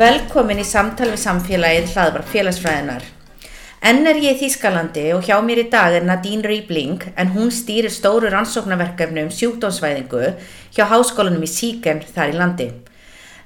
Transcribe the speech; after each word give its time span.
Velkomin 0.00 0.62
í 0.62 0.64
samtal 0.64 1.10
við 1.10 1.18
samfélagið 1.20 1.90
hlaðvar 1.92 2.22
félagsfræðinar. 2.30 3.02
Enn 3.84 4.06
er 4.08 4.16
ég 4.16 4.38
í 4.38 4.46
Þýskalandi 4.46 5.02
og 5.12 5.26
hjá 5.26 5.34
mér 5.44 5.60
í 5.60 5.64
dag 5.74 5.92
er 5.92 6.06
Nadine 6.08 6.48
Riebling 6.48 7.04
en 7.20 7.34
hún 7.34 7.52
stýrir 7.52 7.92
stóru 7.92 8.30
rannsóknarverkefni 8.32 9.26
um 9.26 9.28
sjúkdómsvæðingu 9.36 10.22
hjá 10.72 10.82
háskólanum 10.88 11.44
í 11.44 11.50
Síken 11.52 12.00
þar 12.16 12.32
í 12.32 12.38
landi. 12.40 12.70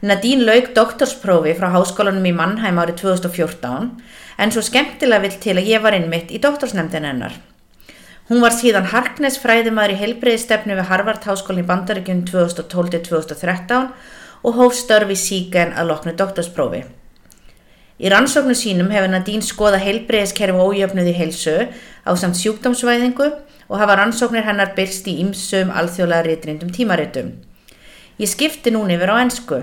Nadine 0.07 0.47
lauk 0.47 0.71
doktorsprófi 0.79 1.57
frá 1.59 1.73
háskólanum 1.75 2.31
í 2.31 2.37
Mannheim 2.39 2.79
árið 2.79 3.03
2014 3.03 3.91
en 4.39 4.55
svo 4.55 4.63
skemmtilega 4.63 5.27
vill 5.27 5.41
til 5.43 5.59
að 5.59 5.75
ég 5.75 5.83
var 5.83 5.99
innmitt 5.99 6.31
í 6.31 6.39
doktorsnemndin 6.39 7.11
hennar. 7.11 7.35
Hún 8.31 8.47
var 8.47 8.55
síðan 8.55 8.93
Harknes 8.95 9.43
fræðumæður 9.43 9.99
í 9.99 10.03
helbreyðistefnu 10.07 10.79
við 10.79 10.93
Harvard 10.93 11.27
háskólinn 11.27 11.67
í 11.67 11.71
Bandaríkjum 11.73 12.29
2012-2013 12.31 13.91
og 14.45 14.59
hóf 14.59 14.77
störfi 14.77 15.17
síken 15.17 15.73
að 15.73 15.89
loknu 15.91 16.15
doktorsprófi. 16.19 16.85
Í 17.95 18.11
rannsóknu 18.11 18.57
sínum 18.59 18.91
hefur 18.93 19.11
Nadine 19.13 19.47
skoða 19.47 19.79
heilbreyðiskerfi 19.81 20.59
ójöfnuði 20.61 21.15
heilsu 21.15 21.55
á 22.05 22.11
samt 22.19 22.37
sjúkdómsvæðingu 22.41 23.31
og 23.71 23.79
hafa 23.81 23.97
rannsóknir 24.01 24.45
hennar 24.45 24.75
byrst 24.77 25.09
í 25.09 25.17
ymsum 25.23 25.71
alþjóðlega 25.71 26.27
réttrindum 26.27 26.75
tímaritum. 26.75 27.33
Ég 28.19 28.31
skipti 28.31 28.75
núni 28.75 28.99
yfir 28.99 29.15
á 29.15 29.17
ennsku. 29.23 29.63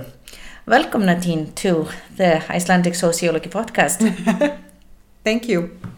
Welcome 0.65 1.05
Nadine 1.05 1.51
to 1.61 1.87
the 2.17 2.41
Icelandic 2.49 2.95
Sociology 2.95 3.49
podcast. 3.49 4.01
Thank 5.25 5.49
you. 5.49 5.90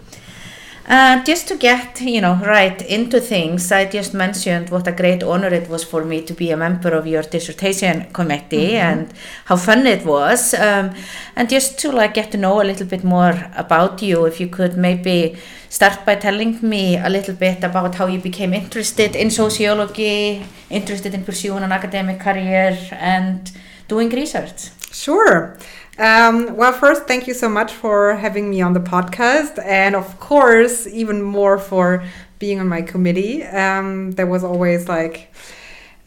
Uh, 0.86 1.24
just 1.24 1.48
to 1.48 1.56
get, 1.56 2.02
you 2.02 2.20
know, 2.20 2.36
right 2.44 2.82
into 2.82 3.22
things, 3.22 3.72
I 3.72 3.86
just 3.86 4.14
mentioned 4.14 4.70
what 4.70 4.86
a 4.86 4.92
great 4.92 5.24
honor 5.24 5.48
it 5.48 5.70
was 5.70 5.82
for 5.84 6.04
me 6.04 6.22
to 6.24 6.34
be 6.34 6.52
a 6.52 6.58
member 6.58 6.90
of 6.90 7.08
your 7.08 7.24
dissertation 7.24 8.08
committee 8.12 8.74
mm 8.74 8.80
-hmm. 8.80 8.92
and 8.92 9.08
how 9.46 9.58
fun 9.58 9.88
it 9.88 10.04
was. 10.04 10.54
Um, 10.54 10.90
and 11.36 11.50
just 11.50 11.80
to 11.82 11.92
like 11.92 12.14
get 12.14 12.32
to 12.32 12.38
know 12.38 12.60
a 12.60 12.64
little 12.64 12.86
bit 12.86 13.04
more 13.04 13.36
about 13.56 14.02
you, 14.02 14.28
if 14.28 14.40
you 14.42 14.50
could 14.50 14.76
maybe 14.76 15.36
start 15.70 16.06
by 16.06 16.16
telling 16.16 16.60
me 16.62 16.98
a 16.98 17.10
little 17.10 17.36
bit 17.36 17.64
about 17.64 17.96
how 17.96 18.08
you 18.08 18.22
became 18.22 18.54
interested 18.56 19.16
in 19.16 19.32
sociology, 19.32 20.42
interested 20.70 21.14
in 21.14 21.24
pursuing 21.24 21.64
an 21.64 21.72
academic 21.72 22.20
career 22.20 22.78
and 23.00 23.52
doing 23.88 24.10
research. 24.10 24.70
Sure. 24.92 25.58
Um, 25.98 26.56
well, 26.56 26.74
first, 26.74 27.04
thank 27.08 27.28
you 27.28 27.34
so 27.34 27.48
much 27.48 27.72
for 27.72 28.16
having 28.16 28.50
me 28.50 28.62
on 28.62 28.74
the 28.74 28.80
podcast, 28.80 29.64
and 29.64 29.96
of 29.96 30.20
course, 30.20 30.88
even 30.88 31.22
more 31.22 31.60
for 31.60 32.04
being 32.40 32.60
on 32.60 32.68
my 32.68 32.82
committee. 32.82 33.44
Um, 33.44 34.12
that 34.14 34.28
was 34.28 34.44
always 34.44 34.90
like 34.90 35.32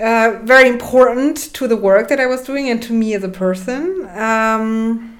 uh, 0.00 0.40
very 0.42 0.68
important 0.68 1.36
to 1.54 1.68
the 1.68 1.76
work 1.76 2.08
that 2.08 2.18
I 2.18 2.26
was 2.26 2.42
doing 2.42 2.68
and 2.68 2.82
to 2.82 2.92
me 2.92 3.14
as 3.14 3.22
a 3.22 3.28
person. 3.28 4.08
Um, 4.10 5.18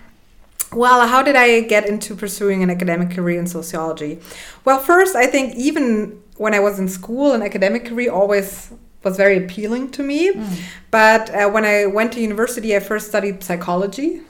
well, 0.73 1.07
how 1.07 1.23
did 1.23 1.37
I 1.37 1.61
get 1.61 1.89
into 1.89 2.17
pursuing 2.17 2.65
an 2.65 2.71
academic 2.71 3.11
career 3.11 3.39
in 3.39 3.47
sociology? 3.47 4.19
Well, 4.65 4.81
first, 4.81 5.15
I 5.15 5.27
think 5.27 5.55
even 5.55 6.21
when 6.37 6.55
I 6.55 6.61
was 6.61 6.81
in 6.81 6.89
school, 6.89 7.33
an 7.33 7.43
academic 7.43 7.87
career 7.87 8.11
always 8.11 8.73
was 9.05 9.17
very 9.17 9.45
appealing 9.45 9.93
to 9.93 10.03
me. 10.03 10.33
Mm. 10.33 10.61
But 10.91 11.31
uh, 11.31 11.49
when 11.49 11.65
I 11.65 11.87
went 11.87 12.13
to 12.15 12.21
university, 12.21 12.75
I 12.75 12.81
first 12.81 13.07
studied 13.07 13.45
psychology 13.45 14.23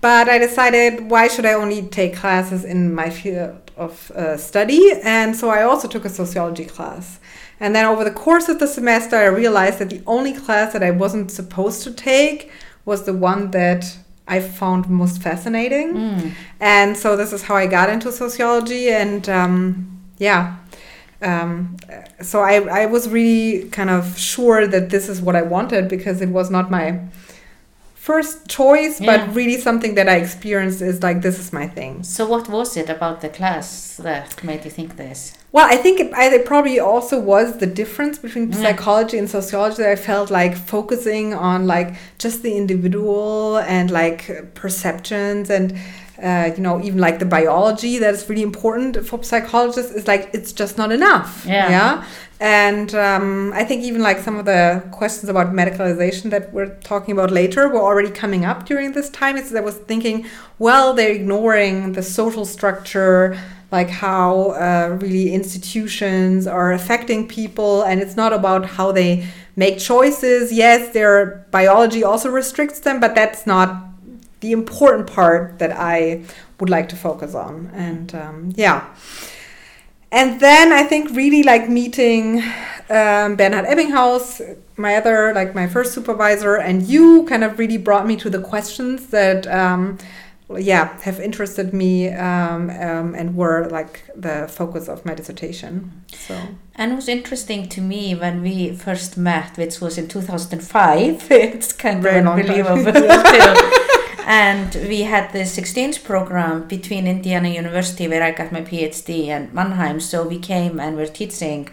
but 0.00 0.28
I 0.28 0.38
decided 0.38 1.10
why 1.10 1.28
should 1.28 1.44
I 1.44 1.52
only 1.52 1.82
take 1.82 2.16
classes 2.16 2.64
in 2.64 2.94
my 2.94 3.10
field 3.10 3.70
of 3.76 4.10
uh, 4.12 4.36
study? 4.36 4.92
And 5.02 5.36
so 5.36 5.50
I 5.50 5.62
also 5.62 5.88
took 5.88 6.04
a 6.04 6.08
sociology 6.08 6.64
class. 6.64 7.20
And 7.58 7.76
then 7.76 7.84
over 7.84 8.04
the 8.04 8.10
course 8.10 8.48
of 8.48 8.58
the 8.58 8.66
semester, 8.66 9.16
I 9.16 9.26
realized 9.26 9.78
that 9.80 9.90
the 9.90 10.02
only 10.06 10.32
class 10.32 10.72
that 10.72 10.82
I 10.82 10.90
wasn't 10.90 11.30
supposed 11.30 11.82
to 11.84 11.92
take 11.92 12.50
was 12.86 13.04
the 13.04 13.12
one 13.12 13.50
that 13.50 13.98
I 14.26 14.40
found 14.40 14.88
most 14.88 15.20
fascinating. 15.20 15.94
Mm. 15.94 16.32
And 16.60 16.96
so 16.96 17.16
this 17.16 17.32
is 17.32 17.42
how 17.42 17.56
I 17.56 17.66
got 17.66 17.90
into 17.90 18.10
sociology. 18.10 18.88
And 18.88 19.28
um, 19.28 20.00
yeah, 20.16 20.56
um, 21.20 21.76
so 22.22 22.40
I, 22.40 22.82
I 22.82 22.86
was 22.86 23.08
really 23.08 23.68
kind 23.68 23.90
of 23.90 24.18
sure 24.18 24.66
that 24.66 24.88
this 24.88 25.10
is 25.10 25.20
what 25.20 25.36
I 25.36 25.42
wanted 25.42 25.88
because 25.88 26.22
it 26.22 26.30
was 26.30 26.50
not 26.50 26.70
my 26.70 26.98
first 28.00 28.48
choice, 28.48 28.98
yeah. 28.98 29.26
but 29.26 29.34
really 29.34 29.58
something 29.58 29.94
that 29.94 30.08
I 30.08 30.16
experienced 30.16 30.80
is 30.80 31.02
like 31.02 31.20
this 31.20 31.38
is 31.38 31.52
my 31.52 31.66
thing. 31.68 32.02
So 32.02 32.26
what 32.26 32.48
was 32.48 32.74
it 32.78 32.88
about 32.88 33.20
the 33.20 33.28
class 33.28 33.96
that 33.98 34.42
made 34.42 34.64
you 34.64 34.70
think 34.70 34.96
this? 34.96 35.36
Well, 35.52 35.66
I 35.68 35.76
think 35.76 36.00
it, 36.00 36.10
it 36.16 36.46
probably 36.46 36.80
also 36.80 37.20
was 37.20 37.58
the 37.58 37.66
difference 37.66 38.18
between 38.18 38.52
yeah. 38.52 38.62
psychology 38.62 39.18
and 39.18 39.28
sociology 39.28 39.82
that 39.82 39.90
I 39.90 39.96
felt 39.96 40.30
like 40.30 40.56
focusing 40.56 41.34
on 41.34 41.66
like 41.66 41.94
just 42.16 42.42
the 42.42 42.56
individual 42.56 43.58
and 43.58 43.90
like 43.90 44.54
perceptions 44.54 45.50
and 45.50 45.78
uh, 46.22 46.52
you 46.56 46.62
know, 46.62 46.82
even 46.82 46.98
like 46.98 47.18
the 47.18 47.24
biology 47.24 47.98
that 47.98 48.14
is 48.14 48.28
really 48.28 48.42
important 48.42 49.06
for 49.06 49.22
psychologists 49.22 49.92
is 49.92 50.06
like 50.06 50.30
it's 50.32 50.52
just 50.52 50.78
not 50.78 50.90
enough. 50.90 51.44
Yeah. 51.46 51.70
yeah? 51.70 52.04
And 52.40 52.94
um, 52.94 53.52
I 53.54 53.64
think 53.64 53.84
even 53.84 54.00
like 54.00 54.18
some 54.18 54.38
of 54.38 54.46
the 54.46 54.82
questions 54.92 55.28
about 55.28 55.52
medicalization 55.52 56.30
that 56.30 56.54
we're 56.54 56.74
talking 56.76 57.12
about 57.12 57.30
later 57.30 57.68
were 57.68 57.82
already 57.82 58.10
coming 58.10 58.46
up 58.46 58.64
during 58.64 58.92
this 58.92 59.10
time. 59.10 59.36
It's, 59.36 59.54
I 59.54 59.60
was 59.60 59.76
thinking, 59.76 60.26
well, 60.58 60.94
they're 60.94 61.12
ignoring 61.12 61.92
the 61.92 62.02
social 62.02 62.46
structure, 62.46 63.38
like 63.70 63.90
how 63.90 64.52
uh, 64.52 64.96
really 65.02 65.34
institutions 65.34 66.46
are 66.46 66.72
affecting 66.72 67.28
people, 67.28 67.82
and 67.82 68.00
it's 68.00 68.16
not 68.16 68.32
about 68.32 68.64
how 68.64 68.90
they 68.90 69.28
make 69.54 69.78
choices. 69.78 70.50
Yes, 70.50 70.94
their 70.94 71.46
biology 71.50 72.02
also 72.02 72.30
restricts 72.30 72.80
them, 72.80 73.00
but 73.00 73.14
that's 73.14 73.46
not 73.46 73.84
the 74.40 74.52
important 74.52 75.06
part 75.06 75.58
that 75.58 75.72
I 75.72 76.24
would 76.58 76.70
like 76.70 76.88
to 76.88 76.96
focus 76.96 77.34
on. 77.34 77.70
And 77.74 78.14
um, 78.14 78.52
yeah. 78.56 78.88
And 80.12 80.40
then 80.40 80.72
I 80.72 80.82
think 80.82 81.10
really 81.10 81.42
like 81.42 81.68
meeting 81.68 82.42
um, 82.90 83.36
Bernhard 83.36 83.66
Ebbinghaus, 83.66 84.56
my 84.76 84.96
other, 84.96 85.32
like 85.32 85.54
my 85.54 85.68
first 85.68 85.92
supervisor, 85.92 86.56
and 86.56 86.82
you 86.82 87.24
kind 87.26 87.44
of 87.44 87.58
really 87.58 87.76
brought 87.76 88.06
me 88.06 88.16
to 88.16 88.28
the 88.28 88.40
questions 88.40 89.06
that, 89.08 89.46
um, 89.46 89.98
yeah, 90.58 90.98
have 91.02 91.20
interested 91.20 91.72
me 91.72 92.08
um, 92.08 92.70
um, 92.70 93.14
and 93.14 93.36
were 93.36 93.68
like 93.68 94.10
the 94.16 94.48
focus 94.48 94.88
of 94.88 95.06
my 95.06 95.14
dissertation. 95.14 96.02
So. 96.12 96.36
And 96.74 96.92
it 96.92 96.96
was 96.96 97.08
interesting 97.08 97.68
to 97.68 97.80
me 97.80 98.16
when 98.16 98.42
we 98.42 98.74
first 98.74 99.16
met, 99.16 99.56
which 99.56 99.80
was 99.80 99.96
in 99.96 100.08
2005. 100.08 101.26
it's 101.30 101.72
kind 101.72 102.02
Very 102.02 102.18
of 102.18 102.26
unbelievable. 102.26 102.82
and 104.30 104.76
we 104.86 105.02
had 105.02 105.32
this 105.32 105.58
exchange 105.58 106.04
program 106.04 106.68
between 106.68 107.08
Indiana 107.08 107.48
University 107.48 108.06
where 108.06 108.22
I 108.22 108.30
got 108.30 108.52
my 108.52 108.60
PhD 108.60 109.26
and 109.26 109.52
Mannheim. 109.52 109.98
So 109.98 110.22
we 110.22 110.38
came 110.38 110.78
and 110.78 110.96
were 110.96 111.08
teaching. 111.08 111.68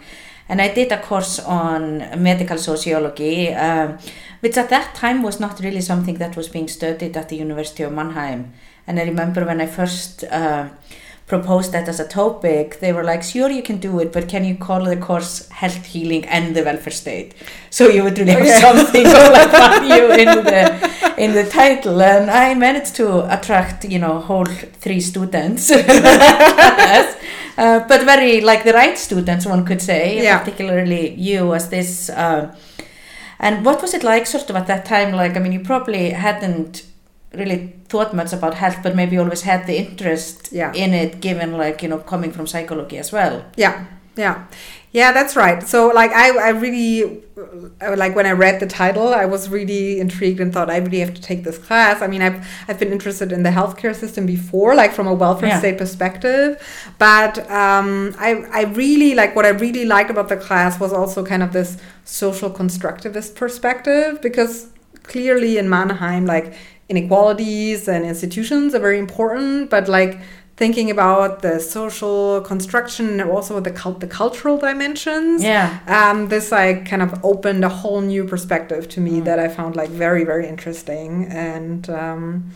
And 0.48 0.60
I 0.60 0.74
did 0.74 0.90
a 0.90 1.00
course 1.00 1.38
on 1.38 1.98
medical 2.20 2.58
sociology 2.58 3.54
um, 3.54 3.98
which 4.40 4.56
at 4.56 4.70
that 4.70 4.96
time 4.96 5.22
was 5.22 5.38
not 5.38 5.60
really 5.60 5.80
something 5.80 6.16
that 6.16 6.36
was 6.36 6.48
being 6.48 6.66
studied 6.66 7.16
at 7.16 7.28
the 7.28 7.36
University 7.36 7.84
of 7.84 7.92
Mannheim. 7.92 8.52
And 8.88 8.98
I 8.98 9.04
remember 9.04 9.44
when 9.44 9.60
I 9.60 9.66
first 9.66 10.24
uh, 10.24 10.68
proposed 11.28 11.72
that 11.72 11.88
as 11.88 12.00
a 12.00 12.08
topic, 12.08 12.80
they 12.80 12.92
were 12.92 13.04
like, 13.04 13.22
sure, 13.22 13.50
you 13.50 13.62
can 13.62 13.78
do 13.78 14.00
it, 14.00 14.12
but 14.12 14.28
can 14.28 14.44
you 14.44 14.56
call 14.56 14.84
the 14.84 14.96
course 14.96 15.48
Health 15.50 15.84
Healing 15.84 16.24
and 16.24 16.56
the 16.56 16.64
Welfare 16.64 16.92
State? 16.92 17.34
So 17.70 17.88
you 17.88 18.02
would 18.02 18.18
really 18.18 18.32
have 18.32 18.48
something 18.68 19.04
like 19.04 19.50
value 19.66 20.10
in 20.22 20.44
the, 20.44 21.14
in 21.18 21.34
the 21.34 21.44
title. 21.44 22.00
And 22.02 22.30
I 22.30 22.54
managed 22.54 22.96
to 22.96 23.32
attract, 23.32 23.84
you 23.84 23.98
know, 23.98 24.20
whole 24.20 24.46
three 24.46 25.00
students. 25.00 25.70
uh, 25.72 27.04
but 27.56 28.04
very, 28.04 28.40
like 28.40 28.64
the 28.64 28.72
right 28.72 28.96
students, 28.96 29.44
one 29.44 29.64
could 29.66 29.82
say, 29.82 30.22
yeah. 30.22 30.38
particularly 30.38 31.14
you 31.14 31.54
as 31.54 31.68
this... 31.68 32.10
Uh, 32.10 32.56
And 33.40 33.64
what 33.64 33.80
was 33.82 33.94
it 33.94 34.02
like 34.02 34.26
sort 34.26 34.50
of 34.50 34.56
at 34.56 34.66
that 34.66 34.84
time? 34.84 35.12
Like, 35.12 35.36
I 35.36 35.40
mean, 35.40 35.52
you 35.52 35.60
probably 35.60 36.10
hadn't 36.10 36.82
really 37.34 37.74
thought 37.88 38.14
much 38.14 38.32
about 38.32 38.54
health, 38.54 38.78
but 38.82 38.94
maybe 38.96 39.18
always 39.18 39.42
had 39.42 39.66
the 39.66 39.76
interest 39.76 40.48
Yeah. 40.52 40.72
in 40.74 40.94
it, 40.94 41.20
given 41.20 41.56
like, 41.58 41.82
you 41.82 41.88
know, 41.88 41.98
coming 41.98 42.32
from 42.32 42.46
psychology 42.46 42.98
as 42.98 43.12
well. 43.12 43.44
Yeah, 43.56 43.84
yeah, 44.16 44.44
yeah. 44.92 45.12
That's 45.12 45.36
right. 45.36 45.62
So 45.62 45.88
like 45.88 46.10
I, 46.12 46.36
I 46.48 46.48
really 46.50 47.22
uh, 47.80 47.94
like 47.96 48.16
when 48.16 48.26
I 48.26 48.32
read 48.32 48.60
the 48.60 48.66
title, 48.66 49.08
I 49.14 49.26
was 49.26 49.48
really 49.50 50.00
intrigued 50.00 50.40
and 50.40 50.52
thought 50.52 50.70
I 50.70 50.78
really 50.78 51.00
have 51.00 51.14
to 51.14 51.20
take 51.20 51.44
this 51.44 51.58
class. 51.58 52.00
I 52.02 52.06
mean, 52.06 52.22
I've 52.22 52.44
I've 52.66 52.78
been 52.78 52.92
interested 52.92 53.30
in 53.30 53.42
the 53.42 53.50
healthcare 53.50 53.94
system 53.94 54.24
before, 54.26 54.74
like 54.74 54.92
from 54.92 55.06
a 55.06 55.14
welfare 55.14 55.50
Yeah. 55.50 55.58
state 55.58 55.78
perspective, 55.78 56.56
but 56.98 57.38
um, 57.50 58.14
I 58.18 58.30
I 58.50 58.62
really 58.74 59.14
like 59.14 59.36
what 59.36 59.44
I 59.44 59.50
really 59.50 59.84
liked 59.84 60.10
about 60.10 60.28
the 60.28 60.36
class 60.36 60.80
was 60.80 60.92
also 60.92 61.24
kind 61.24 61.42
of 61.42 61.52
this 61.52 61.76
social 62.04 62.50
constructivist 62.50 63.34
perspective 63.36 64.20
because 64.22 64.68
clearly 65.04 65.58
in 65.58 65.68
Mannheim, 65.68 66.24
like 66.26 66.54
inequalities 66.88 67.88
and 67.88 68.04
institutions 68.04 68.74
are 68.74 68.78
very 68.80 68.98
important, 68.98 69.70
but 69.70 69.88
like 69.88 70.18
thinking 70.56 70.90
about 70.90 71.42
the 71.42 71.60
social 71.60 72.40
construction 72.40 73.20
and 73.20 73.30
also 73.30 73.60
the 73.60 73.70
cult- 73.70 74.00
the 74.00 74.06
cultural 74.08 74.58
dimensions. 74.58 75.42
Yeah. 75.42 75.78
Um, 75.86 76.28
this 76.28 76.50
like 76.50 76.84
kind 76.86 77.02
of 77.02 77.24
opened 77.24 77.64
a 77.64 77.68
whole 77.68 78.00
new 78.00 78.24
perspective 78.24 78.88
to 78.88 79.00
me 79.00 79.20
Mm. 79.20 79.24
that 79.26 79.38
I 79.38 79.48
found 79.48 79.76
like 79.76 79.90
very 79.90 80.24
very 80.24 80.46
interesting 80.48 81.26
and. 81.30 81.88
Um, 81.90 82.50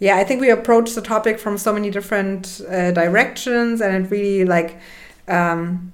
yeah, 0.00 0.16
I 0.16 0.22
think 0.22 0.40
we 0.40 0.50
approached 0.50 0.94
the 0.94 1.00
topic 1.02 1.40
from 1.40 1.58
so 1.58 1.72
many 1.72 1.90
different 1.90 2.60
uh, 2.70 2.92
directions, 2.92 3.80
and 3.80 3.90
it 4.06 4.10
really 4.12 4.44
like 4.44 4.78
um, 5.26 5.90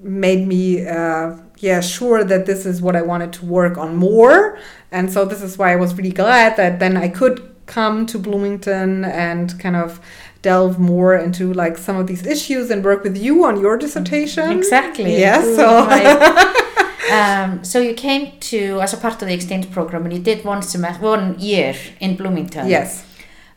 made 0.00 0.48
me 0.48 0.86
uh, 0.86 1.34
yeah 1.60 1.80
sure 1.80 2.24
that 2.24 2.46
this 2.46 2.64
is 2.66 2.80
what 2.80 2.96
I 2.96 3.02
wanted 3.02 3.32
to 3.34 3.44
work 3.44 3.76
on 3.78 3.96
more. 3.96 4.58
And 4.90 5.12
so 5.12 5.24
this 5.24 5.42
is 5.42 5.58
why 5.58 5.72
I 5.72 5.76
was 5.76 5.94
really 5.94 6.12
glad 6.12 6.56
that 6.56 6.78
then 6.78 6.96
I 6.96 7.08
could 7.08 7.54
come 7.66 8.06
to 8.06 8.18
Bloomington 8.18 9.04
and 9.04 9.58
kind 9.60 9.76
of 9.76 10.00
delve 10.42 10.78
more 10.78 11.14
into 11.14 11.52
like 11.52 11.76
some 11.76 11.96
of 11.96 12.06
these 12.06 12.24
issues 12.26 12.70
and 12.70 12.84
work 12.84 13.02
with 13.02 13.16
you 13.16 13.44
on 13.44 13.60
your 13.60 13.76
dissertation. 13.76 14.50
Exactly. 14.50 15.20
Yeah, 15.20 15.44
Ooh, 15.44 15.56
so 15.56 15.86
right. 15.86 17.10
um, 17.12 17.64
so 17.64 17.80
you 17.80 17.94
came 17.94 18.38
to 18.40 18.80
as 18.80 18.92
a 18.94 18.96
part 18.96 19.20
of 19.20 19.28
the 19.28 19.34
exchange 19.34 19.70
program, 19.70 20.04
and 20.04 20.12
you 20.12 20.20
did 20.20 20.44
one 20.44 20.62
semester, 20.62 21.02
one 21.02 21.38
year 21.38 21.74
in 22.00 22.16
Bloomington. 22.16 22.68
yes. 22.68 23.04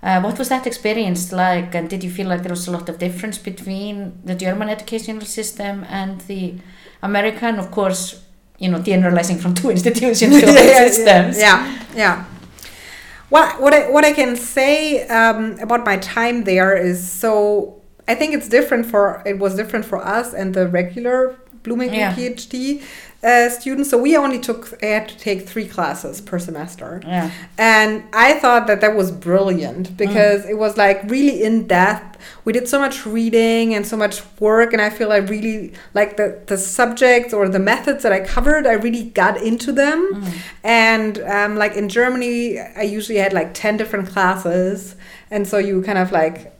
Uh, 0.03 0.19
what 0.19 0.39
was 0.39 0.49
that 0.49 0.65
experience 0.65 1.31
like, 1.31 1.75
and 1.75 1.87
did 1.87 2.03
you 2.03 2.09
feel 2.09 2.27
like 2.27 2.41
there 2.41 2.49
was 2.49 2.67
a 2.67 2.71
lot 2.71 2.89
of 2.89 2.97
difference 2.97 3.37
between 3.37 4.19
the 4.25 4.33
German 4.33 4.67
educational 4.67 5.21
system 5.21 5.85
and 5.87 6.21
the 6.21 6.55
American? 7.01 7.59
Of 7.59 7.71
course, 7.71 8.21
you 8.59 8.69
know, 8.69 8.79
generalizing 8.79 9.37
from 9.37 9.53
two 9.53 9.69
institutions 9.69 10.39
to 10.39 10.47
other 10.47 10.89
systems. 10.89 11.37
Yeah, 11.37 11.83
yeah. 11.95 12.25
Well, 13.29 13.49
what 13.61 13.73
I 13.73 13.89
what 13.89 14.03
I 14.03 14.13
can 14.13 14.35
say 14.35 15.07
um, 15.07 15.57
about 15.59 15.85
my 15.85 15.97
time 15.97 16.43
there 16.43 16.75
is 16.75 17.09
so 17.09 17.81
I 18.07 18.15
think 18.15 18.33
it's 18.33 18.49
different 18.49 18.85
for 18.85 19.23
it 19.25 19.39
was 19.39 19.55
different 19.55 19.85
for 19.85 19.97
us 20.05 20.33
and 20.33 20.53
the 20.53 20.67
regular 20.67 21.37
Bloomington 21.63 21.99
Yeah. 21.99 22.13
PhD 22.15 22.83
uh, 23.23 23.49
students. 23.49 23.89
So 23.89 23.97
we 23.97 24.17
only 24.17 24.39
took 24.39 24.77
I 24.83 24.87
had 24.87 25.09
to 25.09 25.17
take 25.17 25.47
three 25.47 25.67
classes 25.67 26.21
per 26.21 26.39
semester. 26.39 27.01
Yeah. 27.05 27.31
And 27.57 28.03
I 28.13 28.39
thought 28.39 28.67
that 28.67 28.81
that 28.81 28.95
was 28.95 29.11
brilliant 29.11 29.95
because 29.95 30.45
it 30.45 30.57
was 30.57 30.77
like 30.77 31.03
really 31.03 31.43
in 31.43 31.67
depth. 31.67 32.19
We 32.45 32.53
did 32.53 32.67
so 32.67 32.79
much 32.79 33.05
reading 33.05 33.73
and 33.73 33.85
so 33.85 33.97
much 33.97 34.21
work, 34.39 34.73
and 34.73 34.81
I 34.81 34.89
feel 34.89 35.11
I 35.11 35.17
really 35.17 35.73
like 35.93 36.17
the, 36.17 36.41
the 36.47 36.57
subjects 36.57 37.33
or 37.33 37.49
the 37.49 37.59
methods 37.59 38.03
that 38.03 38.11
I 38.11 38.19
covered, 38.19 38.67
I 38.67 38.73
really 38.73 39.03
got 39.03 39.41
into 39.41 39.71
them. 39.71 40.23
And 40.63 41.19
um, 41.19 41.55
like 41.55 41.73
in 41.73 41.89
Germany, 41.89 42.59
I 42.59 42.83
usually 42.83 43.17
had 43.17 43.33
like 43.33 43.53
10 43.53 43.77
different 43.77 44.09
classes. 44.09 44.95
And 45.31 45.47
so 45.47 45.57
you 45.57 45.81
kind 45.81 45.97
of 45.97 46.11
like 46.11 46.53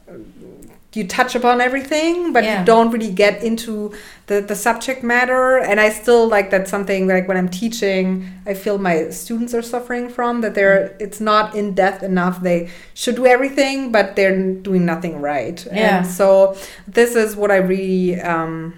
you 0.94 1.08
touch 1.08 1.36
upon 1.36 1.62
everything 1.62 2.34
but 2.34 2.44
Yeah. 2.44 2.60
you 2.60 2.66
don't 2.66 2.92
really 2.92 3.12
get 3.12 3.42
into 3.44 3.94
the, 4.28 4.42
the 4.42 4.56
subject 4.56 5.04
matter 5.04 5.58
and 5.58 5.80
i 5.80 5.90
still 5.90 6.28
like 6.28 6.50
that's 6.50 6.70
something 6.70 7.08
like 7.08 7.28
when 7.30 7.38
i'm 7.38 7.48
teaching 7.50 8.28
i 8.46 8.54
feel 8.54 8.78
my 8.78 9.10
students 9.10 9.54
are 9.54 9.62
suffering 9.62 10.10
from 10.10 10.42
that 10.42 10.54
they're 10.54 10.96
it's 11.00 11.22
not 11.22 11.56
in 11.56 11.74
depth 11.74 12.04
enough 12.04 12.42
they 12.42 12.70
should 12.94 13.16
do 13.16 13.26
everything 13.26 13.92
but 13.92 14.16
they're 14.18 14.54
doing 14.54 14.86
nothing 14.86 15.22
right 15.22 15.66
Yeah. 15.72 16.00
and 16.00 16.08
so 16.08 16.58
this 16.88 17.16
is 17.16 17.36
what 17.38 17.52
i 17.52 17.58
really 17.58 18.20
um 18.20 18.74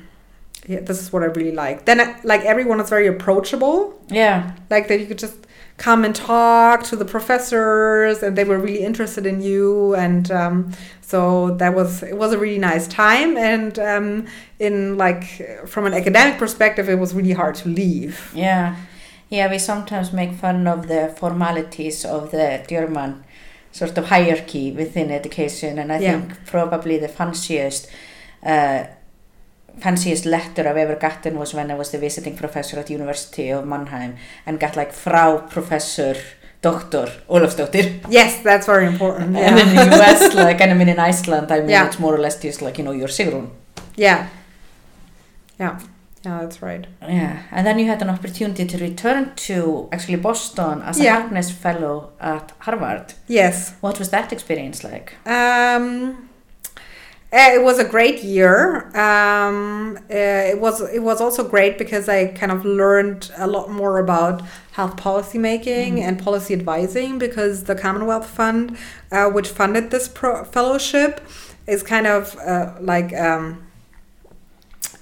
yeah, 0.68 0.80
this 0.82 1.02
is 1.02 1.12
what 1.12 1.24
i 1.24 1.26
really 1.26 1.52
like 1.52 1.86
then 1.86 1.98
like 2.24 2.42
everyone 2.42 2.80
is 2.80 2.90
very 2.90 3.08
approachable 3.08 4.00
Yeah. 4.10 4.52
like 4.70 4.88
that 4.88 5.00
you 5.00 5.08
could 5.08 5.18
just 5.18 5.36
come 5.78 6.06
and 6.06 6.16
talk 6.16 6.84
to 6.84 6.96
the 6.96 7.06
professors 7.06 8.22
and 8.24 8.38
they 8.38 8.44
were 8.44 8.60
really 8.60 8.84
interested 8.84 9.26
in 9.26 9.42
you 9.42 9.96
and 9.96 10.30
um, 10.32 10.72
so 11.02 11.52
that 11.56 11.74
was 11.76 12.04
it 12.04 12.18
was 12.18 12.32
a 12.32 12.38
really 12.38 12.60
nice 12.60 12.88
time 12.88 13.36
and 13.38 13.80
um, 13.80 14.26
in 14.60 14.98
like 14.98 15.24
from 15.68 15.86
an 15.86 15.94
academic 15.94 16.38
perspective 16.38 16.88
it 16.90 17.00
was 17.00 17.14
really 17.14 17.34
hard 17.34 17.56
to 17.56 17.70
leave 17.70 18.32
Yeah, 18.36 18.76
yeah. 19.30 19.50
We 19.50 19.58
sometimes 19.60 20.14
make 20.14 20.34
fun 20.34 20.68
of 20.68 20.88
the 20.88 21.14
formalities 21.18 22.06
of 22.06 22.32
the 22.32 22.64
German 22.70 23.24
sort 23.72 23.98
of 23.98 24.06
hierarchy 24.06 24.72
within 24.72 25.10
education, 25.10 25.80
and 25.80 25.92
I 25.92 25.98
Yeah. 26.00 26.12
think 26.22 26.46
probably 26.46 27.00
the 27.00 27.08
fanciest, 27.08 27.88
uh, 28.46 28.84
fanciest 29.80 30.26
letter 30.26 30.68
I've 30.68 30.78
ever 30.78 30.96
gotten 30.96 31.38
was 31.38 31.54
when 31.54 31.72
I 31.72 31.76
was 31.76 31.90
the 31.92 31.98
visiting 31.98 32.36
professor 32.38 32.80
at 32.80 32.90
University 32.90 33.50
of 33.50 33.66
Mannheim 33.66 34.16
and 34.46 34.60
got 34.60 34.76
like 34.76 34.92
Frau 34.94 35.38
Professor 35.50 36.16
Doctor 36.62 37.08
Olafsdóttir. 37.30 38.00
yes 38.10 38.42
that's 38.44 38.66
very 38.68 38.86
important 38.88 39.36
And 39.36 39.60
in 39.60 39.68
yeah 39.76 39.86
the 39.90 39.98
US, 39.98 40.34
like, 40.48 40.62
and 40.62 40.72
I 40.72 40.76
mean 40.76 40.90
in 40.90 41.00
Iceland, 41.00 41.52
I 41.52 41.60
mean 41.60 41.70
Yeah. 41.70 41.88
it's 41.88 42.00
more 42.00 42.16
or 42.16 42.20
less 42.20 42.40
just 42.42 42.62
like, 42.62 42.78
you 42.78 42.86
know, 42.86 42.94
your 42.94 43.10
Sigrun. 43.10 43.50
yeah 43.98 44.28
yeah 45.60 45.80
yeah 46.26 46.40
that's 46.42 46.62
right 46.62 46.88
Yeah, 47.02 47.38
and 47.52 47.66
then 47.68 47.80
you 47.80 47.88
had 47.88 48.02
an 48.02 48.10
opportunity 48.10 48.66
to 48.66 48.78
return 48.78 49.32
to 49.48 49.90
actually 49.92 50.18
Boston 50.18 50.82
as 50.82 51.00
a 51.00 51.04
Yeah. 51.04 51.20
Harkness 51.20 51.52
Fellow 51.52 52.12
at 52.20 52.52
Harvard. 52.60 53.14
yes 53.28 53.74
What 53.82 54.00
was 54.00 54.10
that 54.10 54.32
experience 54.32 54.84
like? 54.84 55.14
Um, 55.28 56.30
uh, 57.34 57.50
it 57.56 57.64
was 57.64 57.80
a 57.80 57.84
great 57.84 58.24
year. 58.24 58.86
Um, 58.96 59.98
uh, 60.10 60.52
it 60.54 60.60
was 60.60 60.82
it 60.82 61.02
was 61.02 61.20
also 61.20 61.48
great 61.48 61.78
because 61.78 62.08
I 62.08 62.28
kind 62.28 62.52
of 62.52 62.64
learned 62.64 63.32
a 63.38 63.48
lot 63.48 63.70
more 63.72 63.98
about 63.98 64.44
health 64.74 64.98
policy 64.98 65.38
making 65.40 66.00
and 66.00 66.22
policy 66.24 66.54
advising 66.54 67.18
because 67.18 67.64
the 67.64 67.76
Commonwealth 67.76 68.30
Fund, 68.30 68.78
uh, 69.12 69.30
which 69.30 69.48
funded 69.50 69.90
this 69.92 70.08
pro- 70.08 70.44
fellowship, 70.44 71.22
is 71.68 71.82
kind 71.82 72.06
of 72.08 72.38
uh, 72.40 72.74
like 72.80 73.14
um, 73.14 73.66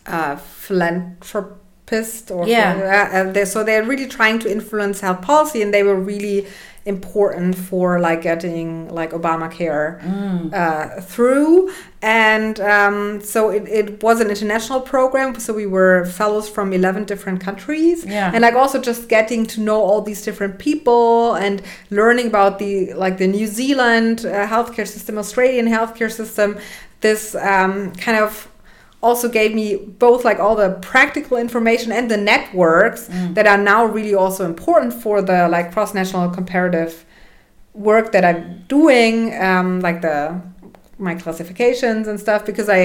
a 0.06 0.38
philanthropist 0.38 2.32
or 2.32 2.48
Yeah. 2.48 3.34
uh, 3.36 3.46
so 3.46 3.64
they're 3.64 3.84
really 3.84 4.08
trying 4.08 4.40
to 4.40 4.52
influence 4.52 5.02
health 5.02 5.22
policy 5.22 5.62
and 5.62 5.74
they 5.74 5.84
were 5.84 6.00
really 6.00 6.48
important 6.86 7.56
for 7.56 8.00
like 8.00 8.22
getting 8.22 8.88
like 8.90 9.12
Obamacare 9.12 10.00
uh, 10.54 11.02
through. 11.02 11.72
And 12.02 12.60
um, 12.60 13.22
so 13.22 13.52
it, 13.52 13.68
it 13.68 14.02
was 14.02 14.20
an 14.22 14.30
international 14.30 14.82
program. 14.82 15.40
So 15.40 15.54
we 15.54 15.68
were 15.68 16.06
fellows 16.06 16.50
from 16.50 16.74
11 16.74 17.06
different 17.06 17.42
countries. 17.42 18.06
Yeah. 18.06 18.32
And 18.34 18.42
like 18.42 18.56
also 18.56 18.82
just 18.82 19.08
getting 19.08 19.46
to 19.48 19.62
know 19.62 19.80
all 19.80 20.02
these 20.02 20.24
different 20.24 20.58
people 20.58 21.36
and 21.36 21.62
learning 21.92 22.28
about 22.28 22.58
the 22.58 22.94
like 22.94 23.20
the 23.20 23.28
New 23.28 23.46
Zealand 23.46 24.26
uh, 24.26 24.48
healthcare 24.48 24.88
system, 24.88 25.20
Australian 25.20 25.68
healthcare 25.68 26.12
system. 26.12 26.58
This 27.02 27.36
um, 27.36 27.94
kind 27.94 28.18
of 28.18 28.48
also 29.04 29.30
gave 29.30 29.54
me 29.54 29.76
both 29.76 30.26
like 30.26 30.40
all 30.40 30.56
the 30.56 30.72
practical 30.82 31.38
information 31.38 31.92
and 31.92 32.10
the 32.10 32.18
networks 32.18 33.08
that 33.34 33.48
are 33.48 33.58
now 33.58 33.86
really 33.86 34.14
also 34.14 34.46
important 34.46 34.94
for 34.94 35.22
the 35.22 35.48
like 35.50 35.72
cross 35.72 35.94
national 35.94 36.30
comparative 36.30 37.04
work 37.74 38.12
that 38.12 38.24
I'm 38.24 38.64
doing, 38.68 39.36
um, 39.42 39.80
like 39.82 40.02
the 40.02 40.42
my 41.02 41.16
classifications 41.16 42.08
and 42.08 42.20
stuff, 42.20 42.46
because 42.46 42.70
I 42.70 42.82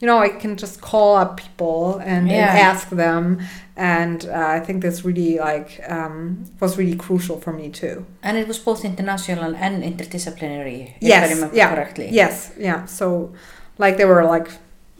you 0.00 0.06
know 0.08 0.18
I 0.18 0.28
can 0.42 0.56
just 0.56 0.80
call 0.80 1.16
up 1.16 1.30
people 1.36 1.98
and, 1.98 2.24
and 2.30 2.58
ask 2.72 2.88
them, 2.90 3.40
and 3.76 4.26
uh, 4.28 4.56
I 4.56 4.60
think 4.60 4.82
this 4.82 5.04
really 5.04 5.38
like 5.38 5.80
um, 5.88 6.44
was 6.60 6.76
really 6.78 6.96
crucial 6.96 7.36
for 7.40 7.52
me 7.52 7.68
too. 7.70 8.04
And 8.22 8.36
it 8.36 8.46
was 8.48 8.58
both 8.58 8.84
international 8.84 9.54
and 9.56 9.82
interdisciplinary, 9.82 10.80
if 10.96 11.02
I 11.04 11.06
yes, 11.12 11.34
remember 11.34 11.56
yeah, 11.56 11.74
correctly. 11.74 12.08
yes, 12.10 12.52
yeah. 12.58 12.84
So 12.86 13.32
like 13.78 13.96
there 13.98 14.08
were 14.08 14.24
like 14.24 14.48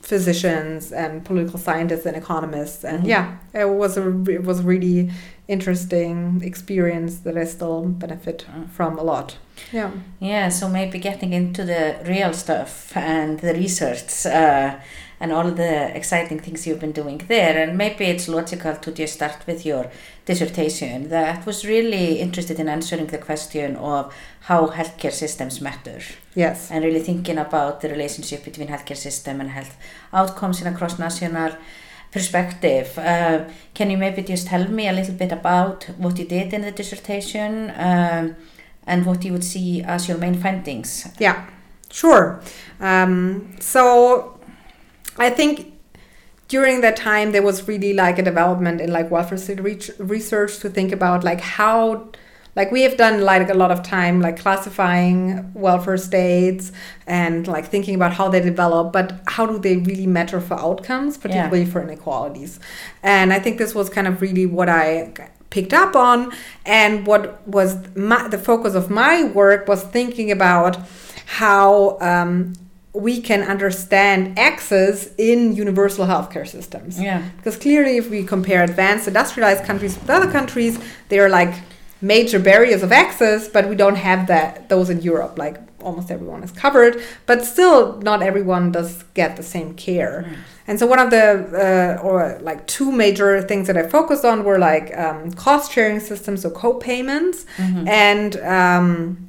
physicians 0.03 0.93
and 0.93 1.25
political 1.25 1.59
scientists 1.59 2.07
and 2.07 2.17
economists 2.17 2.85
and 2.85 3.05
Mhm. 3.05 3.09
yeah 3.15 3.37
it 3.53 3.69
was 3.69 3.99
a 3.99 4.05
it 4.31 4.43
was 4.51 4.63
really 4.63 5.11
interesting 5.47 6.41
experience 6.43 7.19
that 7.25 7.37
I 7.37 7.45
still 7.45 7.83
benefit 8.05 8.47
from 8.77 8.99
a 8.99 9.03
lot. 9.03 9.37
Yeah. 9.73 9.91
Yeah, 10.21 10.49
so 10.49 10.69
maybe 10.69 10.99
getting 10.99 11.33
into 11.33 11.65
the 11.65 11.97
real 12.07 12.33
stuff 12.33 12.97
and 12.97 13.39
the 13.39 13.55
research 13.55 14.27
uh, 14.27 14.79
and 15.21 15.33
all 15.33 15.51
the 15.51 15.97
exciting 15.97 16.41
things 16.41 16.67
you've 16.67 16.81
been 16.81 16.93
doing 16.93 17.19
there. 17.29 17.63
And 17.63 17.77
maybe 17.77 18.07
it's 18.07 18.29
logical 18.29 18.75
to 18.77 18.93
just 18.93 19.15
start 19.15 19.47
with 19.47 19.67
your 19.67 19.91
dissertation 20.25 21.09
that 21.11 21.47
was 21.47 21.65
really 21.65 22.21
interested 22.21 22.59
in 22.59 22.69
answering 22.69 23.07
the 23.07 23.19
question 23.19 23.77
of 23.77 24.15
how 24.41 24.69
healthcare 24.69 25.13
systems 25.13 25.61
matter. 25.61 26.01
Yes. 26.35 26.71
And 26.71 26.85
really 26.85 27.01
thinking 27.01 27.39
about 27.39 27.81
the 27.81 27.89
relationship 27.89 28.45
between 28.45 28.69
healthcare 28.69 28.97
system 28.97 29.41
and 29.41 29.51
health 29.51 29.77
outcomes 30.13 30.61
in 30.61 30.67
a 30.67 30.77
cross-national 30.77 31.53
perspective. 32.13 32.99
Uh, 32.99 33.45
can 33.75 33.91
you 33.91 33.97
maybe 33.97 34.23
just 34.23 34.49
tell 34.49 34.67
me 34.69 34.89
a 34.89 34.93
little 34.93 35.15
bit 35.15 35.33
about 35.33 35.85
what 35.99 36.19
you 36.19 36.25
did 36.25 36.53
in 36.53 36.63
the 36.63 36.73
dissertation 36.73 37.73
um, 37.77 38.37
and 38.91 39.07
what 39.07 39.25
you 39.25 39.33
would 39.33 39.45
see 39.45 39.83
as 39.83 40.09
your 40.09 40.19
main 40.19 40.35
findings? 40.35 41.09
Yeah, 41.19 41.49
sure. 41.91 42.43
Um, 42.81 43.57
so 43.61 44.39
I 45.17 45.31
think 45.31 45.73
during 46.49 46.81
that 46.81 46.97
time 46.97 47.31
there 47.31 47.43
was 47.43 47.69
really 47.69 47.95
like 47.95 48.19
a 48.19 48.23
development 48.23 48.81
in 48.81 48.93
like 48.93 49.11
welfare 49.11 49.39
state 49.39 49.61
research 49.99 50.59
to 50.59 50.69
think 50.69 50.93
about 50.93 51.23
like 51.23 51.41
how 51.41 52.11
like 52.57 52.73
we 52.73 52.83
have 52.83 52.97
done 52.97 53.21
like 53.21 53.49
a 53.49 53.55
lot 53.55 53.71
of 53.71 53.85
time 53.85 54.21
like 54.21 54.37
classifying 54.41 55.53
welfare 55.55 55.97
states 55.97 56.73
and 57.07 57.47
like 57.47 57.67
thinking 57.67 57.95
about 57.95 58.13
how 58.13 58.29
they 58.29 58.41
develop 58.41 58.93
but 58.93 59.21
how 59.29 59.47
do 59.47 59.61
they 59.61 59.77
really 59.77 60.09
matter 60.09 60.41
for 60.41 60.55
outcomes 60.55 61.17
particularly 61.17 61.63
yeah. 61.63 61.71
for 61.71 61.81
inequalities 61.81 62.59
and 63.05 63.33
i 63.33 63.39
think 63.39 63.57
this 63.57 63.73
was 63.73 63.89
kind 63.89 64.09
of 64.09 64.21
really 64.21 64.47
what 64.47 64.69
i 64.69 65.13
picked 65.51 65.73
up 65.73 65.95
on 65.97 66.33
and 66.65 67.07
what 67.07 67.47
was 67.47 67.77
my, 67.97 68.29
the 68.29 68.39
focus 68.39 68.75
of 68.75 68.89
my 68.89 69.25
work 69.25 69.69
was 69.69 69.83
thinking 69.83 70.31
about 70.31 70.79
how 71.27 71.99
um, 72.01 72.55
we 72.93 73.21
can 73.21 73.43
understand 73.43 74.39
access 74.39 75.11
in 75.17 75.55
universal 75.55 76.07
healthcare 76.07 76.47
systems. 76.47 77.01
Yeah. 77.01 77.29
Because 77.37 77.57
clearly, 77.57 77.97
if 77.97 78.11
we 78.11 78.25
compare 78.25 78.65
advanced 78.65 79.07
industrialized 79.07 79.65
countries 79.65 79.99
with 79.99 80.11
other 80.11 80.31
countries, 80.31 80.79
they 81.09 81.19
are 81.21 81.29
like 81.29 81.55
major 82.01 82.39
barriers 82.39 82.83
of 82.83 82.93
access, 82.93 83.49
but 83.49 83.69
we 83.69 83.77
don't 83.77 83.97
have 83.97 84.27
that 84.27 84.69
those 84.69 84.91
in 84.91 85.03
Europe. 85.03 85.39
Like 85.39 85.59
almost 85.83 86.11
everyone 86.11 86.43
is 86.43 86.53
covered, 86.53 87.03
but 87.27 87.45
still 87.45 87.99
not 87.99 88.23
everyone 88.23 88.73
does 88.73 89.05
get 89.15 89.37
the 89.37 89.43
same 89.43 89.75
care. 89.75 90.25
Mm. 90.27 90.37
And 90.71 90.79
so 90.79 90.87
one 90.87 91.01
of 91.01 91.11
the 91.11 91.99
uh, 92.01 92.01
or 92.01 92.39
like 92.43 92.65
two 92.69 92.93
major 92.93 93.43
things 93.43 93.67
that 93.67 93.77
I 93.77 93.89
focused 93.89 94.25
on 94.25 94.45
were 94.45 94.57
like 94.57 94.97
um, 94.97 95.33
cost 95.33 95.73
sharing 95.73 95.99
systems, 95.99 96.43
so 96.43 96.51
co-payments, 96.51 97.45
mm-hmm. 97.57 97.89
and 97.89 98.37
um, 98.37 99.29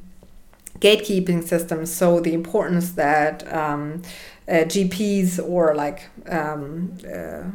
gatekeeping 0.77 1.43
systems. 1.43 1.91
So 1.91 2.19
the 2.19 2.35
importance 2.35 2.91
that 2.91 3.51
um, 3.51 4.03
uh, 4.47 4.65
GPs 4.73 5.39
or 5.43 5.73
like 5.73 6.11
um, 6.29 6.95
uh, 7.11 7.45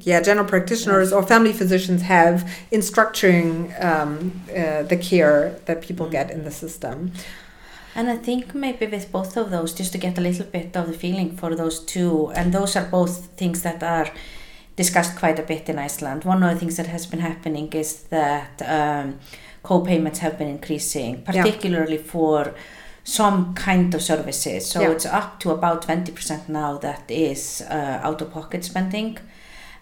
yeah, 0.00 0.20
general 0.22 0.46
practitioners 0.46 1.10
yes. 1.10 1.12
or 1.12 1.22
family 1.22 1.52
physicians 1.52 2.02
have 2.02 2.50
in 2.72 2.80
structuring 2.80 3.56
um, 3.80 4.42
uh, 4.50 4.82
the 4.82 4.96
care 4.96 5.56
that 5.66 5.82
people 5.82 6.08
get 6.08 6.32
in 6.32 6.42
the 6.42 6.50
system. 6.50 7.12
And 7.94 8.08
I 8.08 8.16
think 8.16 8.54
maybe 8.54 8.86
with 8.86 9.12
both 9.12 9.36
of 9.36 9.50
those, 9.50 9.74
just 9.74 9.92
to 9.92 9.98
get 9.98 10.16
a 10.18 10.20
little 10.20 10.46
bit 10.46 10.76
of 10.76 10.86
the 10.86 10.94
feeling 10.94 11.36
for 11.36 11.54
those 11.54 11.80
two, 11.80 12.32
and 12.34 12.52
those 12.52 12.74
are 12.76 12.86
both 12.86 13.26
things 13.36 13.62
that 13.62 13.82
are 13.82 14.08
discussed 14.76 15.18
quite 15.18 15.38
a 15.38 15.42
bit 15.42 15.68
in 15.68 15.78
Iceland. 15.78 16.24
One 16.24 16.42
of 16.42 16.54
the 16.54 16.58
things 16.58 16.76
that 16.78 16.86
has 16.86 17.04
been 17.06 17.20
happening 17.20 17.70
is 17.72 18.04
that 18.04 18.62
um, 18.64 19.18
co-payments 19.62 20.20
have 20.20 20.38
been 20.38 20.48
increasing, 20.48 21.22
particularly 21.22 21.96
yeah. 21.96 22.02
for 22.02 22.54
some 23.04 23.52
kind 23.54 23.94
of 23.94 24.02
services. 24.02 24.66
So 24.66 24.80
yeah. 24.80 24.90
it's 24.92 25.04
up 25.04 25.40
to 25.40 25.50
about 25.50 25.86
20% 25.86 26.48
now 26.48 26.78
that 26.78 27.10
is 27.10 27.62
uh, 27.68 28.00
out-of-pocket 28.02 28.64
spending 28.64 29.18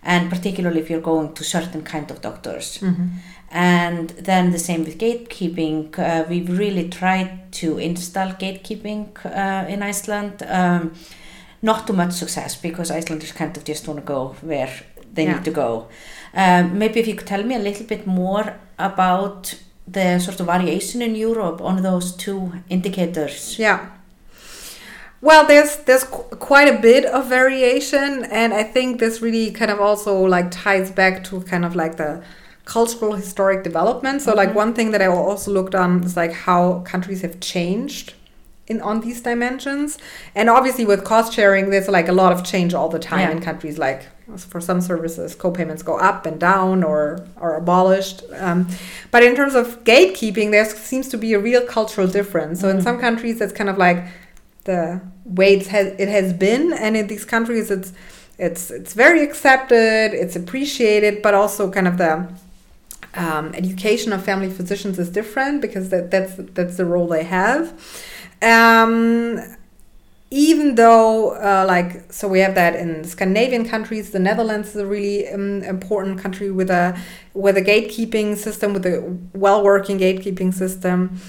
and 0.03 0.31
particularly 0.31 0.81
if 0.81 0.91
you're 0.91 1.01
going 1.01 1.33
to 1.35 1.45
certain 1.45 1.83
kind 1.83 2.11
of 2.11 2.21
doctors. 2.21 2.79
Mm-hmm. 2.79 3.07
And 3.51 4.11
then 4.11 4.53
the 4.53 4.59
same 4.59 4.85
with 4.85 4.99
gatekeeping. 4.99 5.99
Uh, 5.99 6.25
we've 6.29 6.57
really 6.57 6.89
tried 6.89 7.53
to 7.53 7.79
install 7.79 8.29
gatekeeping 8.29 9.09
uh, 9.25 9.69
in 9.69 9.83
Iceland. 9.83 10.43
Um, 10.47 10.93
not 11.63 11.87
too 11.87 11.93
much 11.93 12.13
success 12.13 12.57
because 12.57 12.91
Icelanders 12.91 13.33
kind 13.33 13.57
of 13.57 13.65
just 13.65 13.87
want 13.87 14.01
to 14.01 14.07
go 14.07 14.37
where 14.41 14.73
they 15.13 15.25
yeah. 15.25 15.35
need 15.35 15.45
to 15.45 15.51
go. 15.51 15.89
Um, 16.33 16.79
maybe 16.79 17.01
if 17.01 17.09
you 17.09 17.15
could 17.15 17.27
tell 17.27 17.43
me 17.43 17.57
a 17.57 17.59
little 17.59 17.87
bit 17.87 18.07
more 18.07 18.55
about 18.79 19.55
the 19.87 20.19
sort 20.21 20.39
of 20.41 20.47
variation 20.47 21.03
in 21.03 21.17
Europe 21.17 21.61
on 21.61 21.83
those 21.83 22.15
two 22.15 22.53
indicators. 22.69 23.59
Yeah. 23.59 23.91
Well, 25.23 25.47
there's 25.47 25.77
there's 25.77 26.05
qu- 26.05 26.37
quite 26.37 26.69
a 26.69 26.79
bit 26.81 27.05
of 27.05 27.29
variation, 27.29 28.25
and 28.25 28.55
I 28.55 28.63
think 28.63 29.01
this 29.01 29.21
really 29.21 29.51
kind 29.51 29.71
of 29.71 29.81
also 29.81 30.23
like 30.23 30.51
ties 30.51 30.91
back 30.91 31.25
to 31.25 31.43
kind 31.43 31.65
of 31.65 31.77
like 31.77 31.97
the 31.97 32.23
cultural 32.65 33.13
historic 33.15 33.63
development. 33.63 34.23
So, 34.23 34.31
mm-hmm. 34.31 34.39
like 34.39 34.55
one 34.55 34.73
thing 34.73 34.93
that 34.93 35.03
I 35.03 35.09
also 35.09 35.51
looked 35.51 35.75
on 35.75 36.05
is 36.05 36.17
like 36.17 36.33
how 36.33 36.81
countries 36.81 37.21
have 37.21 37.39
changed 37.41 38.15
in 38.67 38.81
on 38.81 39.01
these 39.01 39.21
dimensions, 39.21 39.99
and 40.35 40.49
obviously 40.49 40.87
with 40.87 41.05
cost 41.05 41.35
sharing, 41.35 41.69
there's 41.69 41.89
like 41.89 42.09
a 42.09 42.13
lot 42.13 42.33
of 42.33 42.43
change 42.43 42.73
all 42.73 42.89
the 42.89 42.99
time 42.99 43.29
yeah. 43.29 43.33
in 43.33 43.43
countries. 43.43 43.77
Like 43.77 44.09
for 44.39 44.61
some 44.61 44.81
services, 44.81 45.35
co-payments 45.35 45.83
go 45.83 45.99
up 45.99 46.25
and 46.25 46.41
down 46.41 46.83
or 46.83 47.27
are 47.37 47.57
abolished. 47.57 48.23
Um, 48.39 48.69
but 49.11 49.23
in 49.23 49.35
terms 49.35 49.55
of 49.55 49.85
gatekeeping, 49.85 50.51
there 50.51 50.65
seems 50.65 51.09
to 51.09 51.19
be 51.19 51.35
a 51.35 51.39
real 51.39 51.67
cultural 51.67 52.07
difference. 52.07 52.61
So 52.61 52.69
mm-hmm. 52.69 52.79
in 52.79 52.85
some 52.85 52.99
countries, 52.99 53.41
it's 53.41 53.53
kind 53.53 53.69
of 53.69 53.77
like 53.77 54.05
the 54.65 55.01
way 55.25 55.55
it 55.55 55.67
has 55.69 55.89
it 55.99 56.09
has 56.09 56.33
been, 56.33 56.73
and 56.73 56.97
in 56.97 57.07
these 57.07 57.25
countries, 57.25 57.71
it's 57.71 57.93
it's 58.39 58.71
it's 58.71 58.95
very 58.95 59.23
accepted, 59.23 60.15
it's 60.15 60.37
appreciated, 60.37 61.23
but 61.23 61.35
also 61.35 61.71
kind 61.71 61.89
of 61.89 61.99
the 61.99 62.29
um, 63.15 63.55
education 63.55 64.13
of 64.13 64.25
family 64.25 64.51
physicians 64.51 64.99
is 64.99 65.11
different 65.11 65.61
because 65.61 65.89
that, 65.91 66.11
that's 66.11 66.35
that's 66.55 66.77
the 66.77 66.85
role 66.85 67.09
they 67.09 67.25
have. 67.25 67.73
Um, 68.43 69.41
even 70.33 70.77
though, 70.77 71.33
uh, 71.33 71.65
like, 71.67 72.13
so 72.13 72.29
we 72.29 72.39
have 72.39 72.55
that 72.55 72.77
in 72.77 73.03
Scandinavian 73.03 73.69
countries, 73.69 74.13
the 74.13 74.21
Netherlands 74.21 74.71
is 74.71 74.77
a 74.77 74.87
really 74.87 75.29
um, 75.29 75.63
important 75.65 76.21
country 76.21 76.51
with 76.53 76.71
a 76.71 76.97
with 77.35 77.57
a 77.57 77.63
gatekeeping 77.63 78.37
system, 78.37 78.73
with 78.73 78.87
a 78.87 79.19
well 79.35 79.63
working 79.65 79.99
gatekeeping 79.99 80.55
system. 80.55 81.21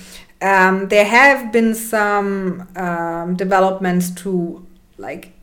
Um, 0.41 0.87
there 0.87 1.05
have 1.05 1.51
been 1.51 1.75
some 1.75 2.67
um, 2.75 3.35
developments 3.35 4.09
to 4.21 4.65
like 4.97 5.33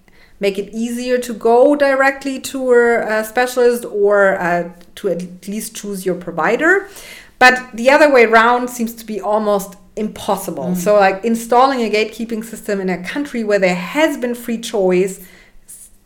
make 0.41 0.59
it 0.59 0.73
easier 0.73 1.19
to 1.19 1.35
go 1.35 1.77
directly 1.77 2.41
to 2.41 2.71
a, 2.73 3.21
a 3.21 3.25
specialist 3.25 3.85
or 3.85 4.39
uh, 4.39 4.71
to 4.97 5.09
at 5.09 5.49
least 5.49 5.77
choose 5.77 6.05
your 6.05 6.15
provider. 6.15 6.89
But 7.39 7.71
the 7.75 7.91
other 7.91 8.13
way 8.13 8.25
around 8.25 8.69
seems 8.69 8.95
to 8.95 9.07
be 9.07 9.21
almost 9.21 9.77
impossible. 9.95 10.69
Mm. 10.69 10.77
So, 10.77 10.95
like 10.95 11.25
installing 11.25 11.81
a 11.81 11.91
gatekeeping 11.91 12.45
system 12.45 12.81
in 12.81 12.89
a 12.89 13.03
country 13.03 13.45
where 13.45 13.59
there 13.59 13.75
has 13.75 14.17
been 14.17 14.35
free 14.35 14.59
choice 14.59 15.25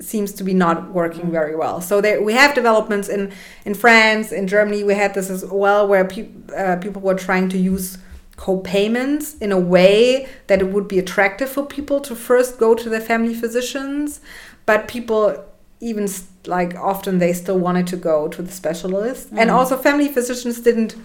seems 0.00 0.32
to 0.32 0.44
be 0.44 0.52
not 0.52 0.90
working 0.90 1.26
mm. 1.26 1.30
very 1.30 1.54
well. 1.54 1.80
So 1.80 2.00
there, 2.00 2.20
we 2.22 2.32
have 2.34 2.54
developments 2.54 3.08
in 3.08 3.32
in 3.64 3.74
France, 3.74 4.32
in 4.32 4.46
Germany. 4.46 4.84
We 4.84 4.94
had 4.94 5.14
this 5.14 5.30
as 5.30 5.44
well, 5.44 5.86
where 5.86 6.04
pe- 6.04 6.28
uh, 6.56 6.76
people 6.76 7.00
were 7.02 7.14
trying 7.14 7.48
to 7.50 7.58
use 7.58 7.98
co-payments 8.36 9.36
in 9.38 9.52
a 9.52 9.58
way 9.58 10.28
that 10.46 10.60
it 10.60 10.68
would 10.68 10.88
be 10.88 10.98
attractive 10.98 11.48
for 11.48 11.64
people 11.64 12.00
to 12.00 12.14
first 12.14 12.58
go 12.58 12.74
to 12.74 12.88
their 12.88 13.00
family 13.00 13.34
physicians 13.34 14.20
but 14.66 14.88
people 14.88 15.44
even 15.80 16.08
like 16.46 16.74
often 16.76 17.18
they 17.18 17.32
still 17.32 17.58
wanted 17.58 17.86
to 17.86 17.96
go 17.96 18.28
to 18.28 18.42
the 18.42 18.50
specialist 18.50 19.32
mm. 19.32 19.38
and 19.38 19.50
also 19.50 19.76
family 19.76 20.08
physicians 20.08 20.60
didn't 20.60 20.96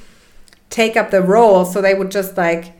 take 0.70 0.96
up 0.96 1.12
the 1.12 1.22
role 1.22 1.66
so 1.66 1.82
they 1.82 1.94
would 1.94 2.12
just 2.12 2.38
like 2.38 2.74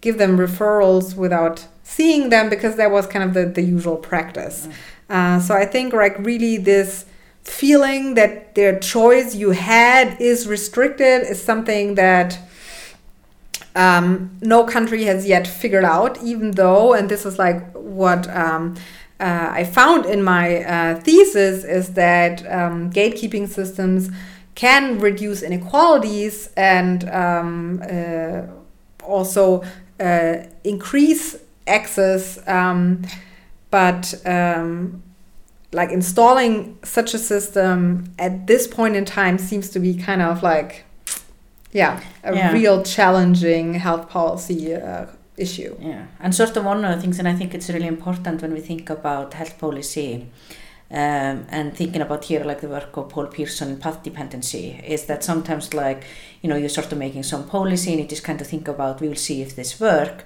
give 0.00 0.16
them 0.16 0.38
referrals 0.38 1.14
without 1.14 1.66
seeing 1.82 2.30
them 2.30 2.48
because 2.48 2.76
that 2.76 2.90
was 2.90 3.06
kind 3.06 3.24
of 3.24 3.34
the, 3.34 3.44
the 3.44 3.62
usual 3.62 3.96
practice 3.96 4.66
mm. 4.66 4.74
uh, 5.10 5.38
so 5.40 5.54
i 5.54 5.66
think 5.66 5.92
like 5.92 6.18
really 6.20 6.56
this 6.56 7.04
feeling 7.42 8.14
that 8.14 8.54
their 8.54 8.78
choice 8.78 9.34
you 9.34 9.50
had 9.50 10.20
is 10.20 10.46
restricted 10.46 11.22
is 11.22 11.42
something 11.42 11.94
that 11.96 12.38
um, 13.74 14.36
no 14.40 14.64
country 14.64 15.04
has 15.04 15.26
yet 15.26 15.46
figured 15.46 15.84
out, 15.84 16.22
even 16.22 16.52
though, 16.52 16.92
and 16.92 17.08
this 17.08 17.24
is 17.24 17.38
like 17.38 17.72
what 17.72 18.28
um, 18.28 18.76
uh, 19.20 19.48
I 19.52 19.64
found 19.64 20.06
in 20.06 20.22
my 20.22 20.64
uh, 20.64 21.00
thesis, 21.00 21.64
is 21.64 21.94
that 21.94 22.40
um, 22.50 22.90
gatekeeping 22.90 23.48
systems 23.48 24.10
can 24.54 24.98
reduce 24.98 25.42
inequalities 25.42 26.50
and 26.56 27.08
um, 27.10 27.82
uh, 27.88 28.42
also 29.04 29.62
uh, 30.00 30.38
increase 30.64 31.36
access, 31.66 32.46
um, 32.48 33.02
but 33.70 34.14
um, 34.26 35.02
like 35.72 35.90
installing 35.90 36.78
such 36.82 37.14
a 37.14 37.18
system 37.18 38.12
at 38.18 38.46
this 38.48 38.66
point 38.66 38.96
in 38.96 39.04
time 39.04 39.38
seems 39.38 39.70
to 39.70 39.78
be 39.78 39.94
kind 39.94 40.20
of 40.20 40.42
like 40.42 40.84
yeah 41.72 42.00
a 42.24 42.34
Yeah. 42.34 42.52
real 42.52 42.82
challenging 42.82 43.74
health 43.74 44.08
policy 44.08 44.74
uh, 44.74 45.06
issue 45.36 45.74
Yeah, 45.80 46.04
and 46.20 46.34
sort 46.34 46.56
of 46.56 46.64
one 46.64 46.84
of 46.84 46.94
the 46.94 47.00
things, 47.00 47.18
and 47.18 47.28
I 47.28 47.34
think 47.34 47.54
it's 47.54 47.68
really 47.70 47.86
important 47.86 48.42
when 48.42 48.52
we 48.52 48.60
think 48.60 48.90
about 48.90 49.34
health 49.34 49.56
policy 49.58 50.26
um, 50.92 51.46
and 51.50 51.72
thinking 51.76 52.02
about 52.02 52.24
here, 52.24 52.42
like 52.44 52.60
the 52.60 52.68
work 52.68 52.96
of 52.96 53.08
Paul 53.10 53.26
Pierson, 53.26 53.76
path 53.78 54.02
dependency, 54.02 54.80
is 54.84 55.04
that 55.06 55.22
sometimes, 55.22 55.72
like, 55.72 56.02
you 56.42 56.48
know, 56.50 56.56
you're 56.56 56.68
sort 56.68 56.90
of 56.90 56.98
making 56.98 57.22
some 57.22 57.44
policy 57.46 57.92
and 57.92 58.00
you 58.00 58.06
just 58.08 58.24
kind 58.24 58.40
of 58.40 58.46
think 58.48 58.66
about, 58.66 59.00
we 59.00 59.06
will 59.08 59.14
see 59.16 59.40
if 59.40 59.54
this 59.54 59.78
work. 59.80 60.24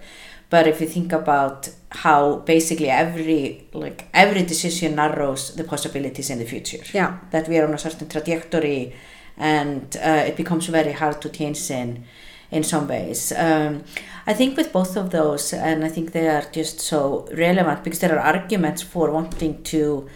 But 0.48 0.66
if 0.66 0.80
you 0.80 0.86
think 0.86 1.12
about 1.12 1.68
how 1.90 2.36
basically 2.36 2.88
every, 2.88 3.68
like, 3.74 4.06
every 4.14 4.42
decision 4.42 4.94
narrows 4.94 5.54
the 5.54 5.64
possibilities 5.64 6.30
in 6.30 6.38
the 6.38 6.44
future 6.46 6.82
yeah 6.94 7.18
that 7.30 7.46
we 7.48 7.58
are 7.58 7.66
on 7.66 7.74
a 7.74 7.78
certain 7.78 8.08
trajectory 8.08 8.94
and 9.36 9.96
uh, 9.96 10.24
it 10.26 10.36
becomes 10.36 10.66
very 10.66 10.92
hard 10.92 11.20
to 11.22 11.28
change 11.28 11.70
in 11.70 12.04
in 12.50 12.62
some 12.62 12.86
ways. 12.86 13.32
Um, 13.32 13.82
I 14.26 14.32
think 14.32 14.56
with 14.56 14.72
both 14.72 14.96
of 14.96 15.10
those, 15.10 15.52
and 15.52 15.84
I 15.84 15.88
think 15.88 16.12
they 16.12 16.28
are 16.28 16.44
just 16.52 16.80
so 16.80 17.26
relevant 17.32 17.82
because 17.84 17.98
there 17.98 18.16
are 18.18 18.34
arguments 18.34 18.82
for 18.82 19.10
wanting 19.10 19.62
to 19.64 20.08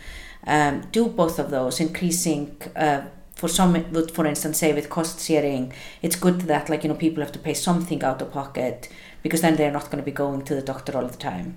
um, 0.46 0.82
do 0.92 1.08
both 1.08 1.38
of 1.38 1.50
those, 1.50 1.80
increasing. 1.80 2.56
Uh, 2.76 3.02
for 3.34 3.48
some, 3.48 3.72
would 3.92 4.10
for 4.10 4.26
instance 4.26 4.58
say 4.58 4.72
with 4.72 4.90
cost 4.90 5.20
sharing, 5.24 5.72
it's 6.02 6.16
good 6.16 6.40
that 6.42 6.68
like 6.68 6.82
you 6.82 6.88
know 6.88 6.96
people 6.96 7.22
have 7.22 7.30
to 7.32 7.38
pay 7.38 7.54
something 7.54 8.02
out 8.02 8.20
of 8.20 8.32
pocket 8.32 8.88
because 9.22 9.42
then 9.42 9.54
they're 9.54 9.70
not 9.70 9.84
going 9.86 9.98
to 9.98 10.02
be 10.02 10.10
going 10.10 10.42
to 10.42 10.56
the 10.56 10.62
doctor 10.62 10.96
all 10.96 11.06
the 11.06 11.16
time. 11.16 11.56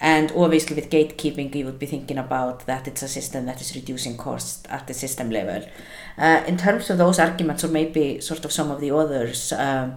And 0.00 0.30
obviously 0.36 0.76
with 0.76 0.90
gatekeeping, 0.90 1.54
you 1.54 1.64
would 1.64 1.78
be 1.78 1.86
thinking 1.86 2.18
about 2.18 2.66
that 2.66 2.86
it's 2.86 3.02
a 3.02 3.08
system 3.08 3.46
that 3.46 3.60
is 3.60 3.74
reducing 3.74 4.16
cost 4.16 4.66
at 4.68 4.86
the 4.86 4.94
system 4.94 5.30
level. 5.30 5.68
Uh, 6.16 6.44
in 6.46 6.56
terms 6.56 6.88
of 6.90 6.98
those 6.98 7.18
arguments, 7.18 7.64
or 7.64 7.68
maybe 7.68 8.20
sort 8.20 8.44
of 8.44 8.52
some 8.52 8.70
of 8.70 8.80
the 8.80 8.90
others, 8.90 9.52
um, 9.52 9.96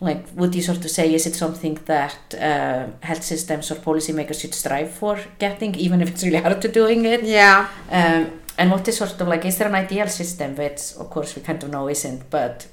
like 0.00 0.26
would 0.34 0.54
you 0.54 0.62
sort 0.62 0.84
of 0.84 0.90
say 0.90 1.14
is 1.14 1.26
it 1.26 1.34
something 1.34 1.78
that 1.86 2.34
uh, 2.34 2.86
health 3.00 3.22
systems 3.22 3.70
or 3.70 3.76
policymakers 3.76 4.40
should 4.40 4.54
strive 4.54 4.90
for 4.90 5.18
getting, 5.38 5.74
even 5.74 6.00
if 6.00 6.08
it's 6.08 6.24
really 6.24 6.38
hard 6.38 6.60
to 6.62 6.68
doing 6.68 7.04
it? 7.04 7.22
yeah 7.22 7.68
Um, 7.90 8.40
and 8.58 8.70
what 8.70 8.88
is 8.88 8.96
sort 8.96 9.20
of 9.20 9.28
like, 9.28 9.44
is 9.44 9.58
there 9.58 9.68
an 9.68 9.74
ideal 9.74 10.08
system, 10.08 10.56
which 10.56 10.94
of 10.98 11.10
course 11.10 11.36
we 11.36 11.42
kind 11.42 11.62
of 11.62 11.70
know 11.70 11.88
isn't, 11.88 12.30
but 12.30 12.66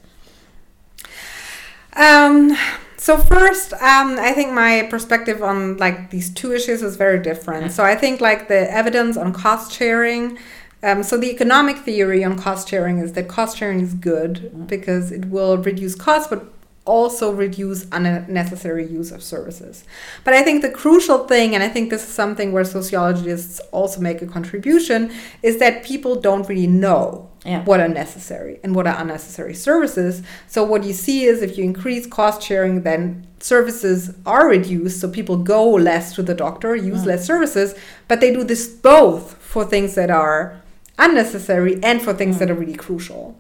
Um, 1.96 2.58
so 3.03 3.17
first, 3.17 3.74
um, 3.74 4.17
I 4.17 4.31
think 4.31 4.53
my 4.53 4.88
perspective 4.89 5.43
on 5.43 5.75
like 5.75 6.10
these 6.10 6.29
two 6.29 6.53
issues 6.53 6.81
is 6.81 6.95
very 6.95 7.22
different. 7.22 7.74
So 7.74 7.83
I 7.83 7.95
think 7.95 8.22
like 8.22 8.48
the 8.48 8.72
evidence 8.72 9.17
on 9.17 9.33
cost 9.33 9.74
sharing. 9.74 10.38
Um, 10.83 11.03
so 11.03 11.17
the 11.17 11.29
economic 11.29 11.79
theory 11.79 12.24
on 12.24 12.39
cost 12.39 12.69
sharing 12.69 13.00
is 13.00 13.12
that 13.12 13.27
cost 13.27 13.57
sharing 13.57 13.81
is 13.81 13.93
good 13.93 14.67
because 14.67 15.12
it 15.12 15.25
will 15.25 15.57
reduce 15.57 15.95
costs, 15.95 16.29
but 16.29 16.45
also 16.86 17.33
reduce 17.33 17.88
unnecessary 17.91 18.88
use 18.88 19.12
of 19.12 19.22
services. 19.22 19.83
But 20.24 20.33
I 20.33 20.41
think 20.41 20.62
the 20.62 20.72
crucial 20.72 21.27
thing, 21.27 21.55
and 21.55 21.62
I 21.62 21.67
think 21.67 21.89
this 21.89 22.03
is 22.03 22.13
something 22.13 22.53
where 22.53 22.63
sociologists 22.63 23.60
also 23.74 24.00
make 24.00 24.22
a 24.22 24.27
contribution, 24.27 25.12
is 25.41 25.60
that 25.60 25.83
people 25.83 26.15
don't 26.15 26.48
really 26.48 26.67
know 26.67 27.29
Yeah. 27.45 27.63
what 27.65 27.81
are 27.81 27.89
necessary 27.89 28.62
and 28.63 28.73
what 28.73 28.88
are 28.88 28.97
unnecessary 28.97 29.53
services. 29.53 30.21
So 30.47 30.63
what 30.63 30.85
you 30.85 30.93
see 30.93 31.25
is 31.25 31.41
if 31.41 31.57
you 31.57 31.65
increase 31.65 32.07
cost 32.07 32.41
sharing, 32.41 32.83
then 32.83 33.27
services 33.39 34.15
are 34.25 34.47
reduced. 34.47 35.01
So 35.01 35.09
people 35.09 35.38
go 35.38 35.69
less 35.69 36.15
to 36.15 36.23
the 36.23 36.33
doctor, 36.33 36.73
use 36.73 37.01
mm. 37.01 37.07
less 37.07 37.25
services, 37.25 37.75
but 38.07 38.21
they 38.21 38.31
do 38.31 38.45
this 38.45 38.67
both 38.67 39.35
for 39.38 39.65
things 39.65 39.95
that 39.95 40.09
are 40.09 40.62
unnecessary 40.97 41.83
and 41.83 42.01
for 42.01 42.13
things 42.13 42.39
that 42.39 42.47
mm. 42.47 42.51
are 42.51 42.55
really 42.55 42.75
crucial. 42.75 43.38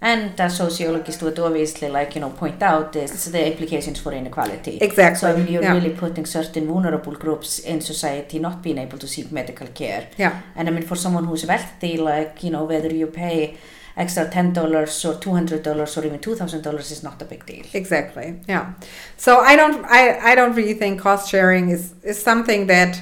And 0.00 0.40
as 0.40 0.56
sociologists 0.56 1.22
would 1.22 1.38
obviously 1.40 1.88
like, 1.88 2.14
you 2.14 2.20
know, 2.20 2.30
point 2.30 2.62
out 2.62 2.94
is 2.94 3.32
the 3.32 3.50
implications 3.50 3.98
for 3.98 4.12
inequality. 4.12 4.78
Exactly, 4.80 5.18
So 5.18 5.36
you're 5.36 5.62
yeah. 5.62 5.72
really 5.74 5.90
putting 5.90 6.24
certain 6.24 6.68
vulnerable 6.68 7.14
groups 7.14 7.58
in 7.58 7.80
society 7.80 8.38
not 8.38 8.62
being 8.62 8.78
able 8.78 8.98
to 8.98 9.08
seek 9.08 9.32
medical 9.32 9.66
care. 9.66 10.08
Yeah. 10.16 10.40
And 10.54 10.68
I 10.68 10.70
mean, 10.70 10.84
for 10.84 10.94
someone 10.94 11.24
who's 11.24 11.44
wealthy, 11.44 11.96
like, 11.96 12.44
you 12.44 12.50
know, 12.50 12.62
whether 12.64 12.94
you 12.94 13.08
pay 13.08 13.56
extra 13.96 14.26
$10 14.26 14.56
or 14.56 14.84
$200 14.86 15.96
or 15.96 16.06
even 16.06 16.20
$2,000 16.20 16.78
is 16.78 17.02
not 17.02 17.20
a 17.20 17.24
big 17.24 17.44
deal. 17.44 17.66
Exactly. 17.74 18.40
Yeah. 18.48 18.74
So 19.16 19.40
I 19.40 19.56
don't 19.56 19.84
I, 19.84 20.18
I 20.30 20.34
don't 20.36 20.54
really 20.54 20.74
think 20.74 21.00
cost 21.00 21.28
sharing 21.28 21.70
is, 21.70 21.92
is 22.04 22.22
something 22.22 22.68
that 22.68 23.00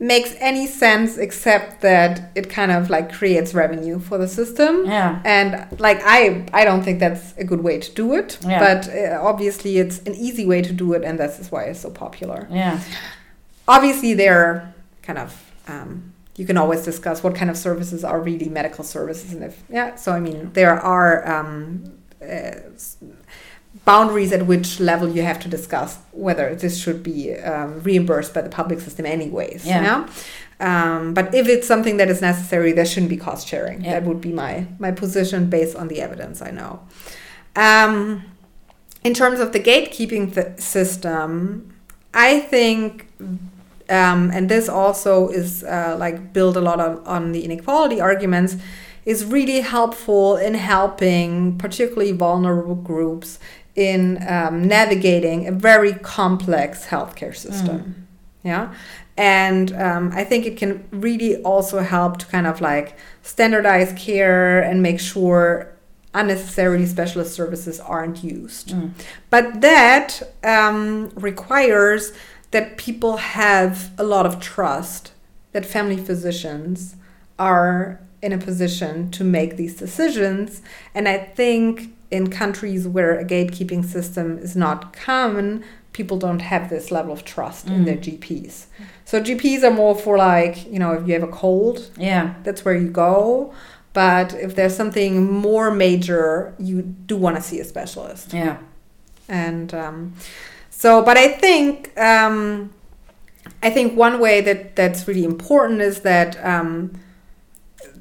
makes 0.00 0.34
any 0.40 0.66
sense 0.66 1.16
except 1.18 1.80
that 1.80 2.32
it 2.34 2.50
kind 2.50 2.72
of 2.72 2.90
like 2.90 3.12
creates 3.12 3.54
revenue 3.54 3.98
for 4.00 4.18
the 4.18 4.26
system. 4.28 4.84
Yeah. 4.86 5.20
And 5.24 5.66
like 5.80 6.00
I 6.04 6.44
I 6.52 6.64
don't 6.64 6.82
think 6.82 6.98
that's 7.00 7.34
a 7.38 7.44
good 7.44 7.62
way 7.62 7.78
to 7.78 7.90
do 7.92 8.14
it, 8.14 8.38
Yeah. 8.42 8.58
but 8.58 8.88
uh, 8.88 9.20
obviously 9.22 9.78
it's 9.78 9.98
an 10.00 10.14
easy 10.14 10.46
way 10.46 10.62
to 10.62 10.72
do 10.72 10.92
it 10.94 11.04
and 11.04 11.18
this 11.18 11.38
is 11.38 11.50
why 11.52 11.64
it's 11.64 11.80
so 11.80 11.90
popular. 11.90 12.46
Yeah. 12.50 12.80
Obviously 13.66 14.14
there 14.14 14.38
are 14.44 14.74
kind 15.02 15.18
of 15.18 15.52
um, 15.68 16.12
you 16.36 16.44
can 16.46 16.56
always 16.56 16.82
discuss 16.84 17.22
what 17.22 17.34
kind 17.34 17.50
of 17.50 17.56
services 17.56 18.04
are 18.04 18.20
really 18.20 18.48
medical 18.48 18.84
services 18.84 19.32
and 19.32 19.44
if 19.44 19.62
yeah 19.70 19.94
so 19.94 20.10
i 20.12 20.18
mean 20.20 20.50
there 20.52 20.78
are 20.80 21.26
um, 21.28 21.92
uh, 22.20 22.50
boundaries 23.84 24.32
at 24.32 24.46
which 24.46 24.80
level 24.80 25.08
you 25.08 25.22
have 25.22 25.38
to 25.40 25.48
discuss 25.48 25.98
whether 26.12 26.54
this 26.54 26.78
should 26.82 27.02
be 27.02 27.34
um, 27.36 27.80
reimbursed 27.82 28.32
by 28.32 28.40
the 28.40 28.48
public 28.48 28.80
system 28.80 29.04
anyways 29.06 29.64
Yeah. 29.66 29.76
you 29.80 29.86
know? 29.86 30.06
um, 30.60 31.14
but 31.14 31.34
if 31.34 31.46
it's 31.48 31.66
something 31.66 31.96
that 31.98 32.08
is 32.08 32.20
necessary 32.22 32.72
there 32.72 32.86
shouldn't 32.86 33.10
be 33.10 33.16
cost 33.18 33.46
sharing 33.48 33.84
Yeah. 33.84 33.92
that 33.94 34.04
would 34.08 34.20
be 34.20 34.32
my 34.32 34.66
my 34.78 34.90
position 34.92 35.50
based 35.50 35.76
on 35.76 35.88
the 35.88 36.00
evidence 36.00 36.40
i 36.40 36.50
know 36.50 36.80
um, 37.56 38.24
in 39.02 39.12
terms 39.14 39.38
of 39.40 39.52
the 39.52 39.60
gatekeeping 39.60 40.32
th- 40.34 40.58
system 40.58 41.74
i 42.14 42.40
think 42.40 43.06
um, 43.90 44.30
and 44.32 44.48
this 44.48 44.66
also 44.68 45.28
is 45.28 45.62
uh, 45.64 45.94
like 45.98 46.32
built 46.32 46.56
a 46.56 46.60
lot 46.60 46.80
on, 46.80 47.04
on 47.06 47.32
the 47.32 47.44
inequality 47.44 48.00
arguments 48.00 48.56
is 49.04 49.26
really 49.26 49.60
helpful 49.60 50.36
in 50.38 50.54
helping 50.54 51.58
particularly 51.58 52.12
vulnerable 52.12 52.74
groups 52.76 53.38
in 53.76 54.22
um, 54.28 54.62
navigating 54.66 55.46
a 55.48 55.52
very 55.52 55.94
complex 55.94 56.86
healthcare 56.86 57.34
system 57.34 58.06
yeah 58.44 58.72
and 59.16 59.72
um, 59.72 60.10
i 60.14 60.22
think 60.24 60.46
it 60.46 60.56
can 60.56 60.84
really 60.92 61.36
also 61.42 61.80
help 61.80 62.18
to 62.18 62.26
kind 62.26 62.46
of 62.46 62.60
like 62.60 62.96
standardize 63.22 63.92
care 63.96 64.60
and 64.62 64.82
make 64.82 65.00
sure 65.00 65.70
unnecessarily 66.14 66.86
specialist 66.86 67.34
services 67.34 67.80
aren't 67.80 68.22
used 68.22 68.68
Mm. 68.68 68.90
but 69.30 69.60
that 69.60 70.22
um, 70.44 71.10
requires 71.16 72.12
that 72.52 72.76
people 72.76 73.16
have 73.16 73.90
a 73.98 74.04
lot 74.04 74.24
of 74.26 74.38
trust 74.38 75.10
that 75.52 75.66
family 75.66 75.96
physicians 75.96 76.94
are 77.38 78.00
in 78.22 78.32
a 78.32 78.38
position 78.38 79.10
to 79.10 79.22
make 79.24 79.56
these 79.56 79.74
decisions. 79.76 80.62
And 80.94 81.06
I 81.08 81.18
think 81.18 81.93
in 82.10 82.30
countries 82.30 82.86
where 82.86 83.18
a 83.18 83.24
gatekeeping 83.24 83.84
system 83.84 84.38
is 84.38 84.54
not 84.56 84.92
common, 84.92 85.64
people 85.92 86.16
don't 86.18 86.40
have 86.40 86.70
this 86.70 86.90
level 86.90 87.12
of 87.12 87.24
trust 87.24 87.68
in 87.68 87.84
their 87.84 87.96
GPs. 87.96 88.66
So 89.04 89.20
GPs 89.20 89.62
are 89.62 89.70
more 89.70 89.94
for 89.94 90.16
like, 90.16 90.66
you 90.70 90.78
know, 90.78 90.92
if 90.92 91.06
you 91.06 91.14
have 91.14 91.22
a 91.22 91.28
cold, 91.32 91.90
Yeah. 91.96 92.34
that's 92.42 92.64
where 92.64 92.74
you 92.74 92.88
go. 92.88 93.52
But 93.92 94.34
if 94.34 94.56
there's 94.56 94.74
something 94.76 95.32
more 95.32 95.70
major, 95.70 96.54
you 96.58 96.82
do 96.82 97.16
want 97.16 97.36
to 97.36 97.42
see 97.42 97.60
a 97.60 97.64
specialist 97.64 98.32
Yeah. 98.32 98.56
and 99.28 99.72
um, 99.72 100.14
so 100.70 101.02
but 101.02 101.16
i 101.16 101.28
think 101.28 101.96
um, 101.98 102.70
i 103.62 103.70
think 103.70 103.96
one 103.96 104.18
way 104.20 104.40
that 104.42 104.74
that's 104.76 105.06
really 105.08 105.24
important 105.24 105.80
is 105.80 106.00
that 106.00 106.36
um, 106.44 106.90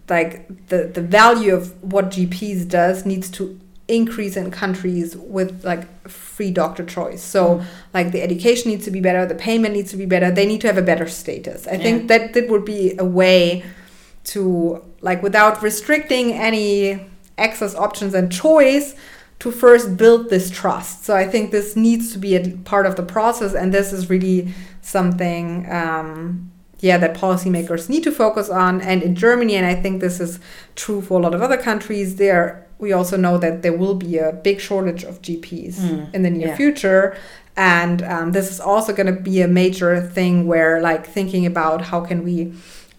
like 0.09 0.47
the 0.67 0.85
the 0.93 1.01
value 1.01 1.53
of 1.53 1.81
what 1.93 2.09
gps 2.11 2.67
does 2.67 3.05
needs 3.05 3.29
to 3.29 3.57
increase 3.87 4.37
in 4.37 4.49
countries 4.49 5.15
with 5.15 5.63
like 5.65 6.07
free 6.07 6.51
doctor 6.51 6.85
choice. 6.85 7.21
So 7.21 7.63
like 7.93 8.11
the 8.11 8.21
education 8.21 8.71
needs 8.71 8.85
to 8.85 8.91
be 8.91 9.01
better 9.01 9.25
the 9.25 9.35
payment 9.35 9.73
needs 9.73 9.91
to 9.91 9.97
be 9.97 10.05
better 10.05 10.31
they 10.31 10.45
need 10.45 10.61
to 10.61 10.67
have 10.67 10.77
a 10.77 10.81
better 10.81 11.07
status. 11.07 11.67
I 11.67 11.77
think 11.77 12.07
that 12.07 12.33
that 12.33 12.49
would 12.49 12.65
be 12.65 12.95
a 12.97 13.05
way 13.05 13.63
to 14.25 14.83
like 15.01 15.21
without 15.21 15.61
restricting 15.61 16.31
any 16.31 17.05
access 17.37 17.75
options 17.75 18.13
and 18.13 18.31
choice 18.31 18.95
to 19.39 19.51
first 19.51 19.97
build 19.97 20.29
this 20.29 20.49
trust. 20.49 21.03
So 21.03 21.13
i 21.15 21.27
think 21.27 21.51
this 21.51 21.75
needs 21.75 22.13
to 22.13 22.19
be 22.19 22.35
a 22.35 22.49
part 22.63 22.85
of 22.85 22.95
the 22.95 23.03
process 23.03 23.53
and 23.53 23.73
this 23.73 23.91
is 23.91 24.09
really 24.09 24.53
something 24.81 25.69
um, 25.69 26.51
yeah 26.79 26.97
that 26.97 27.15
policymakers 27.15 27.89
need 27.89 28.03
to 28.03 28.11
focus 28.11 28.49
on. 28.49 28.79
And 28.79 29.03
in 29.03 29.13
germany 29.15 29.55
and 29.57 29.65
i 29.65 29.75
think 29.75 29.99
this 29.99 30.21
is 30.21 30.39
true 30.75 31.01
for 31.01 31.19
a 31.19 31.21
lot 31.21 31.35
of 31.35 31.41
other 31.41 31.57
countries 31.57 32.15
there 32.15 32.62
we 32.85 32.91
also 32.99 33.15
know 33.25 33.35
that 33.45 33.55
there 33.63 33.77
will 33.83 33.95
be 34.07 34.13
a 34.27 34.31
big 34.47 34.57
shortage 34.67 35.03
of 35.09 35.13
gps 35.27 35.75
Mm, 35.83 36.13
in 36.15 36.19
the 36.25 36.29
near 36.37 36.49
yeah. 36.49 36.61
future 36.61 37.03
and 37.55 37.97
um, 38.13 38.27
this 38.37 38.47
is 38.53 38.59
also 38.71 38.91
going 38.93 39.11
to 39.15 39.19
be 39.31 39.37
a 39.41 39.47
major 39.47 39.91
thing 40.17 40.35
where 40.51 40.73
like 40.89 41.03
thinking 41.17 41.43
about 41.53 41.79
how 41.91 41.99
can 42.09 42.19
we 42.29 42.37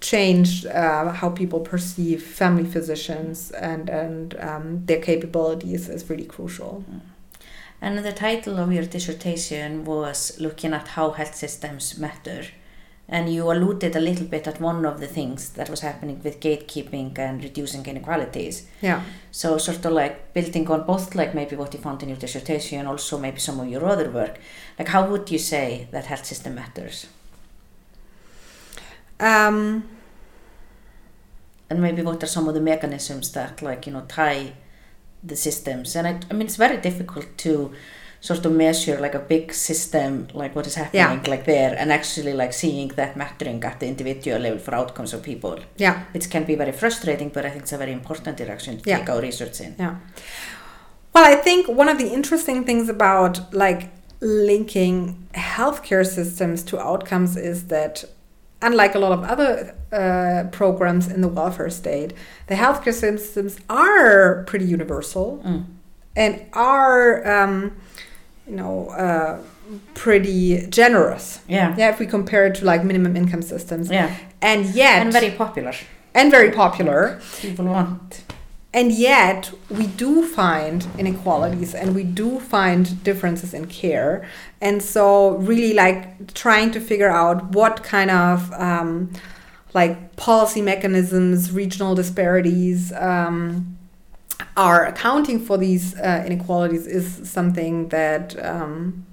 change 0.01 0.49
uh, 0.66 1.11
how 1.20 1.29
people 1.31 1.61
perceive 1.61 2.23
family 2.23 2.64
physicians 2.77 3.51
and 3.70 3.88
and 3.88 4.27
um, 4.49 4.64
their 4.87 5.01
capabilities 5.01 5.88
is 5.88 6.09
really 6.11 6.29
crucial. 6.37 6.85
And 7.81 7.99
the 7.99 8.12
title 8.12 8.59
of 8.59 8.73
your 8.73 8.85
dissertation 8.97 9.85
was 9.85 10.18
looking 10.40 10.73
at 10.73 10.88
how 10.88 11.11
health 11.18 11.35
systems 11.35 11.99
matter. 11.99 12.42
And 13.06 13.32
you 13.32 13.50
alluded 13.52 13.94
a 13.96 14.00
little 14.00 14.26
bit 14.26 14.46
at 14.46 14.60
one 14.60 14.86
of 14.86 14.98
the 14.98 15.06
things 15.06 15.50
that 15.50 15.68
was 15.68 15.80
happening 15.80 16.22
with 16.24 16.40
gatekeeping 16.40 17.18
and 17.18 17.42
reducing 17.42 17.84
inequalities. 17.84 18.66
Yeah. 18.80 19.02
So 19.30 19.58
sort 19.58 19.84
of 19.84 19.92
like 19.92 20.32
building 20.32 20.66
on 20.70 20.86
both 20.86 21.14
like 21.14 21.34
maybe 21.34 21.54
what 21.54 21.74
you 21.74 21.80
found 21.80 22.02
in 22.02 22.08
your 22.08 22.18
dissertation 22.18 22.78
and 22.78 22.88
also 22.88 23.18
maybe 23.18 23.38
some 23.40 23.60
of 23.60 23.68
your 23.68 23.84
other 23.84 24.10
work. 24.10 24.38
Like 24.78 24.88
how 24.88 25.06
would 25.06 25.30
you 25.30 25.38
say 25.38 25.86
that 25.90 26.06
health 26.06 26.24
system 26.24 26.54
matters? 26.54 27.06
Um, 29.20 29.84
and 31.68 31.80
maybe 31.80 32.02
what 32.02 32.22
are 32.22 32.26
some 32.26 32.48
of 32.48 32.54
the 32.54 32.60
mechanisms 32.60 33.32
that 33.32 33.60
like, 33.60 33.86
you 33.86 33.92
know, 33.92 34.04
tie 34.08 34.54
the 35.22 35.36
systems? 35.36 35.94
And 35.94 36.06
I, 36.06 36.20
I 36.30 36.32
mean, 36.32 36.46
it's 36.46 36.56
very 36.56 36.78
difficult 36.78 37.36
to 37.38 37.72
sort 38.28 38.42
of 38.46 38.52
measure 38.66 38.96
like 39.06 39.16
a 39.22 39.24
big 39.34 39.44
system 39.68 40.10
like 40.40 40.52
what 40.56 40.66
is 40.70 40.74
happening 40.82 41.18
Yeah. 41.24 41.32
like 41.34 41.44
there 41.54 41.72
and 41.80 41.88
actually 41.98 42.34
like 42.42 42.52
seeing 42.62 42.88
that 43.00 43.10
mattering 43.22 43.58
at 43.70 43.76
the 43.80 43.87
individual 43.94 44.38
level 44.46 44.58
for 44.66 44.72
outcomes 44.80 45.10
of 45.14 45.20
people 45.32 45.56
yeah. 45.84 45.94
it 46.18 46.24
can 46.32 46.44
be 46.50 46.54
very 46.62 46.72
frustrating 46.82 47.28
but 47.34 47.42
i 47.46 47.50
think 47.50 47.62
it's 47.64 47.72
a 47.78 47.82
very 47.84 47.92
important 48.00 48.34
direction 48.42 48.72
to 48.80 48.84
Yeah. 48.90 48.98
take 48.98 49.08
our 49.12 49.20
research 49.28 49.56
in 49.66 49.70
Yeah. 49.84 49.94
Well, 51.14 51.26
I 51.34 51.37
think 51.46 51.62
one 51.82 51.88
of 51.92 51.98
the 52.02 52.08
interesting 52.18 52.58
things 52.68 52.87
about 52.88 53.34
like 53.64 53.82
linking 54.20 54.96
healthcare 55.56 56.04
systems 56.18 56.62
to 56.64 56.74
outcomes 56.90 57.37
is 57.37 57.58
that 57.68 58.04
unlike 58.62 58.94
a 58.94 58.98
lot 58.98 59.12
of 59.12 59.22
other 59.34 59.74
uh, 59.92 60.44
programs 60.50 61.06
in 61.14 61.20
the 61.20 61.28
welfare 61.28 61.70
state, 61.70 62.10
the 62.50 62.54
healthcare 62.54 62.92
systems 63.06 63.52
are 63.68 64.42
pretty 64.50 64.64
universal 64.64 65.28
Mm. 65.44 65.64
and 66.16 66.32
are, 66.52 67.06
um, 67.34 67.56
you 68.46 68.57
know, 68.57 68.88
uh, 68.88 69.38
pretty 69.94 70.66
generous. 70.68 71.40
yeah 71.48 71.74
Yeah, 71.76 71.90
if 71.90 71.98
we 71.98 72.07
compare 72.07 72.46
it 72.46 72.54
to 72.57 72.64
like 72.64 72.85
minimum 72.85 73.16
income 73.16 73.42
systems, 73.42 73.90
yeah 73.90 74.14
and 74.42 74.66
yet 74.74 75.02
and 75.02 75.12
very 75.12 75.30
popular 75.30 75.72
and 76.14 76.30
very 76.30 76.50
popular. 76.50 77.20
people 77.40 77.66
want 77.66 78.24
And 78.74 78.90
yet, 78.90 79.52
we 79.70 79.87
do 79.87 80.26
find 80.26 80.85
inequalities 80.98 81.74
and 81.80 81.94
we 81.94 82.02
do 82.02 82.40
find 82.40 82.83
differences 83.04 83.54
in 83.54 83.66
care. 83.66 84.28
And 84.61 84.83
so, 84.83 85.37
really, 85.37 85.72
like 85.74 86.35
trying 86.35 86.72
to 86.72 86.80
figure 86.80 87.09
out 87.09 87.52
what 87.54 87.85
kind 87.85 88.11
of 88.11 88.52
um, 88.54 89.12
like 89.74 90.16
policy 90.16 90.61
mechanisms, 90.61 91.52
regional 91.52 91.94
disparities 91.94 92.92
um, 92.92 93.76
are 94.56 94.86
accounting 94.86 95.38
for 95.40 95.56
these 95.58 95.94
uh, 95.96 96.22
inequalities 96.26 96.86
is 96.86 97.28
something 97.28 97.88
that 97.88 98.36
um, 98.44 99.04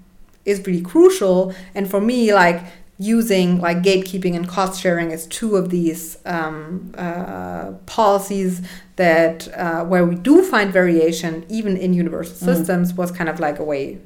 is 0.46 0.66
really 0.68 0.82
crucial. 0.82 1.54
And 1.76 1.90
for 1.90 2.00
me, 2.02 2.34
like 2.34 2.62
using 3.00 3.60
like 3.60 3.78
gatekeeping 3.82 4.36
and 4.36 4.48
cost 4.48 4.80
sharing 4.80 5.12
as 5.12 5.26
two 5.28 5.56
of 5.56 5.72
these 5.72 6.20
um, 6.26 6.94
uh, 6.98 7.72
policies 7.88 8.62
that 8.98 9.48
uh, 9.58 9.84
where 9.86 10.06
we 10.06 10.14
do 10.16 10.44
find 10.44 10.72
variation 10.72 11.44
even 11.50 11.76
in 11.78 11.94
universal 11.96 12.36
Mm. 12.36 12.56
systems 12.56 12.94
was 12.94 13.10
kind 13.12 13.28
of 13.28 13.40
like 13.40 13.58
a 13.58 13.64
way 13.64 13.98